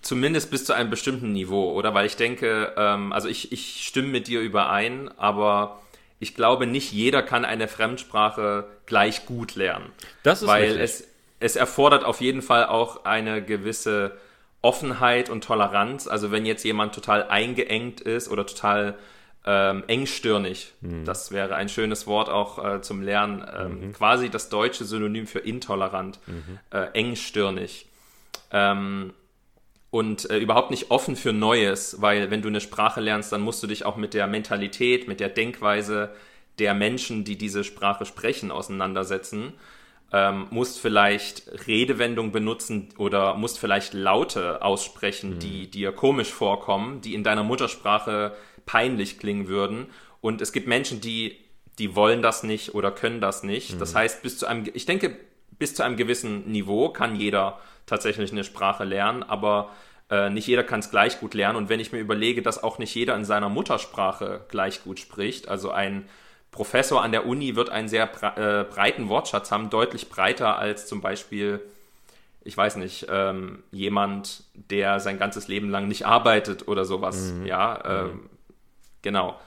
Zumindest 0.00 0.50
bis 0.50 0.64
zu 0.64 0.72
einem 0.72 0.90
bestimmten 0.90 1.32
Niveau, 1.32 1.72
oder? 1.72 1.92
Weil 1.94 2.06
ich 2.06 2.16
denke, 2.16 2.72
ähm, 2.76 3.12
also 3.12 3.28
ich, 3.28 3.52
ich 3.52 3.84
stimme 3.84 4.08
mit 4.08 4.28
dir 4.28 4.40
überein, 4.40 5.10
aber 5.18 5.80
ich 6.20 6.34
glaube, 6.34 6.66
nicht 6.66 6.92
jeder 6.92 7.22
kann 7.22 7.44
eine 7.44 7.68
Fremdsprache 7.68 8.66
gleich 8.86 9.26
gut 9.26 9.54
lernen. 9.54 9.86
Das 10.22 10.42
ist 10.42 10.48
Weil 10.48 10.78
es, 10.80 11.08
es 11.40 11.56
erfordert 11.56 12.04
auf 12.04 12.20
jeden 12.20 12.42
Fall 12.42 12.66
auch 12.66 13.04
eine 13.04 13.42
gewisse 13.42 14.16
Offenheit 14.60 15.30
und 15.30 15.44
Toleranz. 15.44 16.08
Also 16.08 16.30
wenn 16.30 16.46
jetzt 16.46 16.64
jemand 16.64 16.94
total 16.94 17.28
eingeengt 17.28 18.00
ist 18.00 18.28
oder 18.28 18.44
total 18.46 18.98
ähm, 19.46 19.84
engstirnig, 19.86 20.72
mhm. 20.80 21.04
das 21.04 21.30
wäre 21.30 21.54
ein 21.54 21.68
schönes 21.68 22.06
Wort 22.06 22.28
auch 22.28 22.64
äh, 22.64 22.82
zum 22.82 23.02
Lernen, 23.02 23.44
ähm, 23.56 23.80
mhm. 23.80 23.92
quasi 23.92 24.30
das 24.30 24.48
deutsche 24.48 24.84
Synonym 24.84 25.26
für 25.26 25.38
intolerant, 25.38 26.18
mhm. 26.26 26.58
äh, 26.70 26.86
engstirnig. 26.92 27.86
Ähm, 28.50 29.12
und 29.90 30.28
äh, 30.30 30.38
überhaupt 30.38 30.70
nicht 30.70 30.90
offen 30.90 31.16
für 31.16 31.32
Neues, 31.32 32.02
weil 32.02 32.30
wenn 32.30 32.42
du 32.42 32.48
eine 32.48 32.60
Sprache 32.60 33.00
lernst, 33.00 33.32
dann 33.32 33.40
musst 33.40 33.62
du 33.62 33.66
dich 33.66 33.86
auch 33.86 33.96
mit 33.96 34.12
der 34.12 34.26
Mentalität, 34.26 35.08
mit 35.08 35.20
der 35.20 35.30
Denkweise 35.30 36.10
der 36.58 36.74
Menschen, 36.74 37.24
die 37.24 37.38
diese 37.38 37.64
Sprache 37.64 38.04
sprechen, 38.04 38.50
auseinandersetzen. 38.50 39.54
Ähm, 40.10 40.46
musst 40.50 40.80
vielleicht 40.80 41.66
Redewendungen 41.66 42.32
benutzen 42.32 42.88
oder 42.96 43.34
musst 43.34 43.58
vielleicht 43.58 43.92
Laute 43.92 44.62
aussprechen, 44.62 45.34
mhm. 45.34 45.38
die 45.38 45.70
dir 45.70 45.92
komisch 45.92 46.32
vorkommen, 46.32 47.02
die 47.02 47.14
in 47.14 47.24
deiner 47.24 47.42
Muttersprache 47.42 48.34
peinlich 48.64 49.18
klingen 49.18 49.48
würden. 49.48 49.86
Und 50.22 50.40
es 50.40 50.52
gibt 50.52 50.66
Menschen, 50.66 51.02
die, 51.02 51.36
die 51.78 51.94
wollen 51.94 52.22
das 52.22 52.42
nicht 52.42 52.74
oder 52.74 52.90
können 52.90 53.20
das 53.20 53.42
nicht. 53.42 53.74
Mhm. 53.74 53.78
Das 53.80 53.94
heißt, 53.94 54.22
bis 54.22 54.38
zu 54.38 54.46
einem, 54.46 54.64
ich 54.72 54.86
denke, 54.86 55.14
bis 55.58 55.74
zu 55.74 55.82
einem 55.82 55.96
gewissen 55.96 56.50
Niveau 56.50 56.88
kann 56.88 57.16
jeder 57.16 57.58
tatsächlich 57.84 58.32
eine 58.32 58.44
Sprache 58.44 58.84
lernen, 58.84 59.22
aber 59.22 59.70
äh, 60.10 60.30
nicht 60.30 60.46
jeder 60.46 60.64
kann 60.64 60.80
es 60.80 60.90
gleich 60.90 61.20
gut 61.20 61.34
lernen. 61.34 61.56
Und 61.56 61.68
wenn 61.68 61.80
ich 61.80 61.92
mir 61.92 61.98
überlege, 61.98 62.42
dass 62.42 62.62
auch 62.62 62.78
nicht 62.78 62.94
jeder 62.94 63.14
in 63.16 63.24
seiner 63.24 63.48
Muttersprache 63.48 64.46
gleich 64.48 64.84
gut 64.84 64.98
spricht, 64.98 65.48
also 65.48 65.70
ein 65.70 66.08
Professor 66.50 67.02
an 67.02 67.12
der 67.12 67.26
Uni 67.26 67.56
wird 67.56 67.70
einen 67.70 67.88
sehr 67.88 68.04
äh, 68.04 68.64
breiten 68.64 69.08
Wortschatz 69.08 69.50
haben, 69.50 69.70
deutlich 69.70 70.08
breiter 70.08 70.58
als 70.58 70.86
zum 70.86 71.00
Beispiel, 71.00 71.60
ich 72.42 72.56
weiß 72.56 72.76
nicht, 72.76 73.06
ähm, 73.10 73.62
jemand, 73.70 74.44
der 74.54 75.00
sein 75.00 75.18
ganzes 75.18 75.48
Leben 75.48 75.70
lang 75.70 75.88
nicht 75.88 76.06
arbeitet 76.06 76.66
oder 76.66 76.84
sowas. 76.84 77.32
Mhm. 77.32 77.46
Ja, 77.46 77.76
äh, 77.76 78.02
mhm. 78.04 78.30
genau. 79.02 79.38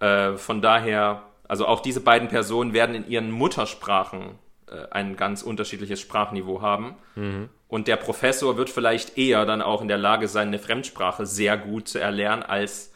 Äh, 0.00 0.32
von 0.34 0.62
daher, 0.62 1.22
also 1.46 1.66
auch 1.66 1.80
diese 1.80 2.00
beiden 2.00 2.28
Personen 2.28 2.72
werden 2.72 2.94
in 2.94 3.08
ihren 3.08 3.30
Muttersprachen 3.30 4.38
äh, 4.68 4.88
ein 4.90 5.16
ganz 5.16 5.42
unterschiedliches 5.42 6.00
Sprachniveau 6.00 6.62
haben. 6.62 6.96
Mhm. 7.14 7.48
Und 7.68 7.88
der 7.88 7.96
Professor 7.96 8.56
wird 8.56 8.70
vielleicht 8.70 9.18
eher 9.18 9.44
dann 9.44 9.62
auch 9.62 9.82
in 9.82 9.88
der 9.88 9.98
Lage 9.98 10.28
sein, 10.28 10.48
eine 10.48 10.58
Fremdsprache 10.58 11.26
sehr 11.26 11.56
gut 11.56 11.88
zu 11.88 11.98
erlernen, 11.98 12.42
als 12.42 12.92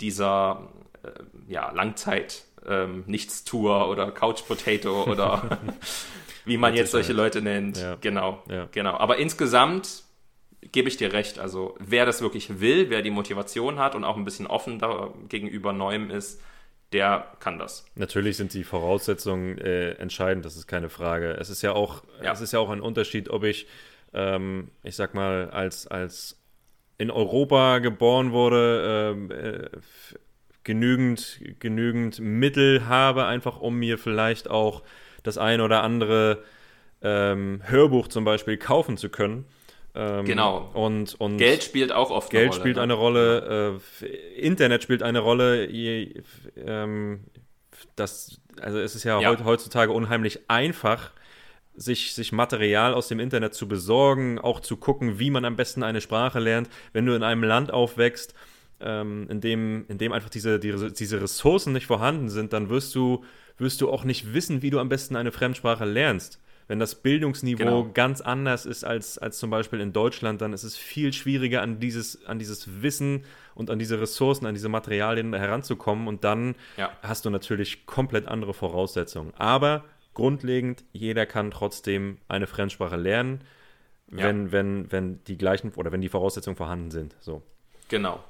dieser 0.00 0.68
äh, 1.02 1.10
ja, 1.48 1.70
Langzeit 1.70 2.44
ähm, 2.68 3.04
Nichtstuer 3.06 3.88
oder 3.88 4.10
Couch 4.10 4.46
Potato 4.46 5.04
oder 5.10 5.58
wie 6.44 6.56
man 6.56 6.74
jetzt 6.74 6.92
solche 6.92 7.12
Leute 7.12 7.42
nennt. 7.42 7.78
Ja. 7.78 7.96
Genau, 8.00 8.42
ja. 8.48 8.68
genau. 8.72 8.96
Aber 8.96 9.18
insgesamt 9.18 10.04
gebe 10.72 10.88
ich 10.88 10.96
dir 10.96 11.12
recht. 11.12 11.38
Also 11.38 11.76
wer 11.78 12.06
das 12.06 12.20
wirklich 12.20 12.60
will, 12.60 12.90
wer 12.90 13.02
die 13.02 13.10
Motivation 13.10 13.78
hat 13.78 13.94
und 13.94 14.04
auch 14.04 14.16
ein 14.16 14.24
bisschen 14.24 14.46
offen 14.46 14.80
gegenüber 15.28 15.72
Neuem 15.72 16.10
ist, 16.10 16.40
der 16.92 17.32
kann 17.40 17.58
das. 17.58 17.84
Natürlich 17.96 18.36
sind 18.36 18.54
die 18.54 18.64
Voraussetzungen 18.64 19.58
äh, 19.58 19.92
entscheidend, 19.92 20.44
das 20.44 20.56
ist 20.56 20.66
keine 20.66 20.88
Frage. 20.88 21.32
Es 21.32 21.50
ist 21.50 21.62
ja 21.62 21.72
auch, 21.72 22.04
ja. 22.22 22.32
es 22.32 22.40
ist 22.40 22.52
ja 22.52 22.60
auch 22.60 22.70
ein 22.70 22.80
Unterschied, 22.80 23.30
ob 23.30 23.42
ich, 23.44 23.66
ähm, 24.12 24.70
ich 24.82 24.94
sag 24.94 25.12
mal, 25.14 25.50
als, 25.50 25.86
als 25.88 26.40
in 26.96 27.10
Europa 27.10 27.80
geboren 27.80 28.30
wurde, 28.30 29.12
ähm, 29.12 29.30
äh, 29.30 29.68
genügend, 30.64 31.40
genügend 31.60 32.18
Mittel 32.20 32.86
habe, 32.86 33.26
einfach 33.26 33.60
um 33.60 33.78
mir 33.78 33.98
vielleicht 33.98 34.50
auch 34.50 34.82
das 35.22 35.38
ein 35.38 35.60
oder 35.60 35.82
andere 35.82 36.42
ähm, 37.02 37.60
Hörbuch 37.64 38.08
zum 38.08 38.24
Beispiel 38.24 38.56
kaufen 38.56 38.96
zu 38.96 39.10
können. 39.10 39.44
Ähm, 39.94 40.24
genau. 40.24 40.70
Und, 40.72 41.14
und 41.20 41.36
Geld 41.36 41.62
spielt 41.62 41.92
auch 41.92 42.10
oft 42.10 42.30
Geld 42.30 42.42
eine 42.42 42.50
Rolle. 42.50 42.60
spielt 42.60 42.76
ne? 42.76 42.82
eine 42.82 42.94
Rolle, 42.94 43.80
äh, 44.02 44.40
Internet 44.40 44.82
spielt 44.82 45.02
eine 45.02 45.20
Rolle. 45.20 45.70
Je, 45.70 46.22
ähm, 46.56 47.20
das, 47.94 48.40
also 48.60 48.78
es 48.78 48.94
ist 48.94 49.04
ja, 49.04 49.20
ja. 49.20 49.44
heutzutage 49.44 49.92
unheimlich 49.92 50.50
einfach, 50.50 51.12
sich, 51.76 52.14
sich 52.14 52.32
Material 52.32 52.94
aus 52.94 53.08
dem 53.08 53.20
Internet 53.20 53.54
zu 53.54 53.68
besorgen, 53.68 54.38
auch 54.38 54.60
zu 54.60 54.76
gucken, 54.76 55.18
wie 55.18 55.30
man 55.30 55.44
am 55.44 55.56
besten 55.56 55.82
eine 55.82 56.00
Sprache 56.00 56.40
lernt. 56.40 56.68
Wenn 56.92 57.06
du 57.06 57.14
in 57.14 57.22
einem 57.22 57.42
Land 57.44 57.72
aufwächst, 57.72 58.34
ähm, 58.80 59.26
in, 59.30 59.40
dem, 59.40 59.84
in 59.88 59.98
dem 59.98 60.12
einfach 60.12 60.30
diese, 60.30 60.58
die, 60.58 60.72
diese 60.92 61.20
Ressourcen 61.20 61.72
nicht 61.72 61.86
vorhanden 61.86 62.28
sind, 62.28 62.52
dann 62.52 62.68
wirst 62.68 62.94
du, 62.94 63.24
wirst 63.58 63.80
du 63.80 63.90
auch 63.90 64.04
nicht 64.04 64.34
wissen, 64.34 64.62
wie 64.62 64.70
du 64.70 64.78
am 64.78 64.88
besten 64.88 65.16
eine 65.16 65.32
Fremdsprache 65.32 65.84
lernst. 65.84 66.40
Wenn 66.66 66.78
das 66.78 66.94
Bildungsniveau 66.94 67.82
genau. 67.82 67.90
ganz 67.92 68.22
anders 68.22 68.64
ist 68.64 68.84
als, 68.84 69.18
als 69.18 69.38
zum 69.38 69.50
Beispiel 69.50 69.80
in 69.80 69.92
Deutschland, 69.92 70.40
dann 70.40 70.54
ist 70.54 70.62
es 70.62 70.76
viel 70.76 71.12
schwieriger, 71.12 71.60
an 71.60 71.78
dieses, 71.78 72.24
an 72.24 72.38
dieses 72.38 72.82
Wissen 72.82 73.24
und 73.54 73.70
an 73.70 73.78
diese 73.78 74.00
Ressourcen, 74.00 74.46
an 74.46 74.54
diese 74.54 74.70
Materialien 74.70 75.34
heranzukommen. 75.34 76.08
Und 76.08 76.24
dann 76.24 76.54
ja. 76.78 76.90
hast 77.02 77.26
du 77.26 77.30
natürlich 77.30 77.84
komplett 77.84 78.28
andere 78.28 78.54
Voraussetzungen. 78.54 79.34
Aber 79.36 79.84
grundlegend, 80.14 80.84
jeder 80.92 81.26
kann 81.26 81.50
trotzdem 81.50 82.16
eine 82.28 82.46
Fremdsprache 82.46 82.96
lernen, 82.96 83.40
wenn, 84.06 84.46
ja. 84.46 84.52
wenn, 84.52 84.90
wenn 84.90 85.24
die 85.24 85.36
gleichen 85.36 85.72
oder 85.74 85.92
wenn 85.92 86.00
die 86.00 86.08
Voraussetzungen 86.08 86.56
vorhanden 86.56 86.90
sind. 86.90 87.14
So. 87.20 87.42
Genau. 87.88 88.24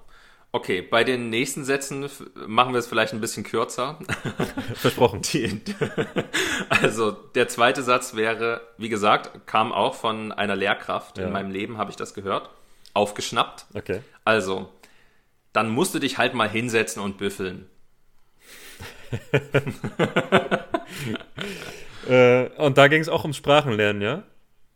Okay, 0.54 0.82
bei 0.82 1.02
den 1.02 1.30
nächsten 1.30 1.64
Sätzen 1.64 2.08
machen 2.46 2.74
wir 2.74 2.78
es 2.78 2.86
vielleicht 2.86 3.12
ein 3.12 3.20
bisschen 3.20 3.42
kürzer. 3.42 3.98
Versprochen. 4.76 5.20
Die, 5.22 5.60
also 6.68 7.10
der 7.10 7.48
zweite 7.48 7.82
Satz 7.82 8.14
wäre, 8.14 8.60
wie 8.78 8.88
gesagt, 8.88 9.48
kam 9.48 9.72
auch 9.72 9.96
von 9.96 10.30
einer 10.30 10.54
Lehrkraft. 10.54 11.18
Ja. 11.18 11.24
In 11.24 11.32
meinem 11.32 11.50
Leben 11.50 11.76
habe 11.76 11.90
ich 11.90 11.96
das 11.96 12.14
gehört. 12.14 12.50
Aufgeschnappt. 12.92 13.66
Okay. 13.74 14.02
Also, 14.24 14.70
dann 15.52 15.70
musst 15.70 15.92
du 15.92 15.98
dich 15.98 16.18
halt 16.18 16.34
mal 16.34 16.48
hinsetzen 16.48 17.02
und 17.02 17.18
büffeln. 17.18 17.68
äh, 22.08 22.46
und 22.58 22.78
da 22.78 22.86
ging 22.86 23.00
es 23.00 23.08
auch 23.08 23.22
ums 23.22 23.38
Sprachenlernen, 23.38 24.02
ja? 24.02 24.22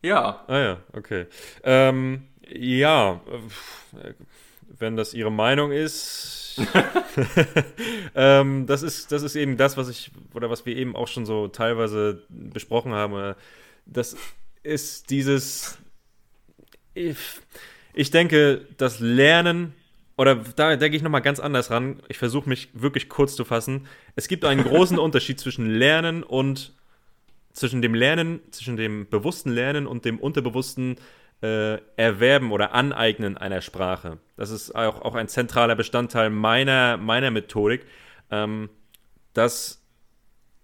Ja. 0.02 0.42
Ah 0.48 0.58
ja, 0.58 0.78
okay. 0.92 1.26
Ähm, 1.62 2.26
ja, 2.48 3.20
äh, 4.02 4.14
wenn 4.78 4.96
das 4.96 5.14
ihre 5.14 5.32
Meinung 5.32 5.72
ist. 5.72 6.60
ähm, 8.14 8.66
das 8.66 8.82
ist, 8.82 9.12
das 9.12 9.22
ist 9.22 9.36
eben 9.36 9.56
das, 9.56 9.76
was 9.76 9.88
ich, 9.88 10.10
oder 10.34 10.50
was 10.50 10.66
wir 10.66 10.76
eben 10.76 10.96
auch 10.96 11.08
schon 11.08 11.26
so 11.26 11.48
teilweise 11.48 12.22
besprochen 12.28 12.92
haben. 12.92 13.34
Das 13.86 14.16
ist 14.62 15.10
dieses. 15.10 15.78
Ich, 16.94 17.16
ich 17.94 18.10
denke, 18.10 18.66
das 18.76 19.00
Lernen, 19.00 19.74
oder 20.16 20.34
da, 20.34 20.76
da 20.76 20.88
gehe 20.88 20.96
ich 20.96 21.02
nochmal 21.02 21.22
ganz 21.22 21.38
anders 21.38 21.70
ran. 21.70 22.02
Ich 22.08 22.18
versuche 22.18 22.48
mich 22.48 22.68
wirklich 22.74 23.08
kurz 23.08 23.36
zu 23.36 23.44
fassen. 23.44 23.86
Es 24.16 24.26
gibt 24.26 24.44
einen 24.44 24.64
großen 24.64 24.98
Unterschied 24.98 25.38
zwischen 25.38 25.70
Lernen 25.70 26.24
und 26.24 26.72
zwischen 27.52 27.82
dem 27.82 27.94
Lernen, 27.94 28.40
zwischen 28.50 28.76
dem 28.76 29.08
bewussten 29.08 29.50
Lernen 29.50 29.86
und 29.86 30.04
dem 30.04 30.18
unterbewussten 30.18 30.96
äh, 31.42 31.78
Erwerben 31.96 32.52
oder 32.52 32.74
Aneignen 32.74 33.36
einer 33.36 33.60
Sprache. 33.60 34.18
Das 34.36 34.50
ist 34.50 34.74
auch, 34.74 35.02
auch 35.02 35.14
ein 35.14 35.28
zentraler 35.28 35.76
Bestandteil 35.76 36.30
meiner, 36.30 36.96
meiner 36.96 37.30
Methodik, 37.30 37.86
ähm, 38.30 38.68
dass 39.34 39.82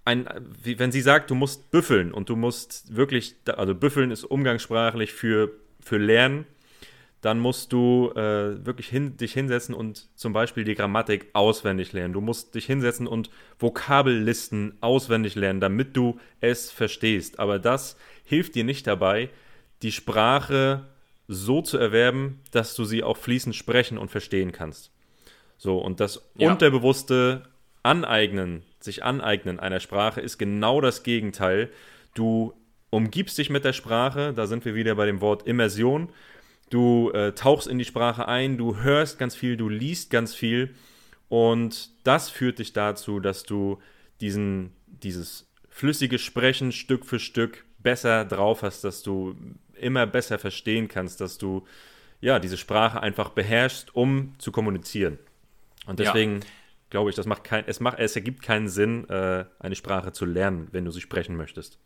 ein, 0.04 0.28
wie, 0.62 0.78
wenn 0.78 0.92
sie 0.92 1.00
sagt, 1.00 1.30
du 1.30 1.34
musst 1.34 1.70
büffeln 1.70 2.12
und 2.12 2.28
du 2.28 2.36
musst 2.36 2.94
wirklich, 2.94 3.36
also 3.46 3.74
büffeln 3.74 4.10
ist 4.10 4.24
umgangssprachlich 4.24 5.12
für, 5.12 5.50
für 5.80 5.98
Lernen, 5.98 6.46
dann 7.24 7.38
musst 7.38 7.72
du 7.72 8.10
äh, 8.16 8.66
wirklich 8.66 8.88
hin, 8.88 9.16
dich 9.16 9.32
hinsetzen 9.32 9.74
und 9.74 10.08
zum 10.14 10.34
Beispiel 10.34 10.64
die 10.64 10.74
Grammatik 10.74 11.28
auswendig 11.32 11.94
lernen. 11.94 12.12
Du 12.12 12.20
musst 12.20 12.54
dich 12.54 12.66
hinsetzen 12.66 13.06
und 13.06 13.30
Vokabellisten 13.58 14.74
auswendig 14.82 15.34
lernen, 15.34 15.60
damit 15.60 15.96
du 15.96 16.20
es 16.40 16.70
verstehst. 16.70 17.38
Aber 17.38 17.58
das 17.58 17.96
hilft 18.24 18.54
dir 18.56 18.64
nicht 18.64 18.86
dabei, 18.86 19.30
die 19.84 19.92
Sprache 19.92 20.86
so 21.28 21.62
zu 21.62 21.78
erwerben, 21.78 22.40
dass 22.50 22.74
du 22.74 22.84
sie 22.84 23.02
auch 23.02 23.16
fließend 23.16 23.54
sprechen 23.54 23.98
und 23.98 24.10
verstehen 24.10 24.50
kannst. 24.50 24.90
So, 25.56 25.78
und 25.78 26.00
das 26.00 26.28
ja. 26.36 26.50
unterbewusste 26.50 27.44
Aneignen, 27.82 28.62
sich 28.80 29.04
aneignen 29.04 29.60
einer 29.60 29.80
Sprache 29.80 30.20
ist 30.20 30.38
genau 30.38 30.80
das 30.80 31.02
Gegenteil. 31.02 31.70
Du 32.14 32.54
umgibst 32.90 33.38
dich 33.38 33.50
mit 33.50 33.64
der 33.64 33.72
Sprache, 33.72 34.32
da 34.34 34.46
sind 34.46 34.64
wir 34.64 34.74
wieder 34.74 34.94
bei 34.94 35.06
dem 35.06 35.20
Wort 35.20 35.46
Immersion. 35.46 36.08
Du 36.70 37.10
äh, 37.10 37.32
tauchst 37.32 37.68
in 37.68 37.78
die 37.78 37.84
Sprache 37.84 38.26
ein, 38.26 38.56
du 38.56 38.78
hörst 38.78 39.18
ganz 39.18 39.36
viel, 39.36 39.56
du 39.56 39.68
liest 39.68 40.10
ganz 40.10 40.34
viel 40.34 40.74
Und 41.28 41.90
das 42.04 42.30
führt 42.30 42.58
dich 42.58 42.72
dazu, 42.72 43.20
dass 43.20 43.44
du 43.44 43.78
diesen, 44.20 44.72
dieses 44.86 45.50
flüssige 45.68 46.18
Sprechen 46.18 46.72
Stück 46.72 47.04
für 47.04 47.18
Stück 47.18 47.64
besser 47.78 48.24
drauf 48.24 48.62
hast, 48.62 48.84
dass 48.84 49.02
du 49.02 49.36
immer 49.76 50.06
besser 50.06 50.38
verstehen 50.38 50.88
kannst, 50.88 51.20
dass 51.20 51.38
du 51.38 51.66
ja 52.20 52.38
diese 52.38 52.56
Sprache 52.56 53.00
einfach 53.02 53.30
beherrschst, 53.30 53.94
um 53.94 54.34
zu 54.38 54.52
kommunizieren. 54.52 55.18
Und 55.86 55.98
deswegen 55.98 56.40
ja. 56.40 56.46
glaube 56.90 57.10
ich, 57.10 57.16
das 57.16 57.26
macht 57.26 57.44
kein, 57.44 57.64
es 57.66 57.80
macht, 57.80 57.98
es 57.98 58.16
ergibt 58.16 58.42
keinen 58.42 58.68
Sinn, 58.68 59.08
äh, 59.08 59.44
eine 59.58 59.74
Sprache 59.74 60.12
zu 60.12 60.24
lernen, 60.24 60.68
wenn 60.72 60.84
du 60.84 60.90
sie 60.90 61.00
sprechen 61.00 61.36
möchtest. 61.36 61.78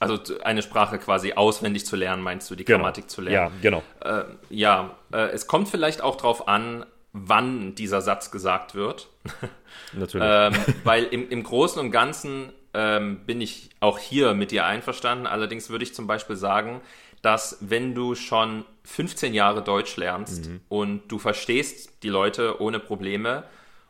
Also 0.00 0.18
eine 0.42 0.62
Sprache 0.62 0.98
quasi 0.98 1.34
auswendig 1.34 1.86
zu 1.86 1.94
lernen, 1.96 2.22
meinst 2.22 2.50
du, 2.50 2.56
die 2.56 2.64
genau. 2.64 2.78
Grammatik 2.78 3.08
zu 3.08 3.20
lernen? 3.20 3.52
Ja, 3.54 3.60
genau. 3.62 3.82
Äh, 4.00 4.24
ja, 4.50 4.96
äh, 5.12 5.28
es 5.28 5.46
kommt 5.46 5.68
vielleicht 5.68 6.00
auch 6.00 6.16
darauf 6.16 6.48
an, 6.48 6.84
wann 7.12 7.74
dieser 7.74 8.00
Satz 8.00 8.30
gesagt 8.30 8.74
wird. 8.74 9.08
Natürlich. 9.92 10.26
ähm, 10.28 10.54
weil 10.84 11.04
im, 11.04 11.28
im 11.28 11.42
Großen 11.42 11.80
und 11.80 11.90
Ganzen 11.92 12.52
ähm, 12.74 13.20
bin 13.26 13.40
ich 13.40 13.70
auch 13.80 13.98
hier 13.98 14.34
mit 14.34 14.50
dir 14.50 14.64
einverstanden. 14.64 15.26
Allerdings 15.26 15.70
würde 15.70 15.84
ich 15.84 15.94
zum 15.94 16.06
Beispiel 16.06 16.36
sagen, 16.36 16.80
dass 17.22 17.58
wenn 17.60 17.94
du 17.94 18.14
schon 18.14 18.64
15 18.84 19.32
Jahre 19.32 19.62
Deutsch 19.62 19.96
lernst 19.96 20.46
mhm. 20.46 20.60
und 20.68 21.08
du 21.08 21.18
verstehst 21.18 22.02
die 22.02 22.08
Leute 22.08 22.60
ohne 22.60 22.80
Probleme 22.80 23.44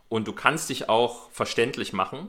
und 0.09 0.29
du 0.29 0.33
kannst 0.33 0.69
dich 0.69 0.89
auch 0.89 1.31
verständlich 1.31 1.93
machen, 1.95 2.29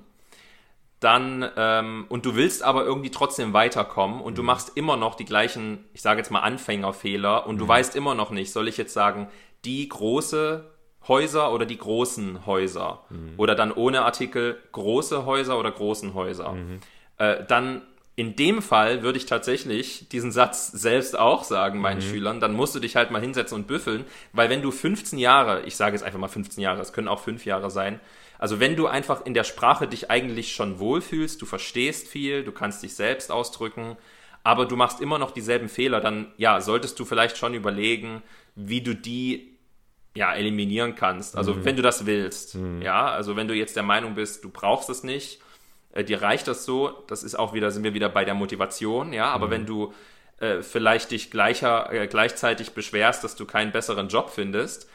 dann 1.02 1.46
ähm, 1.58 2.06
und 2.08 2.26
du 2.26 2.36
willst 2.36 2.64
aber 2.64 2.86
irgendwie 2.86 3.12
trotzdem 3.12 3.52
weiterkommen 3.52 4.22
und 4.22 4.34
mhm. 4.34 4.38
du 4.38 4.44
machst 4.44 4.78
immer 4.78 4.96
noch 4.96 5.16
die 5.16 5.26
gleichen, 5.26 5.84
ich 5.94 6.02
sage 6.02 6.20
jetzt 6.20 6.32
mal 6.32 6.40
Anfängerfehler 6.40 7.46
und 7.46 7.56
mhm. 7.56 7.60
du 7.60 7.68
weißt 7.68 7.96
immer 7.98 8.16
noch 8.16 8.32
nicht, 8.32 8.54
soll 8.54 8.70
ich 8.70 8.78
jetzt 8.78 8.94
sagen, 8.94 9.28
die 9.66 9.90
große 9.90 10.72
Häuser 11.08 11.52
oder 11.52 11.66
die 11.66 11.78
großen 11.78 12.46
Häuser 12.46 13.04
mhm. 13.10 13.34
oder 13.36 13.56
dann 13.56 13.74
ohne 13.74 14.06
Artikel 14.06 14.58
große 14.72 15.26
Häuser 15.26 15.60
oder 15.60 15.72
großen 15.72 16.14
Häuser. 16.14 16.54
Mhm. 16.54 16.80
Äh, 17.18 17.44
dann 17.46 17.82
in 18.16 18.36
dem 18.36 18.62
Fall 18.62 19.02
würde 19.02 19.18
ich 19.18 19.26
tatsächlich 19.26 20.08
diesen 20.10 20.32
Satz 20.32 20.68
selbst 20.68 21.18
auch 21.18 21.44
sagen 21.44 21.80
meinen 21.80 21.98
mhm. 21.98 22.10
Schülern, 22.10 22.40
dann 22.40 22.54
musst 22.54 22.76
du 22.76 22.80
dich 22.80 22.96
halt 22.96 23.10
mal 23.10 23.22
hinsetzen 23.22 23.56
und 23.56 23.68
büffeln, 23.68 24.06
weil 24.34 24.50
wenn 24.50 24.62
du 24.62 24.70
15 24.70 25.18
Jahre, 25.18 25.64
ich 25.64 25.76
sage 25.76 25.96
jetzt 25.96 26.04
einfach 26.04 26.20
mal 26.20 26.28
15 26.28 26.62
Jahre, 26.62 26.82
es 26.82 26.94
können 26.94 27.08
auch 27.08 27.20
5 27.20 27.46
Jahre 27.46 27.72
sein, 27.72 28.00
also 28.38 28.60
wenn 28.60 28.76
du 28.76 28.88
einfach 28.88 29.26
in 29.26 29.34
der 29.34 29.44
Sprache 29.44 29.88
dich 29.88 30.12
eigentlich 30.12 30.54
schon 30.54 30.78
wohlfühlst, 30.78 31.42
du 31.42 31.46
verstehst 31.46 32.08
viel, 32.08 32.44
du 32.44 32.52
kannst 32.52 32.84
dich 32.84 32.94
selbst 32.94 33.32
ausdrücken, 33.32 33.98
aber 34.44 34.66
du 34.66 34.76
machst 34.76 35.02
immer 35.02 35.18
noch 35.18 35.32
dieselben 35.32 35.70
Fehler, 35.70 36.02
dann 36.02 36.34
ja, 36.38 36.60
solltest 36.62 37.00
du 37.00 37.06
vielleicht 37.06 37.38
schon 37.38 37.54
überlegen, 37.54 38.22
wie 38.56 38.82
du 38.82 38.94
die 38.94 39.58
ja, 40.16 40.34
eliminieren 40.34 40.96
kannst. 40.96 41.36
Also 41.38 41.54
mhm. 41.54 41.66
wenn 41.66 41.76
du 41.76 41.82
das 41.82 42.06
willst. 42.06 42.56
Mhm. 42.56 42.82
Ja, 42.82 43.08
also 43.08 43.36
wenn 43.36 43.48
du 43.48 43.56
jetzt 43.56 43.76
der 43.76 43.84
Meinung 43.84 44.14
bist, 44.16 44.44
du 44.44 44.50
brauchst 44.50 44.90
es 44.90 45.04
nicht, 45.04 45.40
äh, 45.94 46.04
dir 46.04 46.22
reicht 46.22 46.48
das 46.48 46.66
so, 46.66 47.04
das 47.08 47.24
ist 47.24 47.36
auch 47.36 47.54
wieder, 47.54 47.72
sind 47.72 47.84
wir 47.84 47.94
wieder 47.94 48.10
bei 48.10 48.26
der 48.26 48.34
Motivation, 48.34 49.14
ja, 49.14 49.28
aber 49.28 49.48
mhm. 49.48 49.52
wenn 49.52 49.66
du 49.66 49.94
äh, 50.40 50.62
vielleicht 50.62 51.12
dich 51.12 51.32
gleicher, 51.32 51.92
äh, 51.92 52.08
gleichzeitig 52.08 52.72
beschwerst, 52.74 53.24
dass 53.24 53.36
du 53.36 53.46
keinen 53.46 53.72
besseren 53.72 54.10
Job 54.10 54.30
findest, 54.30 54.90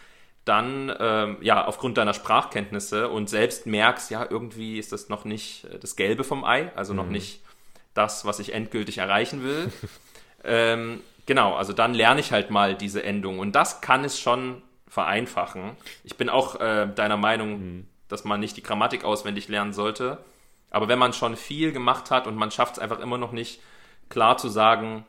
dann 0.45 0.95
ähm, 0.99 1.37
ja 1.41 1.67
aufgrund 1.67 1.99
deiner 1.99 2.15
Sprachkenntnisse 2.15 3.09
und 3.09 3.29
selbst 3.29 3.67
merkst, 3.67 4.11
ja, 4.11 4.27
irgendwie 4.29 4.79
ist 4.79 4.93
das 4.93 5.09
noch 5.09 5.25
nicht 5.25 5.65
äh, 5.65 5.79
das 5.79 5.97
Gelbe 5.97 6.25
vom 6.25 6.45
Ei, 6.45 6.73
also 6.75 6.95
noch 6.95 7.07
mhm. 7.07 7.13
nicht 7.13 7.41
das, 7.95 8.25
was 8.25 8.39
ich 8.39 8.53
endgültig 8.55 8.99
erreichen 8.99 9.43
will. 9.43 9.71
ähm, 10.45 11.01
genau, 11.27 11.55
also 11.55 11.73
dann 11.73 11.95
lerne 11.95 12.21
ich 12.21 12.33
halt 12.33 12.51
mal 12.51 12.75
diese 12.75 13.03
Endung 13.03 13.39
und 13.39 13.53
das 13.53 13.81
kann 13.81 14.05
es 14.05 14.19
schon 14.19 14.63
vereinfachen. 14.89 15.77
Ich 16.03 16.17
bin 16.17 16.29
auch 16.29 16.61
äh, 16.61 16.89
deiner 16.95 17.17
Meinung, 17.17 17.61
mhm. 17.61 17.87
dass 18.09 18.25
man 18.25 18.41
nicht 18.41 18.57
die 18.57 18.63
Grammatik 18.63 19.05
auswendig 19.05 19.49
lernen 19.49 19.73
sollte. 19.73 20.19
Aber 20.71 20.89
wenn 20.89 20.99
man 20.99 21.13
schon 21.13 21.37
viel 21.37 21.73
gemacht 21.73 22.11
hat 22.11 22.27
und 22.27 22.37
man 22.37 22.51
schafft 22.51 22.75
es 22.75 22.79
einfach 22.79 23.01
immer 23.01 23.19
noch 23.19 23.33
nicht 23.33 23.61
klar 24.09 24.37
zu 24.37 24.49
sagen, 24.49 25.05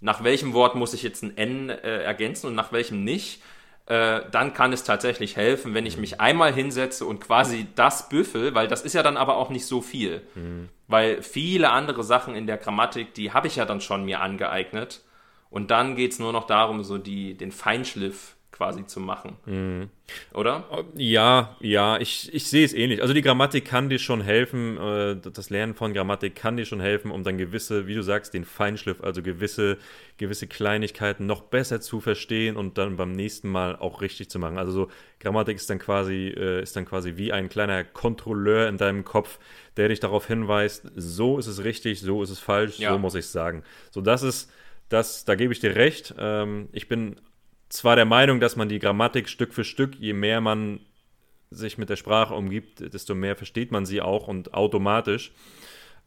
nach 0.00 0.22
welchem 0.22 0.52
Wort 0.52 0.74
muss 0.74 0.94
ich 0.94 1.02
jetzt 1.02 1.22
ein 1.22 1.36
N 1.36 1.70
äh, 1.70 2.02
ergänzen 2.02 2.46
und 2.46 2.54
nach 2.54 2.72
welchem 2.72 3.04
nicht, 3.04 3.42
äh, 3.86 4.20
dann 4.30 4.52
kann 4.52 4.72
es 4.72 4.84
tatsächlich 4.84 5.36
helfen, 5.36 5.74
wenn 5.74 5.86
ich 5.86 5.96
mhm. 5.96 6.02
mich 6.02 6.20
einmal 6.20 6.52
hinsetze 6.52 7.06
und 7.06 7.20
quasi 7.20 7.66
das 7.74 8.08
büffel, 8.08 8.54
weil 8.54 8.68
das 8.68 8.82
ist 8.82 8.92
ja 8.92 9.02
dann 9.02 9.16
aber 9.16 9.36
auch 9.36 9.50
nicht 9.50 9.66
so 9.66 9.80
viel. 9.80 10.22
Mhm. 10.34 10.68
Weil 10.88 11.22
viele 11.22 11.70
andere 11.70 12.04
Sachen 12.04 12.34
in 12.34 12.46
der 12.46 12.58
Grammatik, 12.58 13.14
die 13.14 13.32
habe 13.32 13.46
ich 13.46 13.56
ja 13.56 13.64
dann 13.64 13.80
schon 13.80 14.04
mir 14.04 14.20
angeeignet. 14.20 15.02
Und 15.50 15.70
dann 15.70 15.96
geht 15.96 16.12
es 16.12 16.18
nur 16.18 16.32
noch 16.32 16.46
darum, 16.46 16.84
so 16.84 16.98
die, 16.98 17.34
den 17.34 17.50
Feinschliff 17.50 18.36
quasi 18.50 18.86
zu 18.86 18.98
machen. 18.98 19.36
Mhm. 19.46 19.90
Oder? 20.32 20.64
Ja, 20.96 21.56
ja, 21.60 21.98
ich, 21.98 22.32
ich 22.34 22.46
sehe 22.46 22.64
es 22.64 22.72
ähnlich. 22.72 23.02
Also 23.02 23.14
die 23.14 23.22
Grammatik 23.22 23.66
kann 23.66 23.88
dir 23.88 23.98
schon 23.98 24.20
helfen, 24.20 24.76
äh, 24.78 25.16
das 25.16 25.50
Lernen 25.50 25.74
von 25.74 25.92
Grammatik 25.92 26.34
kann 26.34 26.56
dir 26.56 26.64
schon 26.64 26.80
helfen, 26.80 27.10
um 27.10 27.22
dann 27.22 27.38
gewisse, 27.38 27.86
wie 27.86 27.94
du 27.94 28.02
sagst, 28.02 28.34
den 28.34 28.44
Feinschliff, 28.44 29.02
also 29.02 29.22
gewisse, 29.22 29.76
gewisse 30.16 30.46
Kleinigkeiten 30.46 31.26
noch 31.26 31.42
besser 31.42 31.80
zu 31.80 32.00
verstehen 32.00 32.56
und 32.56 32.78
dann 32.78 32.96
beim 32.96 33.12
nächsten 33.12 33.48
Mal 33.48 33.76
auch 33.76 34.00
richtig 34.00 34.30
zu 34.30 34.38
machen. 34.38 34.58
Also 34.58 34.72
so 34.72 34.88
Grammatik 35.20 35.56
ist 35.56 35.68
dann 35.68 35.78
quasi, 35.78 36.34
äh, 36.36 36.62
ist 36.62 36.74
dann 36.74 36.86
quasi 36.86 37.16
wie 37.16 37.32
ein 37.32 37.48
kleiner 37.48 37.84
Kontrolleur 37.84 38.68
in 38.68 38.78
deinem 38.78 39.04
Kopf, 39.04 39.38
der 39.76 39.88
dich 39.88 40.00
darauf 40.00 40.26
hinweist, 40.26 40.90
so 40.96 41.38
ist 41.38 41.46
es 41.46 41.62
richtig, 41.64 42.00
so 42.00 42.22
ist 42.22 42.30
es 42.30 42.40
falsch, 42.40 42.78
ja. 42.78 42.92
so 42.92 42.98
muss 42.98 43.14
ich 43.14 43.26
es 43.26 43.32
sagen. 43.32 43.62
So, 43.90 44.00
das 44.00 44.22
ist, 44.22 44.50
das, 44.88 45.24
da 45.26 45.34
gebe 45.34 45.52
ich 45.52 45.60
dir 45.60 45.76
recht. 45.76 46.14
Ähm, 46.18 46.70
ich 46.72 46.88
bin 46.88 47.16
zwar 47.68 47.96
der 47.96 48.04
Meinung, 48.04 48.40
dass 48.40 48.56
man 48.56 48.68
die 48.68 48.78
Grammatik 48.78 49.28
Stück 49.28 49.52
für 49.52 49.64
Stück, 49.64 49.94
je 49.98 50.12
mehr 50.12 50.40
man 50.40 50.80
sich 51.50 51.78
mit 51.78 51.88
der 51.88 51.96
Sprache 51.96 52.34
umgibt, 52.34 52.92
desto 52.92 53.14
mehr 53.14 53.36
versteht 53.36 53.72
man 53.72 53.86
sie 53.86 54.00
auch 54.00 54.28
und 54.28 54.54
automatisch. 54.54 55.32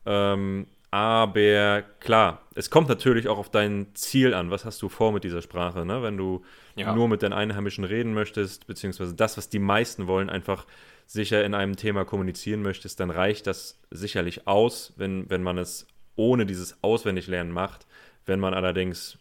Ähm, 0.05 0.67
aber 0.91 1.83
klar, 2.01 2.41
es 2.53 2.69
kommt 2.69 2.89
natürlich 2.89 3.29
auch 3.29 3.37
auf 3.37 3.49
dein 3.49 3.87
Ziel 3.93 4.33
an. 4.33 4.51
Was 4.51 4.65
hast 4.65 4.81
du 4.81 4.89
vor 4.89 5.13
mit 5.13 5.23
dieser 5.23 5.41
Sprache? 5.41 5.85
Ne? 5.85 6.03
Wenn 6.03 6.17
du 6.17 6.43
ja. 6.75 6.93
nur 6.93 7.07
mit 7.07 7.21
den 7.21 7.31
Einheimischen 7.31 7.85
reden 7.85 8.13
möchtest, 8.13 8.67
beziehungsweise 8.67 9.15
das, 9.15 9.37
was 9.37 9.49
die 9.49 9.59
meisten 9.59 10.07
wollen, 10.07 10.29
einfach 10.29 10.67
sicher 11.05 11.45
in 11.45 11.53
einem 11.53 11.77
Thema 11.77 12.03
kommunizieren 12.03 12.61
möchtest, 12.61 12.99
dann 12.99 13.09
reicht 13.09 13.47
das 13.47 13.79
sicherlich 13.89 14.47
aus, 14.47 14.93
wenn, 14.97 15.29
wenn 15.29 15.43
man 15.43 15.57
es 15.57 15.87
ohne 16.15 16.45
dieses 16.45 16.83
Auswendiglernen 16.83 17.53
macht. 17.53 17.87
Wenn 18.25 18.39
man 18.39 18.53
allerdings 18.53 19.17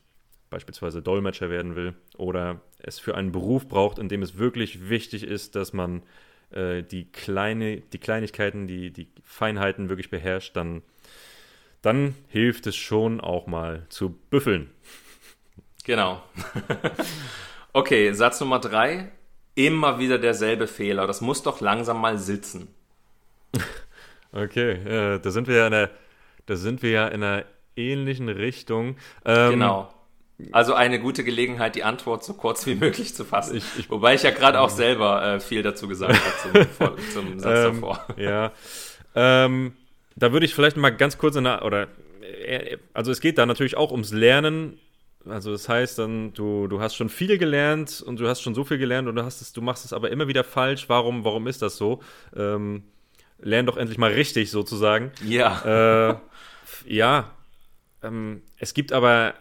beispielsweise 0.51 1.01
Dolmetscher 1.01 1.49
werden 1.49 1.77
will 1.77 1.95
oder 2.17 2.61
es 2.79 2.99
für 2.99 3.15
einen 3.15 3.33
Beruf 3.33 3.69
braucht, 3.69 3.99
in 3.99 4.09
dem 4.09 4.23
es 4.23 4.37
wirklich 4.37 4.91
wichtig 4.91 5.23
ist, 5.23 5.55
dass 5.55 5.73
man 5.73 6.03
äh, 6.51 6.83
die, 6.83 7.11
kleine, 7.11 7.81
die 7.81 7.99
Kleinigkeiten, 7.99 8.67
die, 8.67 8.93
die 8.93 9.09
Feinheiten 9.23 9.89
wirklich 9.89 10.11
beherrscht, 10.11 10.57
dann, 10.57 10.83
dann 11.83 12.15
hilft 12.29 12.67
es 12.67 12.77
schon 12.77 13.21
auch 13.21 13.47
mal 13.47 13.87
zu 13.89 14.11
büffeln. 14.11 14.71
Genau. 15.85 16.23
okay, 17.73 18.13
Satz 18.13 18.41
Nummer 18.41 18.59
drei. 18.59 19.11
Immer 19.55 19.99
wieder 19.99 20.19
derselbe 20.19 20.67
Fehler. 20.67 21.07
Das 21.07 21.21
muss 21.21 21.43
doch 21.43 21.61
langsam 21.61 22.01
mal 22.01 22.19
sitzen. 22.19 22.69
okay, 24.33 24.73
äh, 24.73 25.21
da 25.21 25.31
sind 25.31 25.49
wir 25.49 25.57
ja 25.57 25.67
in 25.67 25.75
einer, 25.75 25.91
da 26.47 26.57
sind 26.57 26.83
wir 26.83 26.91
ja 26.91 27.09
in 27.09 27.23
einer 27.23 27.45
ähnlichen 27.77 28.29
Richtung. 28.29 28.97
Ähm, 29.25 29.53
genau. 29.53 29.93
Also 30.53 30.75
eine 30.75 31.01
gute 31.01 31.25
Gelegenheit, 31.25 31.75
die 31.75 31.85
Antwort 31.85 32.25
so 32.25 32.35
kurz 32.35 32.67
wie 32.67 32.75
möglich 32.75 33.15
zu 33.15 33.25
fassen. 33.25 33.57
Ich, 33.57 33.65
ich, 33.79 33.91
Wobei 33.91 34.15
ich 34.15 34.23
ja 34.23 34.31
gerade 34.31 34.61
auch 34.61 34.71
selber 34.71 35.23
äh, 35.23 35.41
viel 35.41 35.63
dazu 35.63 35.89
gesagt 35.89 36.19
habe 36.53 36.69
zum, 36.77 36.97
zum 37.13 37.39
Satz 37.39 37.59
ähm, 37.59 37.81
davor. 37.81 38.07
Ja. 38.17 38.53
Ähm, 39.15 39.73
da 40.17 40.33
würde 40.33 40.47
ich 40.47 40.55
vielleicht 40.55 40.77
mal 40.77 40.91
ganz 40.91 41.19
kurz 41.19 41.37
in 41.37 41.45
der, 41.45 41.65
oder 41.65 41.89
äh, 42.23 42.79
also 42.95 43.11
es 43.11 43.21
geht 43.21 43.39
da 43.39 43.47
natürlich 43.47 43.77
auch 43.77 43.91
ums 43.91 44.13
Lernen. 44.13 44.79
Also 45.29 45.53
das 45.53 45.69
heißt 45.69 45.99
dann, 45.99 46.33
du, 46.33 46.67
du 46.67 46.81
hast 46.81 46.95
schon 46.95 47.09
viel 47.09 47.37
gelernt 47.37 48.03
und 48.03 48.19
du 48.21 48.29
hast 48.29 48.41
schon 48.41 48.55
so 48.55 48.65
viel 48.65 48.79
gelernt 48.79 49.09
und 49.09 49.17
du 49.17 49.25
hast 49.25 49.43
es, 49.43 49.53
du 49.53 49.61
machst 49.61 49.85
es 49.85 49.93
aber 49.93 50.11
immer 50.11 50.29
wieder 50.29 50.45
falsch. 50.45 50.89
Warum, 50.89 51.25
warum 51.25 51.47
ist 51.47 51.61
das 51.61 51.77
so? 51.77 52.01
Ähm, 52.35 52.85
lern 53.39 53.67
doch 53.67 53.77
endlich 53.77 53.99
mal 53.99 54.13
richtig 54.13 54.51
sozusagen. 54.51 55.13
Ja. 55.27 56.11
Äh, 56.11 56.17
ja. 56.87 57.31
Ähm, 58.03 58.43
es 58.57 58.73
gibt 58.73 58.93
aber 58.93 59.35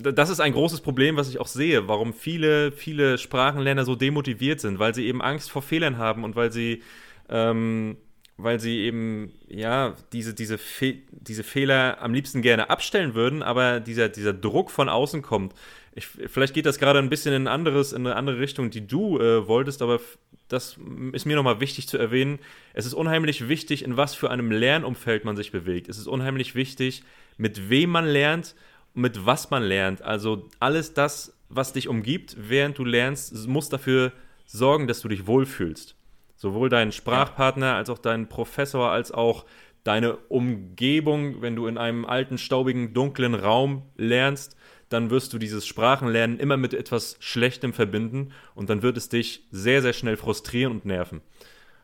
das 0.00 0.30
ist 0.30 0.40
ein 0.40 0.52
großes 0.52 0.80
Problem, 0.80 1.16
was 1.16 1.28
ich 1.28 1.40
auch 1.40 1.46
sehe, 1.46 1.88
warum 1.88 2.14
viele, 2.14 2.72
viele 2.72 3.18
Sprachenlerner 3.18 3.84
so 3.84 3.94
demotiviert 3.94 4.60
sind, 4.60 4.78
weil 4.78 4.94
sie 4.94 5.06
eben 5.06 5.20
Angst 5.20 5.50
vor 5.50 5.62
Fehlern 5.62 5.98
haben 5.98 6.24
und 6.24 6.36
weil 6.36 6.50
sie, 6.50 6.82
ähm, 7.28 7.96
weil 8.36 8.60
sie 8.60 8.80
eben, 8.80 9.32
ja, 9.48 9.94
diese, 10.12 10.32
diese, 10.34 10.56
Fe 10.58 10.98
diese 11.10 11.44
Fehler 11.44 11.98
am 12.00 12.14
liebsten 12.14 12.40
gerne 12.40 12.70
abstellen 12.70 13.14
würden, 13.14 13.42
aber 13.42 13.80
dieser, 13.80 14.08
dieser 14.08 14.32
Druck 14.32 14.70
von 14.70 14.88
außen 14.88 15.22
kommt. 15.22 15.54
Ich, 15.94 16.06
vielleicht 16.06 16.54
geht 16.54 16.66
das 16.66 16.78
gerade 16.78 16.98
ein 16.98 17.10
bisschen 17.10 17.34
in, 17.34 17.46
anderes, 17.46 17.92
in 17.92 18.06
eine 18.06 18.16
andere 18.16 18.38
Richtung, 18.38 18.70
die 18.70 18.86
du 18.86 19.18
äh, 19.18 19.46
wolltest, 19.46 19.82
aber 19.82 20.00
das 20.48 20.78
ist 21.12 21.26
mir 21.26 21.36
nochmal 21.36 21.60
wichtig 21.60 21.88
zu 21.88 21.98
erwähnen. 21.98 22.38
Es 22.72 22.86
ist 22.86 22.94
unheimlich 22.94 23.48
wichtig, 23.48 23.84
in 23.84 23.96
was 23.96 24.14
für 24.14 24.30
einem 24.30 24.50
Lernumfeld 24.50 25.24
man 25.24 25.36
sich 25.36 25.52
bewegt. 25.52 25.88
Es 25.88 25.98
ist 25.98 26.06
unheimlich 26.06 26.54
wichtig, 26.54 27.02
mit 27.36 27.70
wem 27.70 27.90
man 27.90 28.06
lernt 28.06 28.54
mit 28.94 29.26
was 29.26 29.50
man 29.50 29.62
lernt. 29.62 30.02
Also 30.02 30.48
alles 30.58 30.94
das, 30.94 31.36
was 31.48 31.72
dich 31.72 31.88
umgibt, 31.88 32.36
während 32.38 32.78
du 32.78 32.84
lernst, 32.84 33.48
muss 33.48 33.68
dafür 33.68 34.12
sorgen, 34.46 34.86
dass 34.86 35.00
du 35.00 35.08
dich 35.08 35.26
wohlfühlst. 35.26 35.96
Sowohl 36.36 36.68
deinen 36.68 36.92
Sprachpartner 36.92 37.74
als 37.74 37.90
auch 37.90 37.98
deinen 37.98 38.28
Professor, 38.28 38.90
als 38.90 39.12
auch 39.12 39.44
deine 39.84 40.16
Umgebung, 40.28 41.42
wenn 41.42 41.56
du 41.56 41.66
in 41.66 41.78
einem 41.78 42.04
alten, 42.04 42.38
staubigen, 42.38 42.94
dunklen 42.94 43.34
Raum 43.34 43.82
lernst, 43.96 44.56
dann 44.88 45.10
wirst 45.10 45.32
du 45.32 45.38
dieses 45.38 45.66
Sprachenlernen 45.66 46.38
immer 46.38 46.56
mit 46.56 46.74
etwas 46.74 47.16
Schlechtem 47.20 47.72
verbinden 47.72 48.32
und 48.54 48.70
dann 48.70 48.82
wird 48.82 48.96
es 48.96 49.08
dich 49.08 49.44
sehr, 49.50 49.82
sehr 49.82 49.92
schnell 49.92 50.16
frustrieren 50.16 50.72
und 50.72 50.84
nerven. 50.84 51.20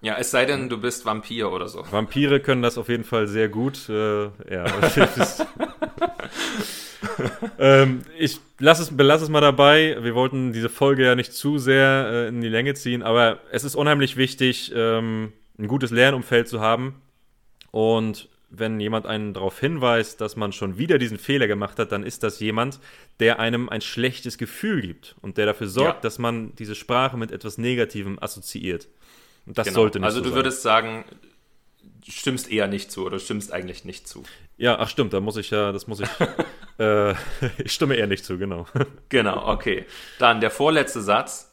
Ja, 0.02 0.16
es 0.18 0.30
sei 0.30 0.44
denn, 0.44 0.68
du 0.68 0.78
bist 0.78 1.06
Vampir 1.06 1.50
oder 1.50 1.68
so. 1.68 1.84
Vampire 1.90 2.40
können 2.40 2.62
das 2.62 2.78
auf 2.78 2.88
jeden 2.88 3.04
Fall 3.04 3.26
sehr 3.26 3.48
gut. 3.48 3.88
Äh, 3.88 4.24
ja, 4.24 4.64
ähm, 7.58 8.02
ich 8.18 8.40
lass 8.58 8.78
es, 8.78 8.96
belasse 8.96 9.24
es 9.24 9.30
mal 9.30 9.40
dabei. 9.40 9.96
Wir 10.00 10.14
wollten 10.14 10.52
diese 10.52 10.68
Folge 10.68 11.04
ja 11.04 11.14
nicht 11.14 11.32
zu 11.32 11.58
sehr 11.58 12.08
äh, 12.10 12.28
in 12.28 12.40
die 12.40 12.48
Länge 12.48 12.74
ziehen, 12.74 13.02
aber 13.02 13.40
es 13.50 13.64
ist 13.64 13.74
unheimlich 13.74 14.16
wichtig, 14.16 14.72
ähm, 14.74 15.32
ein 15.58 15.68
gutes 15.68 15.90
Lernumfeld 15.90 16.48
zu 16.48 16.60
haben. 16.60 17.00
Und 17.70 18.28
wenn 18.48 18.78
jemand 18.80 19.06
einen 19.06 19.34
darauf 19.34 19.58
hinweist, 19.58 20.20
dass 20.20 20.36
man 20.36 20.52
schon 20.52 20.78
wieder 20.78 20.98
diesen 20.98 21.18
Fehler 21.18 21.46
gemacht 21.46 21.78
hat, 21.78 21.92
dann 21.92 22.04
ist 22.04 22.22
das 22.22 22.40
jemand, 22.40 22.78
der 23.20 23.38
einem 23.40 23.68
ein 23.68 23.80
schlechtes 23.80 24.38
Gefühl 24.38 24.80
gibt 24.80 25.16
und 25.20 25.36
der 25.36 25.46
dafür 25.46 25.66
sorgt, 25.66 25.96
ja. 25.96 26.00
dass 26.00 26.18
man 26.18 26.54
diese 26.56 26.74
Sprache 26.74 27.16
mit 27.16 27.32
etwas 27.32 27.58
Negativem 27.58 28.18
assoziiert. 28.20 28.88
Und 29.46 29.58
das 29.58 29.66
genau. 29.66 29.80
sollte 29.80 29.98
nicht 29.98 30.06
Also 30.06 30.18
so 30.22 30.30
du 30.30 30.34
würdest 30.34 30.62
sagen, 30.62 31.04
stimmst 32.08 32.50
eher 32.50 32.68
nicht 32.68 32.90
zu 32.90 33.04
oder 33.04 33.18
stimmst 33.18 33.52
eigentlich 33.52 33.84
nicht 33.84 34.06
zu. 34.06 34.22
Ja, 34.58 34.78
ach 34.78 34.88
stimmt, 34.88 35.12
da 35.12 35.20
muss 35.20 35.36
ich 35.36 35.50
ja, 35.50 35.72
das 35.72 35.86
muss 35.86 36.00
ich. 36.00 36.08
äh, 36.78 37.12
ich 37.58 37.72
stimme 37.72 37.96
eher 37.96 38.06
nicht 38.06 38.24
zu, 38.24 38.38
genau. 38.38 38.66
genau, 39.08 39.48
okay. 39.48 39.84
Dann 40.18 40.40
der 40.40 40.50
vorletzte 40.50 41.02
Satz. 41.02 41.52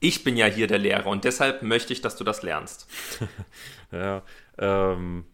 Ich 0.00 0.22
bin 0.22 0.36
ja 0.36 0.46
hier 0.46 0.66
der 0.66 0.78
Lehrer 0.78 1.06
und 1.06 1.24
deshalb 1.24 1.62
möchte 1.62 1.94
ich, 1.94 2.02
dass 2.02 2.16
du 2.16 2.24
das 2.24 2.42
lernst. 2.42 2.86
ja, 3.90 4.22
ähm, 4.58 5.24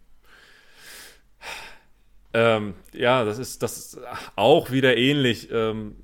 ähm, 2.33 2.75
ja, 2.93 3.25
das 3.25 3.39
ist, 3.39 3.65
das 3.65 3.77
ist 3.77 3.99
auch 4.37 4.71
wieder 4.71 4.97
ähnlich. 4.97 5.51
Ähm, 5.51 5.97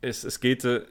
es, 0.00 0.24
es 0.24 0.40
geht, 0.40 0.64
äh, 0.64 0.86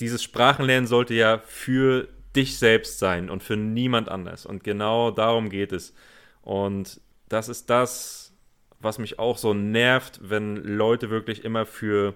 dieses 0.00 0.22
Sprachenlernen 0.22 0.86
sollte 0.86 1.14
ja 1.14 1.38
für 1.38 2.08
dich 2.36 2.58
selbst 2.58 2.98
sein 2.98 3.30
und 3.30 3.42
für 3.42 3.56
niemand 3.56 4.10
anders. 4.10 4.44
Und 4.44 4.64
genau 4.64 5.10
darum 5.10 5.48
geht 5.48 5.72
es. 5.72 5.94
Und 6.42 7.00
das 7.28 7.48
ist 7.48 7.70
das, 7.70 8.32
was 8.80 8.98
mich 8.98 9.18
auch 9.18 9.38
so 9.38 9.54
nervt, 9.54 10.20
wenn 10.22 10.56
Leute 10.56 11.10
wirklich 11.10 11.44
immer 11.44 11.66
für 11.66 12.14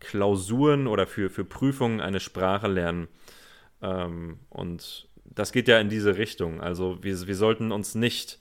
Klausuren 0.00 0.86
oder 0.86 1.06
für, 1.06 1.30
für 1.30 1.44
Prüfungen 1.44 2.00
eine 2.00 2.20
Sprache 2.20 2.68
lernen. 2.68 3.08
Ähm, 3.82 4.38
und 4.48 5.08
das 5.24 5.52
geht 5.52 5.68
ja 5.68 5.78
in 5.78 5.88
diese 5.88 6.16
Richtung. 6.16 6.60
Also 6.60 6.98
wir, 7.02 7.26
wir 7.26 7.36
sollten 7.36 7.72
uns 7.72 7.94
nicht 7.94 8.38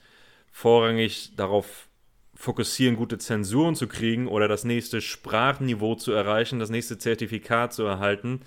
vorrangig 0.51 1.35
darauf 1.35 1.87
fokussieren, 2.33 2.95
gute 2.95 3.17
Zensuren 3.17 3.75
zu 3.75 3.87
kriegen 3.87 4.27
oder 4.27 4.47
das 4.47 4.63
nächste 4.63 5.01
Sprachniveau 5.01 5.95
zu 5.95 6.11
erreichen, 6.11 6.59
das 6.59 6.69
nächste 6.69 6.97
Zertifikat 6.97 7.73
zu 7.73 7.83
erhalten, 7.83 8.41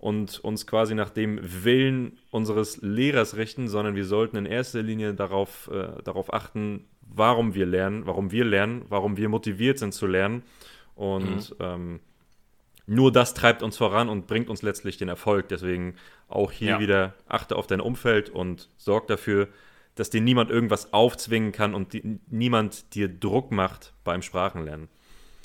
und 0.00 0.38
uns 0.40 0.66
quasi 0.66 0.94
nach 0.94 1.10
dem 1.10 1.38
Willen 1.42 2.18
unseres 2.30 2.78
Lehrers 2.80 3.36
richten, 3.36 3.68
sondern 3.68 3.94
wir 3.94 4.06
sollten 4.06 4.36
in 4.36 4.46
erster 4.46 4.82
Linie 4.82 5.12
darauf, 5.12 5.70
äh, 5.70 6.02
darauf 6.02 6.32
achten, 6.32 6.86
warum 7.02 7.54
wir 7.54 7.66
lernen, 7.66 8.06
warum 8.06 8.32
wir 8.32 8.46
lernen, 8.46 8.86
warum 8.88 9.18
wir 9.18 9.28
motiviert 9.28 9.78
sind 9.78 9.92
zu 9.92 10.06
lernen. 10.06 10.42
Und 10.94 11.50
mhm. 11.50 11.56
ähm, 11.60 12.00
nur 12.86 13.12
das 13.12 13.34
treibt 13.34 13.62
uns 13.62 13.76
voran 13.76 14.08
und 14.08 14.26
bringt 14.26 14.48
uns 14.48 14.62
letztlich 14.62 14.96
den 14.96 15.08
Erfolg. 15.08 15.48
Deswegen 15.48 15.96
auch 16.28 16.50
hier 16.50 16.70
ja. 16.70 16.80
wieder 16.80 17.14
achte 17.28 17.56
auf 17.56 17.66
dein 17.66 17.80
Umfeld 17.80 18.30
und 18.30 18.70
sorg 18.78 19.06
dafür, 19.06 19.48
dass 19.96 20.08
dir 20.08 20.22
niemand 20.22 20.50
irgendwas 20.50 20.94
aufzwingen 20.94 21.52
kann 21.52 21.74
und 21.74 21.92
die, 21.92 22.20
niemand 22.28 22.94
dir 22.94 23.08
Druck 23.08 23.52
macht 23.52 23.92
beim 24.02 24.22
Sprachenlernen. 24.22 24.88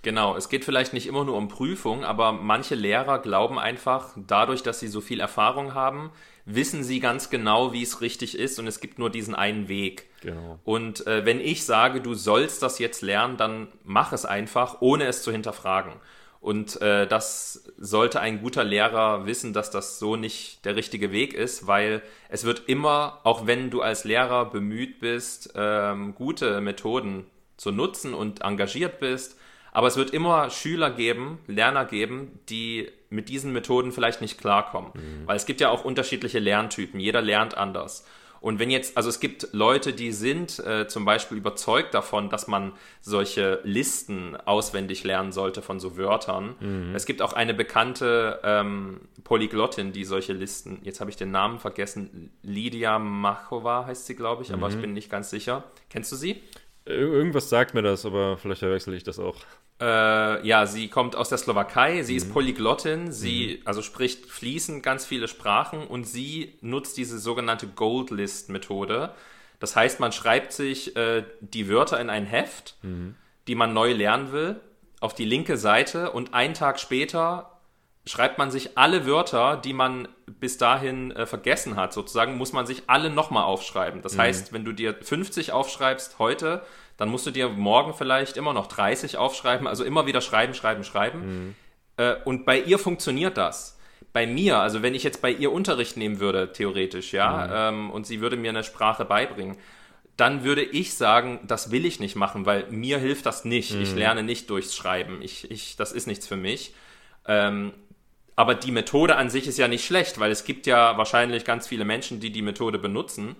Genau, 0.05 0.35
es 0.37 0.49
geht 0.49 0.63
vielleicht 0.65 0.93
nicht 0.93 1.07
immer 1.07 1.25
nur 1.25 1.35
um 1.35 1.47
Prüfung, 1.47 2.03
aber 2.03 2.31
manche 2.31 2.75
Lehrer 2.75 3.17
glauben 3.17 3.57
einfach, 3.57 4.13
dadurch, 4.15 4.61
dass 4.61 4.79
sie 4.79 4.87
so 4.87 5.01
viel 5.01 5.19
Erfahrung 5.19 5.73
haben, 5.73 6.11
wissen 6.45 6.83
sie 6.83 6.99
ganz 6.99 7.31
genau, 7.31 7.73
wie 7.73 7.81
es 7.81 8.01
richtig 8.01 8.37
ist 8.37 8.59
und 8.59 8.67
es 8.67 8.79
gibt 8.79 8.99
nur 8.99 9.09
diesen 9.09 9.33
einen 9.33 9.67
Weg. 9.67 10.05
Genau. 10.21 10.59
Und 10.63 11.07
äh, 11.07 11.25
wenn 11.25 11.39
ich 11.39 11.65
sage, 11.65 12.01
du 12.01 12.13
sollst 12.13 12.61
das 12.61 12.77
jetzt 12.77 13.01
lernen, 13.01 13.37
dann 13.37 13.67
mach 13.83 14.13
es 14.13 14.25
einfach, 14.25 14.77
ohne 14.79 15.05
es 15.05 15.23
zu 15.23 15.31
hinterfragen. 15.31 15.93
Und 16.39 16.79
äh, 16.83 17.07
das 17.07 17.73
sollte 17.79 18.19
ein 18.19 18.43
guter 18.43 18.63
Lehrer 18.63 19.25
wissen, 19.25 19.53
dass 19.53 19.71
das 19.71 19.97
so 19.97 20.17
nicht 20.17 20.63
der 20.65 20.75
richtige 20.75 21.11
Weg 21.11 21.33
ist, 21.33 21.65
weil 21.65 22.03
es 22.29 22.43
wird 22.43 22.65
immer, 22.67 23.21
auch 23.23 23.47
wenn 23.47 23.71
du 23.71 23.81
als 23.81 24.03
Lehrer 24.03 24.45
bemüht 24.51 24.99
bist, 24.99 25.51
ähm, 25.55 26.13
gute 26.13 26.61
Methoden 26.61 27.25
zu 27.57 27.71
nutzen 27.71 28.13
und 28.13 28.41
engagiert 28.41 28.99
bist, 28.99 29.39
aber 29.75 29.87
es 29.87 29.97
wird 29.97 30.11
immer 30.11 30.49
Schüler 30.51 30.89
geben, 30.89 31.37
Lerner 31.47 31.83
geben, 31.83 32.39
die 32.47 32.89
mit 33.09 33.27
diesen 33.27 33.51
Methoden 33.51 33.91
vielleicht 33.91 34.21
nicht 34.21 34.37
klarkommen. 34.39 34.91
Mhm. 34.93 35.27
Weil 35.27 35.35
es 35.35 35.45
gibt 35.45 35.59
ja 35.59 35.69
auch 35.69 35.83
unterschiedliche 35.83 36.39
Lerntypen. 36.39 36.97
Jeder 36.97 37.21
lernt 37.21 37.57
anders. 37.57 38.05
Und 38.39 38.57
wenn 38.57 38.69
jetzt, 38.69 38.95
also 38.95 39.09
es 39.09 39.19
gibt 39.19 39.49
Leute, 39.51 39.91
die 39.91 40.13
sind 40.13 40.59
äh, 40.59 40.87
zum 40.87 41.03
Beispiel 41.03 41.37
überzeugt 41.37 41.93
davon, 41.93 42.29
dass 42.29 42.47
man 42.47 42.71
solche 43.01 43.59
Listen 43.63 44.37
auswendig 44.45 45.03
lernen 45.03 45.33
sollte 45.33 45.61
von 45.61 45.81
so 45.81 45.97
Wörtern. 45.97 46.55
Mhm. 46.61 46.95
Es 46.95 47.05
gibt 47.05 47.21
auch 47.21 47.33
eine 47.33 47.53
bekannte 47.53 48.39
ähm, 48.43 49.01
Polyglottin, 49.25 49.91
die 49.91 50.05
solche 50.05 50.31
Listen, 50.31 50.79
jetzt 50.83 51.01
habe 51.01 51.09
ich 51.09 51.17
den 51.17 51.31
Namen 51.31 51.59
vergessen, 51.59 52.31
Lydia 52.43 52.97
Machova 52.97 53.87
heißt 53.87 54.05
sie, 54.05 54.15
glaube 54.15 54.43
ich, 54.43 54.49
mhm. 54.49 54.55
aber 54.55 54.69
ich 54.69 54.77
mhm. 54.77 54.81
bin 54.81 54.93
nicht 54.93 55.09
ganz 55.09 55.31
sicher. 55.31 55.65
Kennst 55.89 56.13
du 56.13 56.15
sie? 56.15 56.41
Irgendwas 56.85 57.49
sagt 57.49 57.73
mir 57.73 57.81
das, 57.81 58.05
aber 58.05 58.37
vielleicht 58.37 58.59
verwechsel 58.59 58.93
ich 58.93 59.03
das 59.03 59.17
auch. 59.17 59.37
Äh, 59.81 60.47
ja, 60.47 60.67
sie 60.67 60.87
kommt 60.87 61.15
aus 61.15 61.29
der 61.29 61.39
Slowakei, 61.39 62.03
sie 62.03 62.13
mhm. 62.13 62.17
ist 62.17 62.31
Polyglottin, 62.31 63.11
sie 63.11 63.57
mhm. 63.59 63.67
also 63.67 63.81
spricht 63.81 64.27
fließend 64.27 64.83
ganz 64.83 65.05
viele 65.05 65.27
Sprachen 65.27 65.87
und 65.87 66.05
sie 66.05 66.57
nutzt 66.61 66.97
diese 66.97 67.17
sogenannte 67.17 67.67
Gold 67.67 68.11
List 68.11 68.49
Methode. 68.49 69.13
Das 69.59 69.75
heißt, 69.75 69.99
man 69.99 70.11
schreibt 70.11 70.53
sich 70.53 70.95
äh, 70.95 71.23
die 71.41 71.69
Wörter 71.69 71.99
in 71.99 72.11
ein 72.11 72.25
Heft, 72.25 72.75
mhm. 72.83 73.15
die 73.47 73.55
man 73.55 73.73
neu 73.73 73.91
lernen 73.91 74.31
will, 74.31 74.59
auf 74.99 75.15
die 75.15 75.25
linke 75.25 75.57
Seite 75.57 76.11
und 76.11 76.35
einen 76.35 76.53
Tag 76.53 76.79
später 76.79 77.54
schreibt 78.07 78.37
man 78.37 78.51
sich 78.51 78.77
alle 78.77 79.05
Wörter, 79.05 79.57
die 79.57 79.73
man 79.73 80.07
bis 80.27 80.57
dahin 80.57 81.11
äh, 81.11 81.25
vergessen 81.25 81.75
hat, 81.75 81.93
sozusagen, 81.93 82.37
muss 82.37 82.53
man 82.53 82.67
sich 82.67 82.83
alle 82.87 83.09
nochmal 83.09 83.43
aufschreiben. 83.43 84.01
Das 84.01 84.15
mhm. 84.15 84.21
heißt, 84.21 84.53
wenn 84.53 84.63
du 84.63 84.73
dir 84.73 84.93
50 84.93 85.51
aufschreibst 85.51 86.19
heute, 86.19 86.63
dann 86.97 87.09
musst 87.09 87.25
du 87.25 87.31
dir 87.31 87.49
morgen 87.49 87.93
vielleicht 87.93 88.37
immer 88.37 88.53
noch 88.53 88.67
30 88.67 89.17
aufschreiben, 89.17 89.67
also 89.67 89.83
immer 89.83 90.05
wieder 90.05 90.21
schreiben, 90.21 90.53
schreiben, 90.53 90.83
schreiben. 90.83 91.19
Mhm. 91.19 91.55
Äh, 91.97 92.15
und 92.25 92.45
bei 92.45 92.59
ihr 92.59 92.79
funktioniert 92.79 93.37
das. 93.37 93.77
Bei 94.13 94.27
mir, 94.27 94.59
also 94.59 94.81
wenn 94.81 94.95
ich 94.95 95.03
jetzt 95.03 95.21
bei 95.21 95.31
ihr 95.31 95.51
Unterricht 95.51 95.97
nehmen 95.97 96.19
würde, 96.19 96.53
theoretisch, 96.53 97.11
ja, 97.11 97.47
mhm. 97.47 97.77
ähm, 97.77 97.91
und 97.91 98.05
sie 98.05 98.21
würde 98.21 98.37
mir 98.37 98.49
eine 98.49 98.63
Sprache 98.63 99.03
beibringen, 99.03 99.57
dann 100.15 100.43
würde 100.45 100.63
ich 100.63 100.93
sagen, 100.93 101.41
das 101.43 101.71
will 101.71 101.85
ich 101.85 101.99
nicht 101.99 102.15
machen, 102.15 102.45
weil 102.45 102.67
mir 102.69 102.99
hilft 102.99 103.25
das 103.25 103.43
nicht. 103.43 103.73
Mhm. 103.73 103.81
Ich 103.81 103.93
lerne 103.93 104.23
nicht 104.23 104.49
durchs 104.49 104.75
Schreiben. 104.75 105.21
Ich, 105.21 105.51
ich, 105.51 105.75
das 105.75 105.91
ist 105.91 106.07
nichts 106.07 106.27
für 106.27 106.37
mich. 106.37 106.73
Ähm, 107.27 107.73
aber 108.35 108.55
die 108.55 108.71
Methode 108.71 109.15
an 109.15 109.29
sich 109.29 109.47
ist 109.47 109.57
ja 109.57 109.67
nicht 109.67 109.85
schlecht, 109.85 110.19
weil 110.19 110.31
es 110.31 110.43
gibt 110.43 110.67
ja 110.67 110.97
wahrscheinlich 110.97 111.45
ganz 111.45 111.67
viele 111.67 111.85
Menschen, 111.85 112.19
die 112.19 112.31
die 112.31 112.41
Methode 112.41 112.79
benutzen 112.79 113.35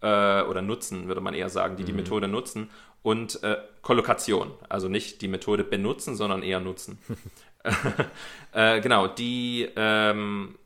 äh, 0.00 0.42
oder 0.42 0.62
nutzen, 0.62 1.08
würde 1.08 1.20
man 1.20 1.34
eher 1.34 1.48
sagen, 1.48 1.76
die 1.76 1.82
mhm. 1.82 1.86
die 1.86 1.92
Methode 1.92 2.28
nutzen 2.28 2.70
und 3.02 3.42
äh, 3.42 3.58
Kollokation, 3.82 4.52
also 4.68 4.88
nicht 4.88 5.22
die 5.22 5.28
Methode 5.28 5.64
benutzen, 5.64 6.16
sondern 6.16 6.42
eher 6.42 6.60
nutzen. 6.60 6.98
äh, 8.52 8.80
genau, 8.80 9.06
die 9.06 9.68
ähm, 9.76 10.58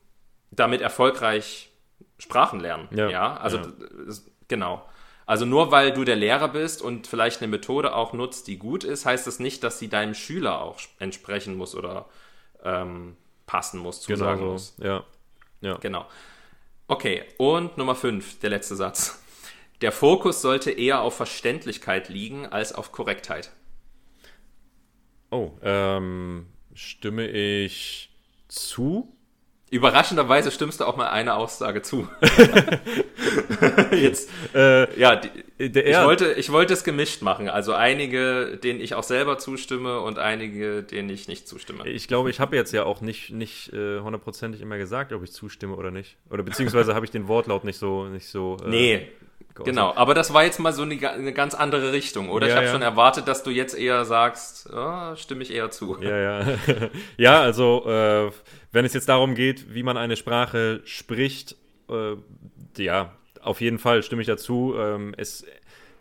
damit 0.50 0.80
erfolgreich 0.80 1.70
Sprachen 2.18 2.60
lernen. 2.60 2.88
Ja, 2.92 3.10
ja? 3.10 3.36
also 3.36 3.58
ja. 3.58 3.64
genau. 4.48 4.86
Also 5.26 5.44
nur 5.44 5.72
weil 5.72 5.92
du 5.92 6.04
der 6.04 6.16
Lehrer 6.16 6.48
bist 6.48 6.80
und 6.80 7.06
vielleicht 7.08 7.42
eine 7.42 7.48
Methode 7.48 7.94
auch 7.94 8.12
nutzt, 8.12 8.46
die 8.46 8.58
gut 8.58 8.84
ist, 8.84 9.04
heißt 9.04 9.26
das 9.26 9.40
nicht, 9.40 9.64
dass 9.64 9.78
sie 9.78 9.88
deinem 9.88 10.14
Schüler 10.14 10.62
auch 10.62 10.78
entsprechen 11.00 11.56
muss 11.56 11.74
oder 11.74 12.06
ähm, 12.62 13.16
passen 13.46 13.80
muss, 13.80 14.00
zusagen 14.02 14.38
genau 14.40 14.46
so. 14.48 14.52
muss. 14.52 14.74
Ja. 14.78 15.04
ja. 15.60 15.76
Genau. 15.78 16.06
Okay, 16.88 17.24
und 17.38 17.78
Nummer 17.78 17.94
5, 17.94 18.40
der 18.40 18.50
letzte 18.50 18.76
Satz. 18.76 19.22
Der 19.80 19.92
Fokus 19.92 20.40
sollte 20.40 20.70
eher 20.70 21.00
auf 21.00 21.16
Verständlichkeit 21.16 22.08
liegen 22.08 22.46
als 22.46 22.72
auf 22.72 22.92
Korrektheit. 22.92 23.50
Oh, 25.30 25.50
ähm, 25.62 26.46
stimme 26.74 27.28
ich 27.28 28.10
zu. 28.48 29.15
Überraschenderweise 29.68 30.52
stimmst 30.52 30.78
du 30.78 30.84
auch 30.84 30.96
mal 30.96 31.08
eine 31.08 31.34
Aussage 31.34 31.82
zu. 31.82 32.08
Jetzt, 33.90 34.30
äh, 34.54 34.98
ja, 34.98 35.16
die, 35.16 35.28
ich, 35.58 35.96
wollte, 35.98 36.34
ich 36.34 36.52
wollte 36.52 36.72
es 36.72 36.84
gemischt 36.84 37.22
machen. 37.22 37.48
Also 37.48 37.72
einige, 37.72 38.58
denen 38.62 38.80
ich 38.80 38.94
auch 38.94 39.02
selber 39.02 39.38
zustimme 39.38 40.00
und 40.00 40.20
einige, 40.20 40.84
denen 40.84 41.10
ich 41.10 41.26
nicht 41.26 41.48
zustimme. 41.48 41.88
Ich 41.88 42.06
glaube, 42.06 42.30
ich 42.30 42.38
habe 42.38 42.54
jetzt 42.54 42.72
ja 42.72 42.84
auch 42.84 43.00
nicht, 43.00 43.30
nicht 43.30 43.72
äh, 43.72 43.98
hundertprozentig 43.98 44.60
immer 44.60 44.78
gesagt, 44.78 45.12
ob 45.12 45.24
ich 45.24 45.32
zustimme 45.32 45.74
oder 45.74 45.90
nicht. 45.90 46.16
Oder 46.30 46.44
beziehungsweise 46.44 46.94
habe 46.94 47.04
ich 47.04 47.10
den 47.10 47.26
Wortlaut 47.26 47.64
nicht 47.64 47.78
so, 47.78 48.04
nicht 48.04 48.28
so. 48.28 48.58
Äh, 48.64 48.68
nee, 48.68 49.08
Genau, 49.64 49.94
aber 49.94 50.14
das 50.14 50.34
war 50.34 50.44
jetzt 50.44 50.58
mal 50.58 50.72
so 50.72 50.82
eine, 50.82 50.96
eine 51.10 51.32
ganz 51.32 51.54
andere 51.54 51.92
Richtung, 51.92 52.28
oder? 52.28 52.46
Ja, 52.46 52.52
ich 52.52 52.56
habe 52.56 52.66
ja. 52.66 52.72
schon 52.72 52.82
erwartet, 52.82 53.28
dass 53.28 53.42
du 53.42 53.50
jetzt 53.50 53.76
eher 53.76 54.04
sagst, 54.04 54.68
oh, 54.72 55.16
stimme 55.16 55.42
ich 55.42 55.52
eher 55.52 55.70
zu. 55.70 55.96
Ja, 56.00 56.16
ja. 56.18 56.58
ja, 57.16 57.40
also 57.40 57.84
äh, 57.86 58.30
wenn 58.72 58.84
es 58.84 58.94
jetzt 58.94 59.08
darum 59.08 59.34
geht, 59.34 59.74
wie 59.74 59.82
man 59.82 59.96
eine 59.96 60.16
Sprache 60.16 60.80
spricht, 60.84 61.56
äh, 61.88 62.16
ja, 62.76 63.12
auf 63.40 63.60
jeden 63.60 63.78
Fall 63.78 64.02
stimme 64.02 64.22
ich 64.22 64.28
dazu. 64.28 64.74
Ähm, 64.76 65.14
es, 65.16 65.44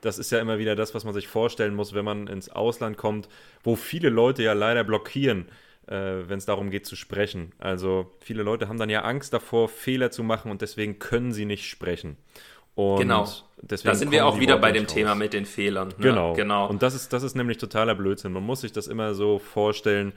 das 0.01 0.20
ist 0.20 0.32
ja 0.32 0.39
immer 0.39 0.60
wieder 0.60 0.76
das, 0.76 0.93
was 0.93 1.03
man 1.03 1.14
sich 1.14 1.28
vorstellen 1.28 1.76
muss, 1.76 1.93
wenn 1.93 2.06
man 2.06 2.28
ins 2.28 2.49
Ausland 2.49 2.97
kommt, 2.97 3.30
wo 3.64 3.76
viele 3.76 4.10
Leute 4.10 4.43
ja 4.43 4.53
leider 4.53 4.84
blockieren, 4.84 5.47
äh, 5.88 5.93
wenn 6.28 6.38
es 6.38 6.45
darum 6.45 6.70
geht 6.70 6.86
zu 6.86 6.95
sprechen. 6.95 7.53
Also 7.58 8.12
viele 8.20 8.43
Leute 8.43 8.68
haben 8.68 8.78
dann 8.78 8.89
ja 8.89 9.01
Angst 9.01 9.34
davor, 9.34 9.70
Fehler 9.70 10.12
zu 10.12 10.24
machen 10.24 10.51
und 10.51 10.62
deswegen 10.62 10.99
können 10.99 11.32
sie 11.32 11.45
nicht 11.45 11.68
sprechen. 11.68 12.18
Und 12.76 13.00
genau. 13.00 13.28
da 13.62 13.96
sind 13.96 14.12
wir 14.12 14.26
auch 14.26 14.40
wieder 14.40 14.58
bei 14.58 14.72
dem 14.72 14.84
raus. 14.84 14.94
Thema 14.94 15.16
mit 15.16 15.34
den 15.34 15.46
Fehlern. 15.46 15.90
Ne? 15.90 15.96
Genau. 16.00 16.34
genau. 16.34 16.68
Und 16.68 16.84
das 16.84 16.94
ist, 16.94 17.14
das 17.14 17.24
ist 17.24 17.36
nämlich 17.36 17.58
totaler 17.58 17.96
Blödsinn. 17.96 18.34
Man 18.34 18.44
muss 18.44 18.62
sich 18.62 18.72
das 18.72 18.88
immer 18.88 19.14
so 19.14 19.40
vorstellen, 19.40 20.14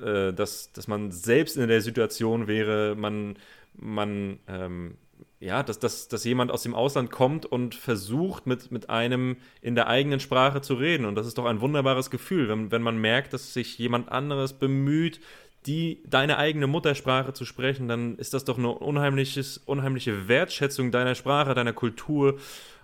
äh, 0.00 0.32
dass, 0.32 0.72
dass 0.72 0.88
man 0.88 1.10
selbst 1.10 1.56
in 1.56 1.68
der 1.68 1.80
Situation 1.80 2.46
wäre, 2.46 2.94
man, 2.94 3.36
man 3.74 4.38
ähm, 4.46 4.96
ja, 5.42 5.64
dass, 5.64 5.80
dass, 5.80 6.06
dass 6.06 6.22
jemand 6.22 6.52
aus 6.52 6.62
dem 6.62 6.74
Ausland 6.74 7.10
kommt 7.10 7.46
und 7.46 7.74
versucht, 7.74 8.46
mit, 8.46 8.70
mit 8.70 8.90
einem 8.90 9.36
in 9.60 9.74
der 9.74 9.88
eigenen 9.88 10.20
Sprache 10.20 10.60
zu 10.60 10.74
reden. 10.74 11.04
Und 11.04 11.16
das 11.16 11.26
ist 11.26 11.36
doch 11.36 11.46
ein 11.46 11.60
wunderbares 11.60 12.10
Gefühl, 12.10 12.48
wenn, 12.48 12.70
wenn 12.70 12.82
man 12.82 12.96
merkt, 12.96 13.32
dass 13.32 13.52
sich 13.52 13.76
jemand 13.76 14.12
anderes 14.12 14.52
bemüht, 14.52 15.18
die 15.66 16.02
deine 16.08 16.38
eigene 16.38 16.66
Muttersprache 16.66 17.32
zu 17.32 17.44
sprechen, 17.44 17.88
dann 17.88 18.16
ist 18.16 18.34
das 18.34 18.44
doch 18.44 18.58
eine 18.58 18.68
unheimliches, 18.70 19.58
unheimliche 19.58 20.28
Wertschätzung 20.28 20.90
deiner 20.90 21.14
Sprache, 21.14 21.54
deiner 21.54 21.72
Kultur, 21.72 22.38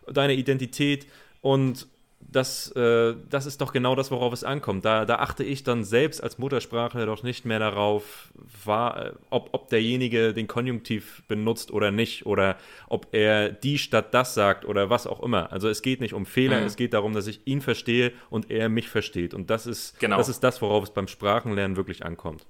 deiner 0.06 0.34
Identität 0.34 1.06
und 1.40 1.88
das, 2.20 2.70
äh, 2.72 3.14
das 3.30 3.46
ist 3.46 3.60
doch 3.60 3.72
genau 3.72 3.94
das, 3.94 4.10
worauf 4.10 4.32
es 4.32 4.44
ankommt. 4.44 4.84
Da, 4.84 5.04
da 5.04 5.16
achte 5.16 5.44
ich 5.44 5.62
dann 5.62 5.84
selbst 5.84 6.22
als 6.22 6.38
Muttersprachler 6.38 7.06
doch 7.06 7.22
nicht 7.22 7.44
mehr 7.44 7.58
darauf, 7.58 8.32
war, 8.64 9.06
äh, 9.06 9.12
ob, 9.30 9.50
ob 9.52 9.68
derjenige 9.70 10.34
den 10.34 10.46
Konjunktiv 10.46 11.22
benutzt 11.28 11.70
oder 11.70 11.90
nicht 11.90 12.26
oder 12.26 12.58
ob 12.88 13.08
er 13.12 13.50
die 13.50 13.78
statt 13.78 14.12
das 14.12 14.34
sagt 14.34 14.64
oder 14.64 14.90
was 14.90 15.06
auch 15.06 15.22
immer. 15.22 15.52
Also 15.52 15.68
es 15.68 15.80
geht 15.80 16.00
nicht 16.00 16.12
um 16.12 16.26
Fehler, 16.26 16.60
mhm. 16.60 16.66
es 16.66 16.76
geht 16.76 16.92
darum, 16.92 17.14
dass 17.14 17.26
ich 17.26 17.40
ihn 17.46 17.60
verstehe 17.60 18.12
und 18.30 18.50
er 18.50 18.68
mich 18.68 18.88
versteht. 18.88 19.32
Und 19.32 19.48
das 19.48 19.66
ist, 19.66 19.98
genau. 19.98 20.18
das 20.18 20.28
ist 20.28 20.40
das, 20.40 20.60
worauf 20.60 20.84
es 20.84 20.90
beim 20.90 21.08
Sprachenlernen 21.08 21.76
wirklich 21.76 22.04
ankommt. 22.04 22.46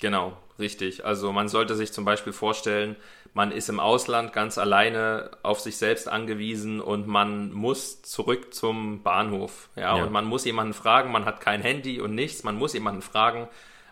Genau, 0.00 0.36
richtig. 0.58 1.04
Also 1.04 1.32
man 1.32 1.48
sollte 1.48 1.74
sich 1.74 1.92
zum 1.92 2.04
Beispiel 2.04 2.32
vorstellen, 2.32 2.96
man 3.32 3.52
ist 3.52 3.68
im 3.68 3.80
Ausland 3.80 4.32
ganz 4.32 4.56
alleine 4.58 5.30
auf 5.42 5.60
sich 5.60 5.76
selbst 5.76 6.08
angewiesen 6.08 6.80
und 6.80 7.06
man 7.06 7.52
muss 7.52 8.02
zurück 8.02 8.54
zum 8.54 9.02
Bahnhof. 9.02 9.68
Ja, 9.76 9.96
ja. 9.96 10.04
und 10.04 10.12
man 10.12 10.24
muss 10.24 10.44
jemanden 10.44 10.74
fragen, 10.74 11.12
man 11.12 11.24
hat 11.24 11.40
kein 11.40 11.60
Handy 11.60 12.00
und 12.00 12.14
nichts, 12.14 12.44
man 12.44 12.56
muss 12.56 12.72
jemanden 12.72 13.02
fragen, 13.02 13.48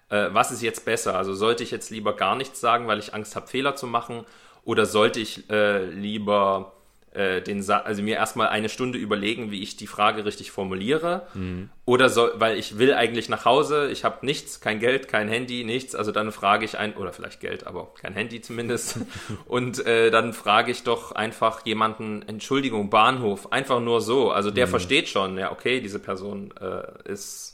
äh, 0.08 0.28
was 0.32 0.50
ist 0.50 0.62
jetzt 0.62 0.84
besser? 0.84 1.16
Also 1.16 1.34
sollte 1.34 1.62
ich 1.62 1.70
jetzt 1.70 1.90
lieber 1.90 2.14
gar 2.16 2.36
nichts 2.36 2.60
sagen, 2.60 2.86
weil 2.86 2.98
ich 2.98 3.14
Angst 3.14 3.36
habe, 3.36 3.46
Fehler 3.46 3.76
zu 3.76 3.86
machen, 3.86 4.24
oder 4.64 4.86
sollte 4.86 5.20
ich 5.20 5.50
äh, 5.50 5.84
lieber 5.84 6.73
äh, 7.14 7.40
den 7.40 7.62
Sa 7.62 7.78
also 7.78 8.02
mir 8.02 8.16
erstmal 8.16 8.48
eine 8.48 8.68
Stunde 8.68 8.98
überlegen, 8.98 9.50
wie 9.50 9.62
ich 9.62 9.76
die 9.76 9.86
Frage 9.86 10.24
richtig 10.24 10.50
formuliere. 10.50 11.26
Mhm. 11.34 11.70
Oder 11.86 12.08
soll, 12.08 12.32
weil 12.36 12.58
ich 12.58 12.78
will 12.78 12.94
eigentlich 12.94 13.28
nach 13.28 13.44
Hause, 13.44 13.90
ich 13.90 14.04
habe 14.04 14.24
nichts, 14.26 14.60
kein 14.60 14.80
Geld, 14.80 15.06
kein 15.08 15.28
Handy, 15.28 15.64
nichts, 15.64 15.94
also 15.94 16.12
dann 16.12 16.32
frage 16.32 16.64
ich 16.64 16.78
ein, 16.78 16.94
oder 16.96 17.12
vielleicht 17.12 17.40
Geld, 17.40 17.66
aber 17.66 17.92
kein 17.94 18.14
Handy 18.14 18.40
zumindest. 18.40 19.00
Und 19.46 19.84
äh, 19.86 20.10
dann 20.10 20.32
frage 20.32 20.70
ich 20.70 20.82
doch 20.82 21.12
einfach 21.12 21.64
jemanden, 21.64 22.22
Entschuldigung, 22.22 22.90
Bahnhof, 22.90 23.52
einfach 23.52 23.80
nur 23.80 24.00
so. 24.00 24.30
Also 24.30 24.50
der 24.50 24.66
mhm. 24.66 24.70
versteht 24.70 25.08
schon, 25.08 25.38
ja, 25.38 25.52
okay, 25.52 25.80
diese 25.80 25.98
Person 25.98 26.52
äh, 26.60 27.10
ist 27.10 27.53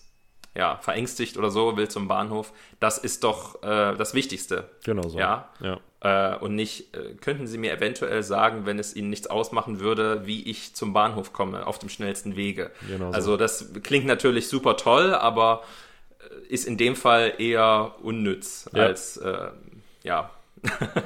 ja, 0.61 0.77
verängstigt 0.83 1.39
oder 1.39 1.51
so, 1.51 1.79
will 1.79 1.89
zum 1.89 2.07
Bahnhof. 2.07 2.53
Das 2.81 2.99
ist 2.99 3.25
doch 3.25 3.63
äh, 3.63 3.97
das 3.97 4.13
Wichtigste. 4.13 4.69
Genau 4.85 5.09
so. 5.09 5.19
Ja. 5.19 5.49
ja. 5.61 5.81
Äh, 6.03 6.37
und 6.37 6.55
nicht, 6.55 6.95
äh, 6.95 7.15
könnten 7.15 7.47
Sie 7.47 7.57
mir 7.57 7.73
eventuell 7.73 8.23
sagen, 8.23 8.67
wenn 8.67 8.79
es 8.79 8.95
Ihnen 8.95 9.09
nichts 9.09 9.27
ausmachen 9.27 9.81
würde, 9.81 10.27
wie 10.27 10.43
ich 10.43 10.75
zum 10.75 10.93
Bahnhof 10.93 11.33
komme, 11.33 11.67
auf 11.67 11.79
dem 11.79 11.89
schnellsten 11.89 12.37
Wege. 12.37 12.71
Genau 12.87 13.11
also 13.11 13.39
das 13.39 13.73
klingt 13.83 14.05
natürlich 14.05 14.49
super 14.49 14.77
toll, 14.77 15.15
aber 15.15 15.63
äh, 16.19 16.53
ist 16.53 16.67
in 16.67 16.77
dem 16.77 16.95
Fall 16.95 17.33
eher 17.39 17.95
unnütz 18.03 18.69
ja. 18.75 18.83
als, 18.83 19.17
äh, 19.17 19.49
ja. 20.03 20.31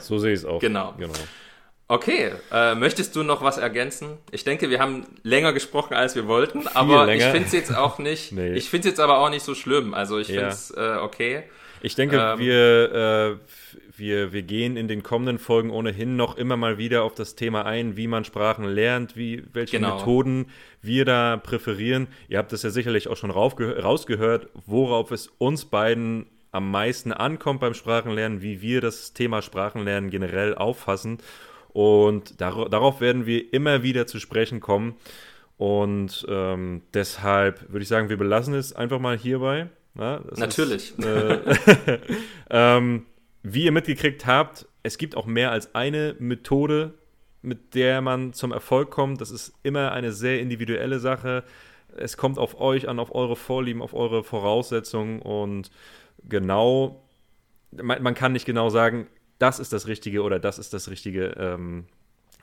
so 0.01 0.19
sehe 0.19 0.33
ich 0.33 0.41
es 0.41 0.45
auch. 0.45 0.59
Genau. 0.61 0.95
genau. 0.99 1.15
Okay, 1.95 2.33
äh, 2.51 2.75
möchtest 2.75 3.15
du 3.15 3.23
noch 3.23 3.41
was 3.41 3.57
ergänzen? 3.57 4.19
Ich 4.33 4.43
denke, 4.43 4.69
wir 4.69 4.81
haben 4.81 5.07
länger 5.23 5.53
gesprochen, 5.53 5.95
als 5.95 6.17
wir 6.17 6.27
wollten, 6.27 6.67
aber 6.67 7.15
ich 7.15 7.23
finde 7.23 7.47
es 7.47 7.53
jetzt 7.53 7.77
auch 7.77 8.01
nicht, 8.01 8.33
nee. 8.33 8.55
ich 8.55 8.69
finde 8.69 8.89
es 8.89 8.95
jetzt 8.95 9.01
aber 9.01 9.19
auch 9.19 9.31
nicht 9.31 9.45
so 9.45 9.55
schlimm. 9.55 9.95
Also 9.95 10.19
ich 10.19 10.27
finde 10.27 10.49
es 10.49 10.73
äh, 10.73 10.97
okay. 11.01 11.45
Ich 11.83 11.95
denke, 11.95 12.17
ähm, 12.17 12.41
wir, 12.41 12.93
äh, 12.93 13.37
wir, 13.97 14.33
wir 14.33 14.43
gehen 14.43 14.77
in 14.77 14.89
den 14.89 15.05
kommenden 15.05 15.39
Folgen 15.39 15.71
ohnehin 15.71 16.17
noch 16.17 16.37
immer 16.37 16.57
mal 16.57 16.79
wieder 16.79 17.05
auf 17.05 17.15
das 17.15 17.37
Thema 17.37 17.65
ein, 17.65 17.97
wie 17.97 18.09
man 18.09 18.25
Sprachen 18.25 18.65
lernt, 18.65 19.17
wie, 19.17 19.45
welche 19.53 19.77
genau. 19.77 19.99
Methoden 19.99 20.47
wir 20.83 21.05
da 21.05 21.37
präferieren. 21.37 22.09
Ihr 22.29 22.39
habt 22.39 22.53
das 22.53 22.65
ja 22.65 22.71
sicherlich 22.71 23.07
auch 23.07 23.17
schon 23.17 23.31
rausgehört, 23.31 24.49
worauf 24.67 25.13
es 25.13 25.29
uns 25.39 25.67
beiden 25.67 26.27
am 26.51 26.73
meisten 26.73 27.13
ankommt 27.13 27.61
beim 27.61 27.75
Sprachenlernen, 27.75 28.43
wie 28.43 28.63
wir 28.63 28.81
das 28.81 29.13
Thema 29.13 29.43
Sprachenlernen 29.43 30.11
generell 30.11 30.57
auffassen. 30.57 31.19
Und 31.75 32.41
dar 32.41 32.69
darauf 32.71 33.01
werden 33.01 33.27
wir 33.27 33.53
immer 33.53 33.83
wieder 33.83 34.07
zu 34.07 34.21
sprechen 34.21 34.61
kommen. 34.61 34.95
Und 35.59 36.25
ähm, 36.29 36.83
deshalb 36.95 37.69
würde 37.69 37.83
ich 37.83 37.89
sagen, 37.89 38.09
wir 38.09 38.17
belassen 38.17 38.55
es 38.55 38.73
einfach 38.73 39.01
mal 39.01 39.19
hierbei. 39.19 39.69
Ja, 39.99 40.21
Natürlich. 40.37 40.97
Ist, 40.97 41.05
äh, 41.05 41.99
ähm, 42.51 43.07
wie 43.43 43.65
ihr 43.65 43.73
mitgekriegt 43.73 44.25
habt, 44.25 44.67
es 44.85 44.99
gibt 44.99 45.17
auch 45.17 45.27
mehr 45.27 45.51
als 45.51 45.75
eine 45.75 46.15
Methode, 46.21 46.95
mit 47.43 47.75
der 47.75 48.01
man 48.01 48.33
zum 48.33 48.53
Erfolg 48.53 48.91
kommt. 48.91 49.21
Das 49.21 49.33
ist 49.33 49.53
immer 49.65 49.91
eine 49.91 50.13
sehr 50.13 50.41
individuelle 50.41 51.01
Sache. 51.01 51.43
Es 51.97 52.17
kommt 52.17 52.39
auf 52.39 52.61
euch 52.61 52.89
an, 52.89 53.01
auf 53.01 53.13
eure 53.13 53.35
Vorlieben, 53.37 53.83
auf 53.83 53.95
eure 53.95 54.23
Voraussetzungen 54.23 55.21
und 55.21 55.71
genau, 56.29 57.05
man, 57.73 58.01
man 58.01 58.15
kann 58.15 58.33
nicht 58.33 58.47
genau 58.47 58.71
sagen, 58.71 59.09
das 59.45 59.59
ist 59.59 59.75
das 59.75 59.87
Richtige 59.87 60.23
oder 60.23 60.39
das 60.39 60.59
ist 60.59 60.73
das 60.73 60.89
Richtige. 60.89 61.35
Ähm, 61.37 61.85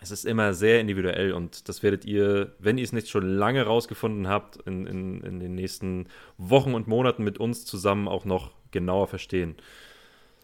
es 0.02 0.12
ist 0.12 0.24
immer 0.24 0.54
sehr 0.54 0.80
individuell 0.80 1.34
und 1.34 1.68
das 1.68 1.82
werdet 1.82 2.06
ihr, 2.06 2.54
wenn 2.60 2.78
ihr 2.78 2.84
es 2.84 2.94
nicht 2.94 3.10
schon 3.10 3.28
lange 3.28 3.64
rausgefunden 3.64 4.28
habt, 4.28 4.58
in, 4.68 4.86
in, 4.86 5.22
in 5.22 5.40
den 5.40 5.56
nächsten 5.56 6.08
Wochen 6.38 6.76
und 6.76 6.88
Monaten 6.88 7.24
mit 7.24 7.40
uns 7.40 7.66
zusammen 7.66 8.08
auch 8.08 8.24
noch 8.24 8.52
genauer 8.70 9.08
verstehen. 9.08 9.56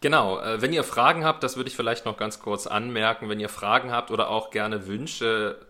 Genau, 0.00 0.40
äh, 0.40 0.60
wenn 0.60 0.72
ihr 0.72 0.82
Fragen 0.82 1.24
habt, 1.24 1.44
das 1.44 1.56
würde 1.56 1.70
ich 1.70 1.76
vielleicht 1.76 2.04
noch 2.06 2.16
ganz 2.16 2.40
kurz 2.40 2.66
anmerken, 2.66 3.28
wenn 3.28 3.38
ihr 3.38 3.48
Fragen 3.48 3.92
habt 3.92 4.10
oder 4.10 4.30
auch 4.30 4.50
gerne 4.50 4.88
Wünsche 4.88 5.60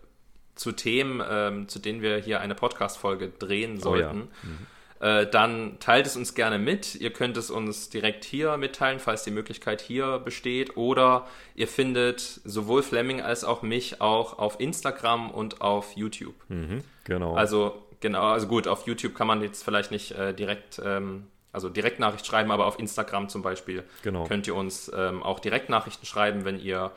zu 0.54 0.72
Themen, 0.72 1.22
ähm, 1.28 1.68
zu 1.68 1.80
denen 1.80 2.00
wir 2.00 2.16
hier 2.16 2.40
eine 2.40 2.54
Podcast-Folge 2.54 3.28
drehen 3.28 3.78
sollten, 3.78 4.22
oh 4.22 4.46
ja. 4.46 4.50
mhm 4.50 4.66
äh, 5.00 5.26
dann 5.26 5.78
teilt 5.80 6.06
es 6.06 6.16
uns 6.16 6.34
gerne 6.34 6.58
mit. 6.58 6.94
Ihr 6.94 7.12
könnt 7.12 7.36
es 7.36 7.50
uns 7.50 7.88
direkt 7.88 8.24
hier 8.24 8.56
mitteilen, 8.56 8.98
falls 8.98 9.22
die 9.22 9.30
Möglichkeit 9.30 9.80
hier 9.80 10.18
besteht. 10.18 10.76
Oder 10.76 11.26
ihr 11.54 11.68
findet 11.68 12.20
sowohl 12.20 12.82
Fleming 12.82 13.20
als 13.20 13.44
auch 13.44 13.62
mich 13.62 14.00
auch 14.00 14.38
auf 14.38 14.60
Instagram 14.60 15.30
und 15.30 15.60
auf 15.60 15.96
YouTube. 15.96 16.34
Mhm, 16.48 16.82
genau. 17.04 17.34
Also, 17.34 17.82
genau, 18.00 18.28
also 18.28 18.46
gut, 18.48 18.66
auf 18.66 18.86
YouTube 18.86 19.14
kann 19.14 19.26
man 19.26 19.42
jetzt 19.42 19.62
vielleicht 19.62 19.90
nicht 19.90 20.12
äh, 20.12 20.34
direkt. 20.34 20.80
Ähm, 20.84 21.26
also 21.50 21.70
Direktnachricht 21.70 22.26
schreiben, 22.26 22.50
aber 22.50 22.66
auf 22.66 22.78
Instagram 22.78 23.30
zum 23.30 23.40
Beispiel 23.40 23.82
genau. 24.02 24.24
könnt 24.24 24.46
ihr 24.46 24.54
uns 24.54 24.92
ähm, 24.94 25.22
auch 25.22 25.40
Direktnachrichten 25.40 26.06
schreiben, 26.06 26.44
wenn 26.44 26.60
ihr 26.60 26.92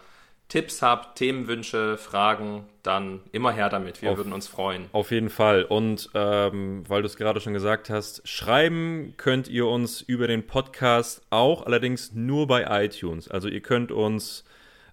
Tipps 0.51 0.81
habt, 0.81 1.17
Themenwünsche, 1.17 1.97
Fragen, 1.97 2.65
dann 2.83 3.21
immer 3.31 3.53
her 3.53 3.69
damit. 3.69 4.01
Wir 4.01 4.11
auf, 4.11 4.17
würden 4.17 4.33
uns 4.33 4.49
freuen. 4.49 4.87
Auf 4.91 5.11
jeden 5.11 5.29
Fall. 5.29 5.63
Und 5.63 6.09
ähm, 6.13 6.83
weil 6.89 7.03
du 7.03 7.05
es 7.05 7.15
gerade 7.15 7.39
schon 7.39 7.53
gesagt 7.53 7.89
hast, 7.89 8.27
schreiben 8.27 9.13
könnt 9.15 9.47
ihr 9.47 9.65
uns 9.65 10.01
über 10.01 10.27
den 10.27 10.45
Podcast 10.45 11.21
auch, 11.29 11.65
allerdings 11.65 12.11
nur 12.11 12.47
bei 12.47 12.83
iTunes. 12.83 13.29
Also 13.29 13.47
ihr 13.47 13.61
könnt 13.61 13.93
uns 13.93 14.43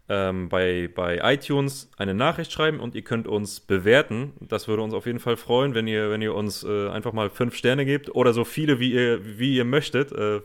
ähm, 0.09 0.49
bei, 0.49 0.89
bei 0.95 1.19
iTunes 1.25 1.91
eine 1.97 2.15
Nachricht 2.15 2.53
schreiben 2.53 2.79
und 2.79 2.95
ihr 2.95 3.03
könnt 3.03 3.27
uns 3.27 3.59
bewerten. 3.59 4.35
Das 4.39 4.69
würde 4.69 4.83
uns 4.83 4.95
auf 4.95 5.07
jeden 5.07 5.19
Fall 5.19 5.37
freuen, 5.37 5.75
wenn 5.75 5.89
ihr, 5.89 6.09
wenn 6.09 6.23
ihr 6.23 6.37
uns 6.37 6.63
äh, 6.63 6.89
einfach 6.89 7.13
mal 7.13 7.31
fünf 7.31 7.57
Sterne 7.57 7.85
gebt 7.85 8.15
oder 8.15 8.33
so 8.33 8.45
viele, 8.45 8.79
wie 8.79 8.93
ihr, 8.93 9.41
wie 9.41 9.57
ihr 9.57 9.65
möchtet. 9.65 10.13
Äh, 10.13 10.41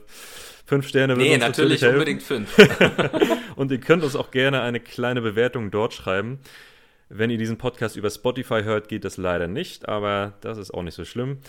Fünf 0.65 0.87
Sterne 0.87 1.15
Nee, 1.15 1.37
natürlich, 1.37 1.81
natürlich 1.81 1.93
unbedingt 1.93 2.23
fünf. 2.23 2.55
und 3.55 3.71
ihr 3.71 3.79
könnt 3.79 4.03
uns 4.03 4.15
auch 4.15 4.31
gerne 4.31 4.61
eine 4.61 4.79
kleine 4.79 5.21
Bewertung 5.21 5.71
dort 5.71 5.93
schreiben. 5.93 6.39
Wenn 7.09 7.29
ihr 7.29 7.37
diesen 7.37 7.57
Podcast 7.57 7.95
über 7.97 8.09
Spotify 8.09 8.63
hört, 8.63 8.87
geht 8.87 9.03
das 9.03 9.17
leider 9.17 9.47
nicht, 9.47 9.87
aber 9.87 10.33
das 10.41 10.57
ist 10.57 10.73
auch 10.73 10.83
nicht 10.83 10.95
so 10.95 11.05
schlimm. 11.05 11.39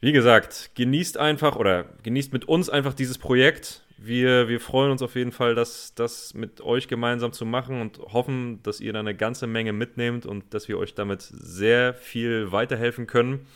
Wie 0.00 0.12
gesagt, 0.12 0.72
genießt 0.74 1.16
einfach 1.16 1.56
oder 1.56 1.86
genießt 2.02 2.32
mit 2.34 2.44
uns 2.44 2.68
einfach 2.68 2.92
dieses 2.92 3.16
Projekt. 3.16 3.82
Wir, 3.96 4.48
wir 4.48 4.60
freuen 4.60 4.90
uns 4.90 5.00
auf 5.00 5.14
jeden 5.14 5.32
Fall, 5.32 5.54
das, 5.54 5.94
das 5.94 6.34
mit 6.34 6.60
euch 6.60 6.88
gemeinsam 6.88 7.32
zu 7.32 7.46
machen 7.46 7.80
und 7.80 7.98
hoffen, 7.98 8.62
dass 8.62 8.80
ihr 8.80 8.92
da 8.92 9.00
eine 9.00 9.14
ganze 9.14 9.46
Menge 9.46 9.72
mitnehmt 9.72 10.26
und 10.26 10.52
dass 10.52 10.68
wir 10.68 10.78
euch 10.78 10.94
damit 10.94 11.22
sehr 11.22 11.94
viel 11.94 12.52
weiterhelfen 12.52 13.06
können, 13.06 13.46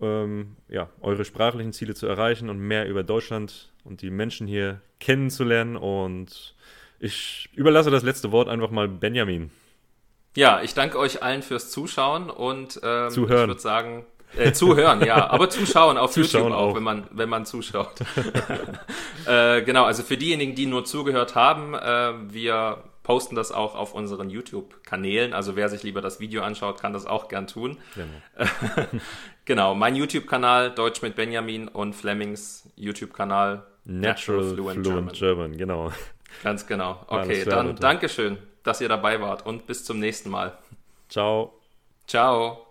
ähm, 0.00 0.56
ja, 0.68 0.90
eure 1.00 1.24
sprachlichen 1.24 1.72
Ziele 1.72 1.94
zu 1.94 2.08
erreichen 2.08 2.50
und 2.50 2.58
mehr 2.58 2.88
über 2.88 3.04
Deutschland 3.04 3.69
und 3.84 4.02
die 4.02 4.10
Menschen 4.10 4.46
hier 4.46 4.80
kennenzulernen. 4.98 5.76
Und 5.76 6.54
ich 6.98 7.48
überlasse 7.54 7.90
das 7.90 8.02
letzte 8.02 8.32
Wort 8.32 8.48
einfach 8.48 8.70
mal 8.70 8.88
Benjamin. 8.88 9.50
Ja, 10.36 10.62
ich 10.62 10.74
danke 10.74 10.98
euch 10.98 11.22
allen 11.22 11.42
fürs 11.42 11.70
Zuschauen 11.70 12.30
und 12.30 12.80
ähm, 12.82 13.10
Zuhören. 13.10 13.42
ich 13.42 13.48
würde 13.48 13.60
sagen, 13.60 14.06
äh, 14.36 14.52
zuhören, 14.52 15.04
ja, 15.04 15.28
aber 15.28 15.50
zuschauen 15.50 15.98
auf 15.98 16.12
zuschauen 16.12 16.44
YouTube 16.44 16.54
auch, 16.56 16.70
auch, 16.70 16.74
wenn 16.76 16.82
man, 16.84 17.08
wenn 17.10 17.28
man 17.28 17.46
zuschaut. 17.46 17.94
äh, 19.26 19.62
genau, 19.62 19.84
also 19.84 20.04
für 20.04 20.16
diejenigen, 20.16 20.54
die 20.54 20.66
nur 20.66 20.84
zugehört 20.84 21.34
haben, 21.34 21.74
äh, 21.74 22.12
wir 22.32 22.84
posten 23.02 23.34
das 23.34 23.50
auch 23.50 23.74
auf 23.74 23.92
unseren 23.92 24.30
YouTube-Kanälen. 24.30 25.34
Also 25.34 25.56
wer 25.56 25.68
sich 25.68 25.82
lieber 25.82 26.00
das 26.00 26.20
Video 26.20 26.42
anschaut, 26.42 26.80
kann 26.80 26.92
das 26.92 27.06
auch 27.06 27.26
gern 27.26 27.48
tun. 27.48 27.78
Genau, 27.96 28.48
genau 29.46 29.74
mein 29.74 29.96
YouTube-Kanal 29.96 30.70
Deutsch 30.70 31.02
mit 31.02 31.16
Benjamin 31.16 31.66
und 31.66 31.94
Flemings 31.94 32.68
YouTube-Kanal 32.76 33.66
Natural, 33.90 34.38
Natural 34.38 34.54
Fluent, 34.54 34.86
Fluent 34.86 35.12
German. 35.12 35.14
German. 35.14 35.56
Genau. 35.56 35.92
Ganz 36.42 36.66
genau. 36.66 37.04
Okay, 37.08 37.44
dann 37.44 37.76
Dankeschön, 37.76 38.38
dass 38.62 38.80
ihr 38.80 38.88
dabei 38.88 39.20
wart 39.20 39.44
und 39.44 39.66
bis 39.66 39.84
zum 39.84 39.98
nächsten 39.98 40.30
Mal. 40.30 40.56
Ciao. 41.08 41.52
Ciao. 42.06 42.69